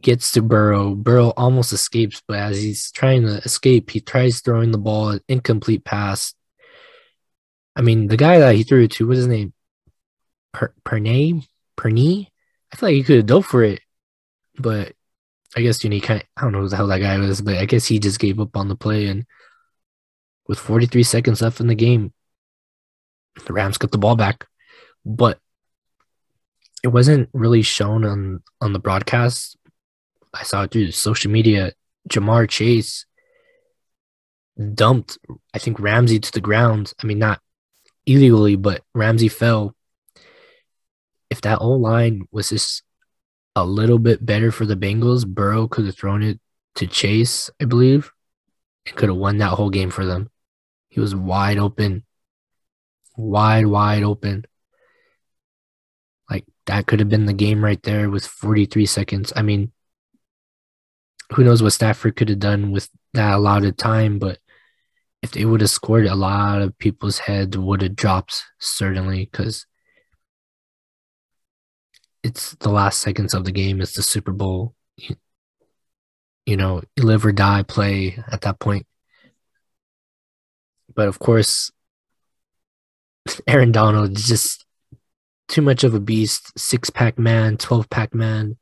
gets 0.00 0.32
to 0.32 0.42
Burrow. 0.42 0.94
Burrow 0.94 1.32
almost 1.36 1.72
escapes, 1.72 2.22
but 2.28 2.38
as 2.38 2.60
he's 2.60 2.92
trying 2.92 3.22
to 3.22 3.38
escape, 3.38 3.90
he 3.90 4.00
tries 4.00 4.40
throwing 4.40 4.70
the 4.70 4.78
ball, 4.78 5.10
an 5.10 5.20
incomplete 5.28 5.84
pass. 5.84 6.34
I 7.74 7.80
mean, 7.80 8.08
the 8.08 8.18
guy 8.18 8.38
that 8.38 8.54
he 8.54 8.64
threw 8.64 8.84
it 8.84 8.90
to, 8.92 9.08
what's 9.08 9.18
his 9.18 9.26
name? 9.26 9.54
Per- 10.52 10.74
Pernay? 10.84 11.46
Perney? 11.76 12.30
I 12.70 12.76
feel 12.76 12.88
like 12.90 12.96
he 12.96 13.02
could 13.02 13.16
have 13.16 13.26
dove 13.26 13.46
for 13.46 13.62
it, 13.62 13.80
but 14.58 14.92
I 15.56 15.62
guess 15.62 15.84
of, 15.84 15.92
I 15.92 16.22
don't 16.40 16.52
know 16.52 16.60
who 16.60 16.68
the 16.68 16.76
hell 16.76 16.86
that 16.86 17.00
guy 17.00 17.18
was, 17.18 17.42
but 17.42 17.58
I 17.58 17.66
guess 17.66 17.86
he 17.86 17.98
just 17.98 18.18
gave 18.18 18.40
up 18.40 18.56
on 18.56 18.68
the 18.68 18.76
play. 18.76 19.06
And 19.06 19.26
with 20.48 20.58
43 20.58 21.02
seconds 21.02 21.42
left 21.42 21.60
in 21.60 21.66
the 21.66 21.74
game, 21.74 22.12
the 23.46 23.52
Rams 23.52 23.78
got 23.78 23.90
the 23.90 23.98
ball 23.98 24.16
back. 24.16 24.46
But 25.04 25.38
it 26.82 26.88
wasn't 26.88 27.28
really 27.32 27.62
shown 27.62 28.04
on 28.04 28.42
on 28.60 28.72
the 28.72 28.78
broadcast. 28.78 29.56
I 30.34 30.42
saw 30.42 30.62
it 30.62 30.70
through 30.70 30.90
social 30.92 31.30
media. 31.30 31.72
Ja'Marr 32.08 32.48
Chase 32.48 33.06
dumped, 34.74 35.18
I 35.54 35.58
think 35.58 35.78
Ramsey 35.78 36.18
to 36.18 36.32
the 36.32 36.40
ground. 36.40 36.92
I 37.02 37.06
mean, 37.06 37.18
not 37.18 37.40
illegally, 38.06 38.56
but 38.56 38.82
Ramsey 38.94 39.28
fell. 39.28 39.74
If 41.30 41.40
that 41.42 41.60
old 41.60 41.80
line 41.80 42.26
was 42.30 42.48
just 42.48 42.82
a 43.54 43.64
little 43.64 43.98
bit 43.98 44.24
better 44.24 44.50
for 44.50 44.66
the 44.66 44.76
Bengals, 44.76 45.26
Burrow 45.26 45.68
could 45.68 45.86
have 45.86 45.96
thrown 45.96 46.22
it 46.22 46.40
to 46.76 46.86
Chase, 46.86 47.50
I 47.60 47.64
believe, 47.66 48.10
and 48.86 48.96
could 48.96 49.08
have 49.08 49.18
won 49.18 49.38
that 49.38 49.50
whole 49.50 49.70
game 49.70 49.90
for 49.90 50.04
them. 50.06 50.30
He 50.88 51.00
was 51.00 51.14
wide 51.14 51.58
open, 51.58 52.04
wide, 53.16 53.66
wide 53.66 54.02
open 54.02 54.44
Like 56.30 56.44
that 56.66 56.86
could 56.86 57.00
have 57.00 57.08
been 57.08 57.26
the 57.26 57.32
game 57.32 57.64
right 57.64 57.82
there 57.82 58.10
with 58.10 58.26
43 58.26 58.86
seconds. 58.86 59.32
I 59.36 59.42
mean, 59.42 59.72
who 61.32 61.44
knows 61.44 61.62
what 61.62 61.72
Stafford 61.72 62.16
could 62.16 62.28
have 62.28 62.38
done 62.38 62.72
with 62.72 62.88
that 63.14 63.34
allotted 63.34 63.78
time, 63.78 64.18
but 64.18 64.38
if 65.22 65.32
they 65.32 65.44
would 65.44 65.60
have 65.60 65.70
scored, 65.70 66.06
a 66.06 66.14
lot 66.14 66.62
of 66.62 66.78
people's 66.78 67.18
heads 67.20 67.56
would 67.56 67.82
have 67.82 67.96
dropped, 67.96 68.44
certainly, 68.58 69.26
because 69.30 69.66
it's 72.22 72.54
the 72.56 72.70
last 72.70 73.00
seconds 73.00 73.34
of 73.34 73.44
the 73.44 73.52
game. 73.52 73.80
It's 73.80 73.94
the 73.94 74.02
Super 74.02 74.32
Bowl. 74.32 74.74
You, 74.96 75.16
you 76.46 76.56
know, 76.56 76.82
live 76.96 77.24
or 77.26 77.32
die 77.32 77.62
play 77.62 78.18
at 78.30 78.42
that 78.42 78.58
point. 78.58 78.86
But 80.94 81.08
of 81.08 81.18
course, 81.18 81.70
Aaron 83.46 83.72
Donald 83.72 84.16
is 84.16 84.26
just 84.26 84.64
too 85.48 85.62
much 85.62 85.84
of 85.84 85.94
a 85.94 86.00
beast. 86.00 86.56
Six 86.58 86.90
pack 86.90 87.18
man, 87.18 87.56
twelve 87.56 87.88
pack 87.90 88.14
man. 88.14 88.56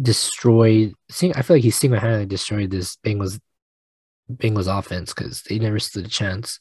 Destroyed. 0.00 0.94
I 1.10 1.42
feel 1.42 1.56
like 1.56 1.64
he 1.64 1.70
single 1.70 1.98
handedly 1.98 2.26
destroyed 2.26 2.70
this 2.70 2.96
Bengals 3.04 3.40
Bengals 4.30 4.78
offense 4.78 5.12
because 5.12 5.42
they 5.42 5.58
never 5.58 5.78
stood 5.78 6.06
a 6.06 6.08
chance. 6.08 6.60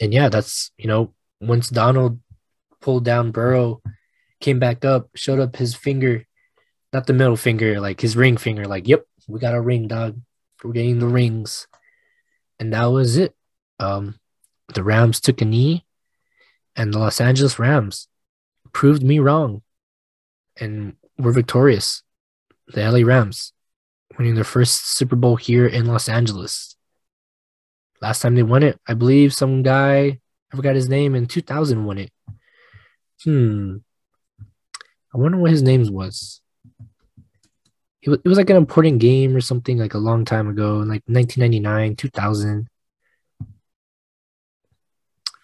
And 0.00 0.14
yeah, 0.14 0.28
that's 0.28 0.70
you 0.78 0.88
know 0.88 1.12
once 1.40 1.68
Donald 1.68 2.20
pulled 2.80 3.04
down 3.04 3.32
Burrow, 3.32 3.82
came 4.44 4.58
back 4.58 4.84
up, 4.84 5.08
showed 5.14 5.40
up 5.40 5.56
his 5.56 5.74
finger, 5.74 6.26
not 6.92 7.06
the 7.06 7.14
middle 7.14 7.36
finger, 7.36 7.80
like 7.80 8.02
his 8.02 8.14
ring 8.14 8.36
finger. 8.36 8.66
Like, 8.66 8.86
yep, 8.86 9.06
we 9.26 9.40
got 9.40 9.54
a 9.54 9.60
ring, 9.60 9.88
dog. 9.88 10.20
We're 10.62 10.72
getting 10.72 10.98
the 10.98 11.08
rings, 11.08 11.66
and 12.60 12.72
that 12.74 12.84
was 12.86 13.16
it. 13.16 13.34
Um, 13.80 14.20
the 14.74 14.82
Rams 14.82 15.20
took 15.20 15.40
a 15.40 15.46
knee, 15.46 15.86
and 16.76 16.92
the 16.92 16.98
Los 16.98 17.22
Angeles 17.22 17.58
Rams 17.58 18.08
proved 18.72 19.02
me 19.02 19.18
wrong 19.18 19.62
and 20.60 20.96
were 21.18 21.32
victorious. 21.32 22.02
The 22.68 22.90
LA 22.90 23.06
Rams 23.06 23.52
winning 24.18 24.34
their 24.34 24.44
first 24.44 24.86
Super 24.86 25.16
Bowl 25.16 25.36
here 25.36 25.66
in 25.66 25.86
Los 25.86 26.08
Angeles. 26.08 26.76
Last 28.02 28.20
time 28.20 28.34
they 28.34 28.42
won 28.42 28.62
it, 28.62 28.78
I 28.86 28.92
believe 28.92 29.32
some 29.32 29.62
guy, 29.62 30.20
I 30.52 30.56
forgot 30.56 30.74
his 30.74 30.88
name, 30.88 31.14
in 31.14 31.26
2000 31.26 31.84
won 31.84 31.98
it. 31.98 32.10
Hmm. 33.22 33.78
I 35.14 35.18
wonder 35.18 35.38
what 35.38 35.52
his 35.52 35.62
name 35.62 35.86
was. 35.92 36.40
It 38.02 38.10
was, 38.10 38.18
it 38.24 38.28
was 38.28 38.36
like 38.36 38.50
an 38.50 38.56
important 38.56 38.98
game 38.98 39.36
or 39.36 39.40
something 39.40 39.78
like 39.78 39.94
a 39.94 39.98
long 39.98 40.24
time 40.24 40.48
ago, 40.48 40.82
in 40.82 40.88
like 40.88 41.02
1999, 41.06 41.96
2000. 41.96 42.68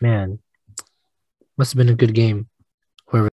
Man, 0.01 0.41
must 1.57 1.73
have 1.73 1.79
been 1.79 1.89
a 1.89 1.95
good 1.95 2.15
game. 2.15 2.49
Whoever. 3.07 3.29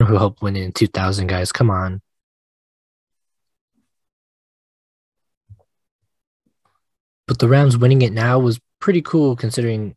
who 0.00 0.16
helped 0.16 0.42
win 0.42 0.56
in 0.56 0.72
2000, 0.72 1.26
guys. 1.26 1.52
Come 1.52 1.70
on. 1.70 2.02
But 7.26 7.38
the 7.38 7.48
Rams 7.48 7.78
winning 7.78 8.02
it 8.02 8.12
now 8.12 8.38
was 8.38 8.60
pretty 8.80 9.00
cool 9.02 9.36
considering, 9.36 9.96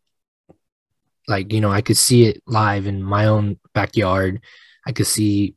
like, 1.28 1.52
you 1.52 1.60
know, 1.60 1.70
I 1.70 1.80
could 1.80 1.96
see 1.96 2.26
it 2.26 2.42
live 2.46 2.86
in 2.86 3.02
my 3.02 3.26
own 3.26 3.58
backyard. 3.74 4.40
I 4.86 4.92
could 4.92 5.06
see, 5.06 5.54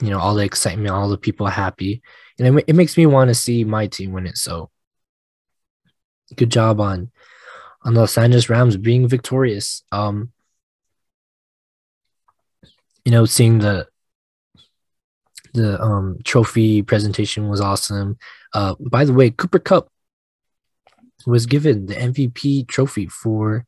you 0.00 0.10
know, 0.10 0.18
all 0.18 0.34
the 0.34 0.44
excitement, 0.44 0.90
all 0.90 1.08
the 1.08 1.18
people 1.18 1.46
happy. 1.46 2.02
And 2.38 2.58
it, 2.58 2.64
it 2.68 2.72
makes 2.74 2.96
me 2.96 3.06
want 3.06 3.28
to 3.28 3.34
see 3.34 3.64
my 3.64 3.86
team 3.86 4.12
win 4.12 4.26
it. 4.26 4.36
So 4.36 4.70
good 6.36 6.50
job 6.50 6.80
on 6.80 7.10
on 7.82 7.94
the 7.94 8.00
Los 8.00 8.18
Angeles 8.18 8.48
Rams 8.48 8.76
being 8.76 9.08
victorious. 9.08 9.82
Um, 9.90 10.32
you 13.04 13.12
know, 13.12 13.24
seeing 13.24 13.58
the 13.58 13.88
the 15.52 15.80
um, 15.80 16.18
trophy 16.24 16.82
presentation 16.82 17.48
was 17.48 17.60
awesome. 17.60 18.18
Uh, 18.54 18.74
by 18.78 19.04
the 19.04 19.12
way, 19.12 19.30
Cooper 19.30 19.58
Kupp 19.58 19.88
was 21.26 21.46
given 21.46 21.86
the 21.86 21.94
MVP 21.94 22.68
trophy 22.68 23.06
for 23.06 23.66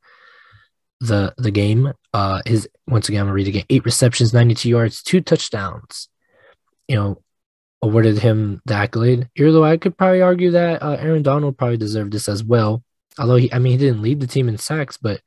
the 1.02 1.34
the 1.36 1.50
game. 1.50 1.92
Uh, 2.14 2.40
his 2.46 2.68
once 2.86 3.08
again, 3.08 3.20
I'm 3.20 3.26
gonna 3.26 3.34
read 3.34 3.48
again: 3.48 3.64
eight 3.68 3.84
receptions, 3.84 4.32
92 4.32 4.68
yards, 4.68 5.02
two 5.02 5.20
touchdowns. 5.20 6.08
You 6.88 6.96
know, 6.96 7.22
awarded 7.82 8.18
him 8.18 8.62
the 8.64 8.74
accolade. 8.74 9.28
Even 9.36 9.52
though 9.52 9.64
I 9.64 9.76
could 9.76 9.98
probably 9.98 10.22
argue 10.22 10.52
that 10.52 10.82
uh, 10.82 10.96
Aaron 10.98 11.22
Donald 11.22 11.58
probably 11.58 11.76
deserved 11.76 12.12
this 12.12 12.28
as 12.28 12.42
well. 12.44 12.82
Although 13.18 13.36
he, 13.36 13.52
I 13.52 13.58
mean, 13.58 13.72
he 13.72 13.78
didn't 13.78 14.02
lead 14.02 14.20
the 14.20 14.26
team 14.26 14.48
in 14.48 14.56
sacks, 14.56 14.96
but 14.96 15.20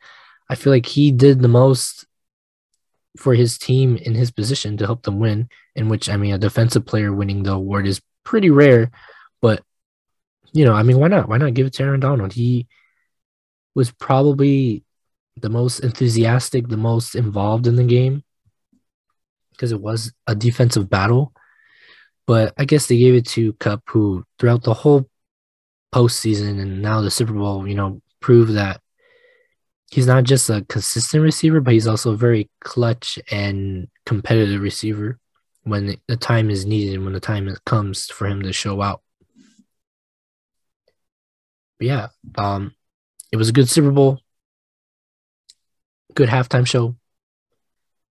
I 0.50 0.56
feel 0.56 0.72
like 0.72 0.86
he 0.86 1.12
did 1.12 1.40
the 1.42 1.48
most 1.48 2.06
for 3.18 3.34
his 3.34 3.58
team 3.58 3.96
in 3.98 4.16
his 4.16 4.32
position 4.32 4.78
to 4.78 4.86
help 4.86 5.04
them 5.04 5.20
win. 5.20 5.50
In 5.76 5.90
which 5.90 6.10
I 6.10 6.18
mean, 6.18 6.34
a 6.34 6.38
defensive 6.38 6.86
player 6.86 7.14
winning 7.14 7.44
the 7.44 7.52
award 7.52 7.86
is 7.86 8.02
pretty 8.24 8.50
rare, 8.50 8.92
but 9.42 9.62
you 10.54 10.64
know, 10.64 10.74
I 10.74 10.84
mean, 10.84 10.98
why 11.00 11.10
not? 11.10 11.28
Why 11.28 11.38
not 11.38 11.54
give 11.54 11.68
it 11.68 11.74
to 11.74 11.84
Aaron 11.84 12.00
Donald? 12.00 12.32
He 12.32 12.68
was 13.76 13.92
probably 13.92 14.85
the 15.38 15.50
most 15.50 15.80
enthusiastic, 15.80 16.68
the 16.68 16.78
most 16.78 17.16
involved 17.16 17.68
in 17.68 17.76
the 17.76 17.84
game 17.84 18.24
because 19.52 19.72
it 19.72 19.82
was 19.82 20.14
a 20.28 20.36
defensive 20.36 20.90
battle. 20.90 21.34
But 22.28 22.54
I 22.58 22.66
guess 22.66 22.88
they 22.88 22.98
gave 22.98 23.16
it 23.16 23.28
to 23.30 23.54
Kupp, 23.54 23.84
who 23.90 24.24
throughout 24.40 24.64
the 24.64 24.74
whole 24.74 25.10
postseason 25.94 26.60
and 26.60 26.82
now 26.82 27.02
the 27.02 27.12
Super 27.12 27.34
Bowl, 27.34 27.68
you 27.68 27.76
know, 27.76 28.02
proved 28.20 28.54
that 28.54 28.82
he's 29.92 30.08
not 30.08 30.24
just 30.24 30.50
a 30.50 30.66
consistent 30.68 31.24
receiver, 31.24 31.62
but 31.62 31.74
he's 31.74 31.88
also 31.88 32.12
a 32.12 32.18
very 32.18 32.50
clutch 32.62 33.20
and 33.32 33.88
competitive 34.06 34.62
receiver 34.62 35.20
when 35.64 35.98
the 36.08 36.18
time 36.18 36.50
is 36.50 36.66
needed 36.66 36.96
and 36.96 37.04
when 37.04 37.14
the 37.14 37.20
time 37.20 37.54
comes 37.66 38.08
for 38.08 38.28
him 38.28 38.42
to 38.42 38.54
show 38.54 38.82
out. 38.82 39.02
But 41.80 41.88
yeah, 41.88 42.08
um, 42.38 42.74
it 43.32 43.38
was 43.38 43.50
a 43.50 43.54
good 43.54 43.70
Super 43.70 43.92
Bowl, 43.92 44.20
good 46.16 46.30
halftime 46.30 46.66
show, 46.66 46.96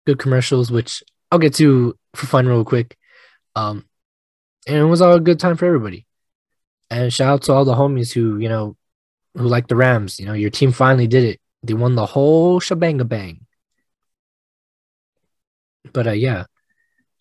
good 0.06 0.18
commercials, 0.18 0.70
which 0.70 1.02
I'll 1.30 1.38
get 1.38 1.54
to 1.54 1.96
for 2.14 2.26
fun 2.26 2.46
real 2.46 2.64
quick. 2.64 2.96
Um, 3.56 3.84
and 4.66 4.76
it 4.76 4.84
was 4.84 5.02
all 5.02 5.14
a 5.14 5.20
good 5.20 5.40
time 5.40 5.56
for 5.56 5.66
everybody. 5.66 6.06
And 6.90 7.12
shout 7.12 7.28
out 7.28 7.42
to 7.42 7.52
all 7.52 7.64
the 7.64 7.74
homies 7.74 8.12
who, 8.12 8.38
you 8.38 8.48
know, 8.48 8.76
who 9.34 9.48
like 9.48 9.68
the 9.68 9.76
Rams. 9.76 10.20
You 10.20 10.26
know, 10.26 10.32
your 10.32 10.50
team 10.50 10.72
finally 10.72 11.06
did 11.06 11.24
it. 11.24 11.40
They 11.62 11.74
won 11.74 11.94
the 11.94 12.06
whole 12.06 12.60
shebang 12.60 12.98
bang. 12.98 13.46
But 15.92 16.06
uh, 16.06 16.12
yeah, 16.12 16.44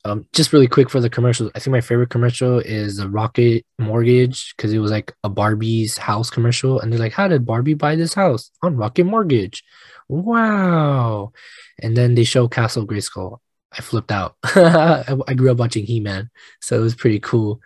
um, 0.05 0.25
just 0.33 0.51
really 0.51 0.67
quick 0.67 0.89
for 0.89 0.99
the 0.99 1.09
commercials. 1.09 1.51
I 1.55 1.59
think 1.59 1.71
my 1.71 1.81
favorite 1.81 2.09
commercial 2.09 2.59
is 2.59 2.97
the 2.97 3.09
Rocket 3.09 3.65
Mortgage 3.79 4.53
because 4.55 4.73
it 4.73 4.79
was 4.79 4.91
like 4.91 5.13
a 5.23 5.29
Barbie's 5.29 5.97
house 5.97 6.29
commercial, 6.29 6.79
and 6.79 6.91
they're 6.91 6.99
like, 6.99 7.13
"How 7.13 7.27
did 7.27 7.45
Barbie 7.45 7.73
buy 7.73 7.95
this 7.95 8.13
house 8.13 8.51
on 8.61 8.75
Rocket 8.75 9.05
Mortgage?" 9.05 9.63
Wow! 10.09 11.33
And 11.81 11.95
then 11.95 12.15
they 12.15 12.23
show 12.23 12.47
Castle 12.47 12.85
Grayskull. 12.85 13.39
I 13.71 13.81
flipped 13.81 14.11
out. 14.11 14.35
I 14.43 15.33
grew 15.35 15.51
up 15.51 15.57
watching 15.57 15.85
He 15.85 15.99
Man, 15.99 16.29
so 16.61 16.77
it 16.77 16.83
was 16.83 16.95
pretty 16.95 17.19
cool. 17.19 17.59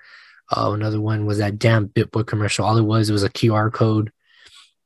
Uh, 0.56 0.72
another 0.72 1.02
one 1.02 1.26
was 1.26 1.40
that 1.40 1.60
damn 1.60 1.90
BitBoy 1.90 2.26
commercial. 2.26 2.66
All 2.66 2.78
it 2.78 2.84
was 2.84 3.10
it 3.10 3.14
was 3.14 3.24
a 3.24 3.30
QR 3.30 3.72
code 3.72 4.12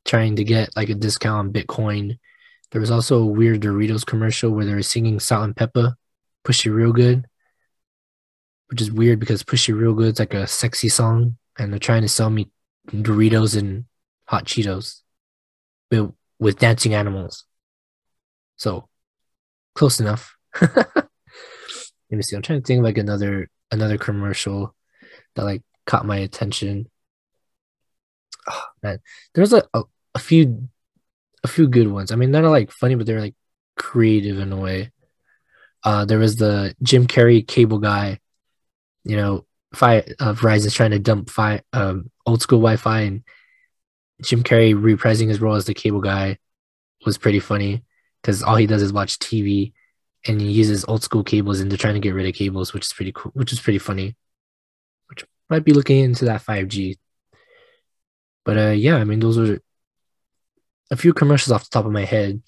trying 0.06 0.36
to 0.38 0.44
get 0.44 0.76
like 0.76 0.90
a 0.90 0.96
discount 0.96 1.48
on 1.48 1.54
Bitcoin. 1.54 2.18
There 2.72 2.82
was 2.82 2.90
also 2.90 3.20
a 3.20 3.26
weird 3.26 3.62
Doritos 3.62 4.06
commercial 4.06 4.52
where 4.52 4.66
they 4.66 4.74
were 4.74 4.82
singing 4.82 5.20
Salt-N-Pepa, 5.20 5.96
Push 6.44 6.66
It 6.66 6.72
Real 6.72 6.94
Good, 6.94 7.28
which 8.70 8.82
is 8.82 8.92
weird 8.92 9.20
because 9.20 9.44
Push 9.44 9.70
It 9.70 9.74
Real 9.74 9.94
Good's 9.94 10.20
like 10.20 10.34
a 10.34 10.48
sexy 10.48 10.90
song, 10.90 11.38
and 11.60 11.72
they're 11.72 11.80
trying 11.80 12.02
to 12.02 12.08
sell 12.08 12.30
me 12.30 12.50
Doritos 12.88 13.58
and 13.58 13.86
hot 14.26 14.46
Cheetos, 14.46 15.02
but 15.90 16.12
with 16.42 16.60
dancing 16.60 16.94
animals. 16.94 17.46
So 18.58 18.90
close 19.76 20.02
enough. 20.02 20.36
Let 20.62 21.08
me 22.10 22.24
see. 22.24 22.36
I'm 22.36 22.42
trying 22.42 22.62
to 22.62 22.68
think 22.68 22.84
like 22.84 22.98
another 22.98 23.50
another 23.72 23.98
commercial 23.98 24.76
that 25.36 25.46
like 25.46 25.62
caught 25.86 26.06
my 26.06 26.18
attention. 26.18 26.90
Oh, 28.50 28.64
man, 28.84 29.00
there's 29.34 29.54
a, 29.54 29.64
a, 29.74 29.84
a 30.16 30.20
few 30.20 30.68
a 31.44 31.48
few 31.48 31.68
good 31.68 31.88
ones. 31.88 32.12
I 32.12 32.16
mean, 32.16 32.32
they're 32.32 32.42
not 32.42 32.50
like 32.50 32.72
funny, 32.72 32.96
but 32.96 33.06
they're 33.06 33.22
like 33.22 33.36
creative 33.78 34.40
in 34.40 34.52
a 34.52 34.58
way. 34.58 34.92
Uh, 35.84 36.06
there 36.06 36.20
was 36.20 36.36
the 36.36 36.76
Jim 36.84 37.08
Carrey 37.08 37.48
cable 37.48 37.80
guy. 37.80 38.20
You 39.04 39.16
know, 39.16 39.46
fi 39.74 40.00
uh, 40.20 40.34
Verizon's 40.34 40.74
trying 40.74 40.92
to 40.92 41.00
dump 41.00 41.30
fi- 41.30 41.62
um, 41.72 42.12
old 42.26 42.42
school 42.42 42.60
Wi-Fi, 42.60 43.02
and 43.02 43.24
Jim 44.22 44.44
Carrey 44.44 44.74
reprising 44.74 45.28
his 45.28 45.42
role 45.42 45.56
as 45.56 45.66
the 45.66 45.74
cable 45.74 46.02
guy 46.02 46.38
was 47.06 47.18
pretty 47.18 47.40
funny 47.40 47.84
because 48.22 48.44
all 48.44 48.56
he 48.56 48.68
does 48.68 48.82
is 48.82 48.94
watch 48.94 49.18
TV 49.20 49.74
and 50.28 50.40
he 50.40 50.52
uses 50.52 50.86
old 50.88 51.04
school 51.04 51.24
cables 51.24 51.60
and 51.60 51.72
they're 51.72 51.78
trying 51.78 51.96
to 51.96 52.00
get 52.00 52.14
rid 52.14 52.28
of 52.28 52.36
cables, 52.36 52.74
which 52.74 52.86
is 52.86 52.94
pretty 52.94 53.12
cool, 53.12 53.32
which 53.34 53.52
is 53.52 53.60
pretty 53.60 53.80
funny. 53.80 54.16
Which 55.08 55.26
might 55.50 55.66
be 55.66 55.74
looking 55.74 56.00
into 56.00 56.26
that 56.26 56.44
5G. 56.44 56.98
But 58.46 58.58
uh 58.58 58.72
yeah, 58.72 58.98
I 58.98 59.04
mean 59.04 59.20
those 59.20 59.38
are 59.38 59.60
a 60.92 60.96
few 60.98 61.14
commercials 61.14 61.52
off 61.52 61.64
the 61.64 61.70
top 61.70 61.86
of 61.86 61.92
my 61.92 62.06
head 62.06 62.42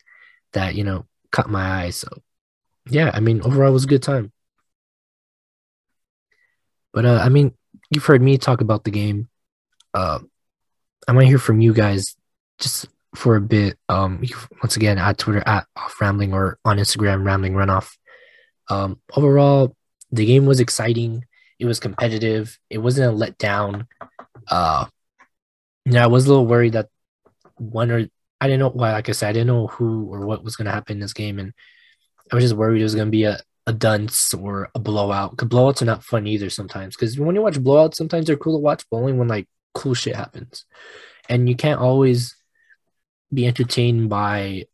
that, 0.53 0.75
you 0.75 0.83
know, 0.83 1.05
caught 1.31 1.49
my 1.49 1.85
eye. 1.85 1.89
So 1.89 2.07
yeah, 2.87 3.11
I 3.13 3.19
mean 3.19 3.41
overall 3.41 3.73
was 3.73 3.85
a 3.85 3.87
good 3.87 4.03
time. 4.03 4.31
But 6.93 7.05
uh 7.05 7.19
I 7.23 7.29
mean, 7.29 7.55
you've 7.89 8.05
heard 8.05 8.21
me 8.21 8.37
talk 8.37 8.61
about 8.61 8.83
the 8.83 8.91
game. 8.91 9.29
Uh 9.93 10.19
I 11.07 11.11
want 11.11 11.23
to 11.23 11.27
hear 11.27 11.39
from 11.39 11.61
you 11.61 11.73
guys 11.73 12.15
just 12.59 12.87
for 13.15 13.35
a 13.35 13.41
bit. 13.41 13.77
Um, 13.89 14.23
once 14.61 14.75
again, 14.75 14.97
at 14.97 15.17
Twitter 15.17 15.43
at 15.45 15.67
off 15.75 15.99
rambling 16.01 16.33
or 16.33 16.57
on 16.65 16.77
Instagram 16.77 17.25
rambling 17.25 17.53
runoff. 17.53 17.91
Um, 18.69 18.99
overall, 19.15 19.75
the 20.11 20.25
game 20.25 20.45
was 20.45 20.59
exciting. 20.59 21.25
It 21.59 21.65
was 21.65 21.79
competitive. 21.79 22.57
It 22.69 22.79
wasn't 22.79 23.13
a 23.13 23.25
letdown. 23.25 23.87
Uh, 24.47 24.85
yeah, 25.85 26.03
I 26.03 26.07
was 26.07 26.25
a 26.25 26.29
little 26.29 26.47
worried 26.47 26.73
that 26.73 26.89
one 27.57 27.91
or 27.91 28.07
I 28.41 28.47
didn't 28.47 28.59
know 28.59 28.69
why. 28.69 28.91
Like 28.91 29.09
I 29.09 29.13
said, 29.13 29.29
I 29.29 29.33
didn't 29.33 29.47
know 29.47 29.67
who 29.67 30.05
or 30.11 30.25
what 30.25 30.43
was 30.43 30.55
going 30.55 30.65
to 30.65 30.71
happen 30.71 30.97
in 30.97 30.99
this 30.99 31.13
game, 31.13 31.39
and 31.39 31.53
I 32.31 32.35
was 32.35 32.43
just 32.43 32.55
worried 32.55 32.81
it 32.81 32.83
was 32.83 32.95
going 32.95 33.07
to 33.07 33.11
be 33.11 33.23
a 33.23 33.39
a 33.65 33.73
dunce 33.73 34.33
or 34.33 34.69
a 34.75 34.79
blowout. 34.79 35.31
Because 35.31 35.47
blowouts 35.47 35.81
are 35.81 35.85
not 35.85 36.03
fun 36.03 36.27
either 36.27 36.49
sometimes. 36.49 36.95
Because 36.95 37.17
when 37.17 37.35
you 37.35 37.41
watch 37.41 37.59
blowouts, 37.59 37.95
sometimes 37.95 38.27
they're 38.27 38.37
cool 38.37 38.57
to 38.57 38.61
watch, 38.61 38.83
but 38.91 38.97
only 38.97 39.13
when 39.13 39.27
like 39.27 39.47
cool 39.73 39.93
shit 39.93 40.15
happens, 40.15 40.65
and 41.29 41.47
you 41.49 41.55
can't 41.55 41.79
always 41.79 42.35
be 43.33 43.47
entertained 43.47 44.09
by 44.09 44.65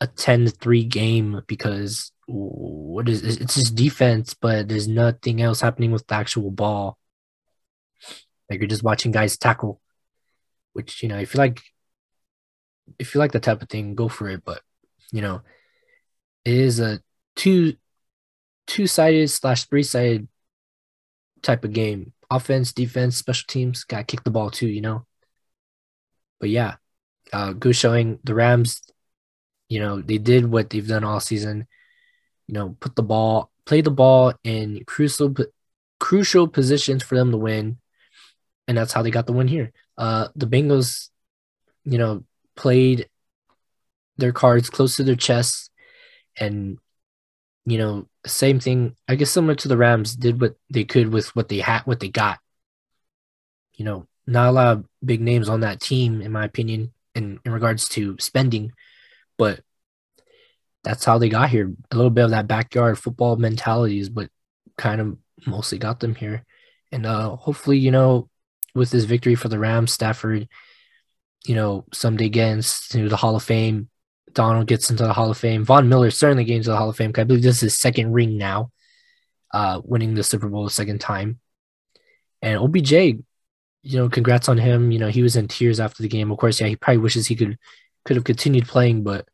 a 0.00 0.06
10 0.06 0.48
3 0.48 0.84
game 0.84 1.42
because 1.46 2.12
what 2.26 3.08
is 3.08 3.22
it's 3.22 3.54
just 3.54 3.74
defense, 3.74 4.34
but 4.34 4.68
there's 4.68 4.88
nothing 4.88 5.40
else 5.40 5.60
happening 5.60 5.92
with 5.92 6.06
the 6.06 6.14
actual 6.14 6.50
ball. 6.50 6.98
Like 8.50 8.60
you're 8.60 8.68
just 8.68 8.82
watching 8.82 9.12
guys 9.12 9.36
tackle, 9.36 9.80
which 10.72 11.02
you 11.02 11.08
know, 11.08 11.18
if 11.18 11.34
you 11.34 11.38
like 11.38 11.62
if 12.98 13.14
you 13.14 13.18
like 13.18 13.32
that 13.32 13.42
type 13.42 13.62
of 13.62 13.68
thing, 13.68 13.94
go 13.94 14.08
for 14.08 14.28
it. 14.28 14.44
But 14.44 14.60
you 15.12 15.22
know, 15.22 15.42
it 16.44 16.54
is 16.54 16.80
a 16.80 17.00
two 17.36 17.76
two 18.66 18.86
sided 18.86 19.28
slash 19.30 19.64
three 19.66 19.84
sided 19.84 20.28
type 21.42 21.64
of 21.64 21.72
game. 21.72 22.12
Offense, 22.30 22.72
defense, 22.72 23.16
special 23.16 23.44
teams, 23.46 23.84
gotta 23.84 24.04
kick 24.04 24.24
the 24.24 24.30
ball 24.30 24.50
too, 24.50 24.66
you 24.66 24.80
know. 24.80 25.06
But 26.40 26.50
yeah, 26.50 26.76
uh, 27.32 27.52
good 27.52 27.76
showing. 27.76 28.18
The 28.24 28.34
Rams, 28.34 28.82
you 29.68 29.80
know, 29.80 30.00
they 30.00 30.18
did 30.18 30.50
what 30.50 30.70
they've 30.70 30.86
done 30.86 31.04
all 31.04 31.20
season. 31.20 31.66
You 32.46 32.54
know, 32.54 32.76
put 32.80 32.96
the 32.96 33.02
ball, 33.02 33.50
play 33.64 33.80
the 33.80 33.90
ball 33.90 34.34
in 34.44 34.84
crucial 34.86 35.34
crucial 35.98 36.46
positions 36.48 37.02
for 37.02 37.14
them 37.14 37.30
to 37.30 37.36
win, 37.36 37.78
and 38.68 38.76
that's 38.76 38.92
how 38.92 39.02
they 39.02 39.10
got 39.10 39.26
the 39.26 39.32
win 39.32 39.48
here. 39.48 39.72
Uh, 39.96 40.28
the 40.36 40.46
Bengals, 40.46 41.10
you 41.84 41.98
know, 41.98 42.24
played 42.54 43.08
their 44.18 44.32
cards 44.32 44.70
close 44.70 44.96
to 44.96 45.04
their 45.04 45.16
chests, 45.16 45.70
and 46.38 46.78
you 47.66 47.78
know, 47.78 48.08
same 48.24 48.60
thing. 48.60 48.96
I 49.08 49.16
guess 49.16 49.30
similar 49.30 49.54
to 49.56 49.68
the 49.68 49.76
Rams, 49.76 50.16
did 50.16 50.40
what 50.40 50.54
they 50.70 50.84
could 50.84 51.12
with 51.12 51.34
what 51.36 51.48
they 51.48 51.58
had, 51.58 51.82
what 51.82 52.00
they 52.00 52.08
got. 52.08 52.38
You 53.74 53.84
know, 53.84 54.06
not 54.26 54.48
a 54.48 54.52
lot 54.52 54.76
of 54.76 54.84
big 55.04 55.20
names 55.20 55.48
on 55.48 55.60
that 55.60 55.80
team, 55.80 56.22
in 56.22 56.32
my 56.32 56.44
opinion 56.44 56.92
in, 57.14 57.40
in 57.44 57.52
regards 57.52 57.88
to 57.90 58.16
spending, 58.20 58.72
but 59.38 59.60
that's 60.84 61.04
how 61.04 61.18
they 61.18 61.28
got 61.28 61.50
here. 61.50 61.72
A 61.90 61.96
little 61.96 62.10
bit 62.10 62.24
of 62.24 62.30
that 62.30 62.46
backyard 62.46 62.98
football 62.98 63.36
mentality 63.36 63.98
is 63.98 64.10
what 64.10 64.30
kind 64.78 65.00
of 65.00 65.18
mostly 65.46 65.78
got 65.78 65.98
them 65.98 66.14
here. 66.14 66.44
And 66.92 67.04
uh, 67.04 67.34
hopefully, 67.34 67.78
you 67.78 67.90
know, 67.90 68.28
with 68.74 68.90
this 68.90 69.04
victory 69.04 69.34
for 69.34 69.48
the 69.48 69.58
Rams, 69.58 69.92
Stafford, 69.92 70.48
you 71.44 71.54
know, 71.54 71.86
someday 71.92 72.28
gets 72.28 72.94
into 72.94 73.08
the 73.08 73.16
Hall 73.16 73.34
of 73.34 73.42
Fame. 73.42 73.88
Donald 74.36 74.66
gets 74.66 74.90
into 74.90 75.02
the 75.02 75.14
Hall 75.14 75.30
of 75.30 75.38
Fame. 75.38 75.64
Von 75.64 75.88
Miller 75.88 76.10
certainly 76.10 76.44
gets 76.44 76.58
into 76.58 76.70
the 76.70 76.76
Hall 76.76 76.90
of 76.90 76.96
Fame. 76.96 77.10
I 77.16 77.24
believe 77.24 77.42
this 77.42 77.56
is 77.56 77.72
his 77.72 77.78
second 77.78 78.12
ring 78.12 78.36
now, 78.36 78.70
uh, 79.52 79.80
winning 79.82 80.14
the 80.14 80.22
Super 80.22 80.48
Bowl 80.48 80.66
a 80.66 80.70
second 80.70 81.00
time. 81.00 81.40
And 82.42 82.58
OBJ, 82.58 82.92
you 82.92 83.22
know, 83.84 84.10
congrats 84.10 84.50
on 84.50 84.58
him. 84.58 84.92
You 84.92 84.98
know, 84.98 85.08
he 85.08 85.22
was 85.22 85.36
in 85.36 85.48
tears 85.48 85.80
after 85.80 86.02
the 86.02 86.08
game. 86.08 86.30
Of 86.30 86.36
course, 86.36 86.60
yeah, 86.60 86.66
he 86.66 86.76
probably 86.76 86.98
wishes 86.98 87.26
he 87.26 87.34
could 87.34 87.58
could 88.04 88.16
have 88.16 88.24
continued 88.24 88.68
playing, 88.68 89.04
but 89.04 89.26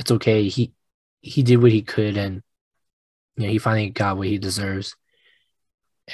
it's 0.00 0.10
okay. 0.10 0.48
He 0.48 0.72
he 1.20 1.44
did 1.44 1.62
what 1.62 1.70
he 1.70 1.82
could, 1.82 2.16
and 2.16 2.42
you 3.36 3.46
know, 3.46 3.52
he 3.52 3.58
finally 3.58 3.90
got 3.90 4.16
what 4.16 4.26
he 4.26 4.38
deserves. 4.38 4.96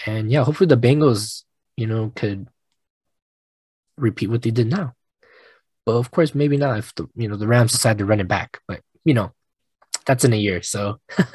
And 0.04 0.30
yeah, 0.30 0.44
hopefully 0.44 0.68
the 0.68 0.76
Bengals, 0.76 1.44
you 1.74 1.86
know, 1.86 2.12
could 2.14 2.48
repeat 3.96 4.28
what 4.28 4.42
they 4.42 4.50
did 4.50 4.66
now. 4.66 4.94
But 5.86 5.96
of 5.96 6.10
course, 6.10 6.34
maybe 6.34 6.56
not 6.56 6.78
if 6.78 6.94
the 6.94 7.08
you 7.14 7.28
know 7.28 7.36
the 7.36 7.46
Rams 7.46 7.72
decide 7.72 7.98
to 7.98 8.06
run 8.06 8.20
it 8.20 8.28
back. 8.28 8.60
But 8.66 8.80
you 9.04 9.14
know, 9.14 9.32
that's 10.06 10.24
in 10.24 10.32
a 10.32 10.36
year. 10.36 10.62
So 10.62 11.00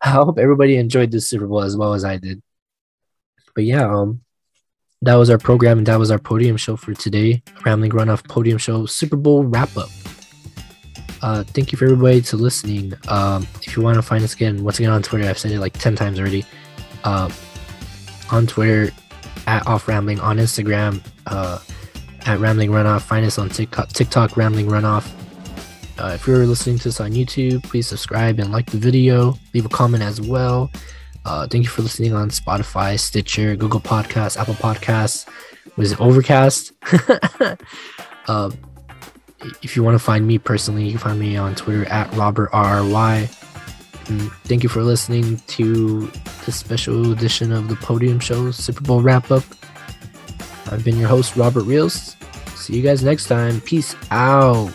I 0.00 0.10
hope 0.10 0.38
everybody 0.38 0.76
enjoyed 0.76 1.10
this 1.10 1.28
Super 1.28 1.46
Bowl 1.46 1.62
as 1.62 1.76
well 1.76 1.94
as 1.94 2.04
I 2.04 2.18
did. 2.18 2.42
But 3.54 3.64
yeah, 3.64 3.90
um, 3.90 4.20
that 5.02 5.14
was 5.14 5.30
our 5.30 5.38
program 5.38 5.78
and 5.78 5.86
that 5.86 5.98
was 5.98 6.10
our 6.10 6.18
podium 6.18 6.56
show 6.56 6.76
for 6.76 6.92
today. 6.94 7.42
Rambling 7.64 7.92
Runoff 7.92 8.28
Podium 8.28 8.58
Show 8.58 8.86
Super 8.86 9.16
Bowl 9.16 9.44
wrap 9.44 9.74
up. 9.76 9.90
Uh, 11.22 11.42
thank 11.42 11.72
you 11.72 11.78
for 11.78 11.86
everybody 11.86 12.20
to 12.20 12.36
listening. 12.36 12.92
Um, 13.08 13.46
if 13.62 13.76
you 13.76 13.82
want 13.82 13.96
to 13.96 14.02
find 14.02 14.22
us 14.22 14.34
again, 14.34 14.62
once 14.62 14.78
again 14.78 14.90
on 14.90 15.02
Twitter, 15.02 15.28
I've 15.28 15.38
said 15.38 15.52
it 15.52 15.60
like 15.60 15.72
10 15.72 15.96
times 15.96 16.18
already. 16.18 16.44
Uh, 17.02 17.30
on 18.30 18.46
Twitter, 18.46 18.92
at 19.46 19.66
Off 19.66 19.88
Rambling, 19.88 20.20
on 20.20 20.38
Instagram, 20.38 21.04
uh, 21.26 21.58
at 22.26 22.38
Rambling 22.38 22.70
Runoff. 22.70 23.02
Find 23.02 23.24
us 23.24 23.38
on 23.38 23.48
TikTok, 23.48 23.88
TikTok 23.88 24.36
Rambling 24.36 24.66
Runoff. 24.66 25.10
Uh, 25.98 26.12
if 26.14 26.26
you're 26.26 26.46
listening 26.46 26.78
to 26.78 26.84
this 26.84 27.00
on 27.00 27.12
YouTube, 27.12 27.62
please 27.62 27.86
subscribe 27.86 28.40
and 28.40 28.50
like 28.50 28.66
the 28.66 28.78
video. 28.78 29.34
Leave 29.52 29.66
a 29.66 29.68
comment 29.68 30.02
as 30.02 30.20
well. 30.20 30.70
Uh, 31.24 31.46
thank 31.46 31.64
you 31.64 31.70
for 31.70 31.82
listening 31.82 32.12
on 32.12 32.30
Spotify, 32.30 32.98
Stitcher, 32.98 33.56
Google 33.56 33.80
Podcasts, 33.80 34.36
Apple 34.36 34.54
Podcasts. 34.54 35.26
Was 35.76 35.92
it 35.92 36.00
Overcast? 36.00 36.72
uh, 38.28 38.50
if 39.62 39.76
you 39.76 39.82
want 39.82 39.94
to 39.94 40.04
find 40.04 40.26
me 40.26 40.38
personally, 40.38 40.84
you 40.84 40.92
can 40.92 41.00
find 41.00 41.20
me 41.20 41.36
on 41.36 41.54
Twitter 41.54 41.86
at 41.86 42.12
Robert 42.14 42.50
RRY. 42.52 43.40
And 44.08 44.32
thank 44.44 44.62
you 44.62 44.68
for 44.68 44.82
listening 44.82 45.38
to 45.46 46.10
this 46.44 46.56
special 46.56 47.12
edition 47.12 47.52
of 47.52 47.68
the 47.68 47.76
Podium 47.76 48.20
Show 48.20 48.50
Super 48.50 48.82
Bowl 48.82 49.00
wrap 49.00 49.30
up. 49.30 49.44
I've 50.74 50.84
been 50.84 50.98
your 50.98 51.08
host, 51.08 51.36
Robert 51.36 51.62
Reels. 51.62 52.16
See 52.56 52.74
you 52.74 52.82
guys 52.82 53.04
next 53.04 53.26
time. 53.26 53.60
Peace 53.60 53.94
out. 54.10 54.72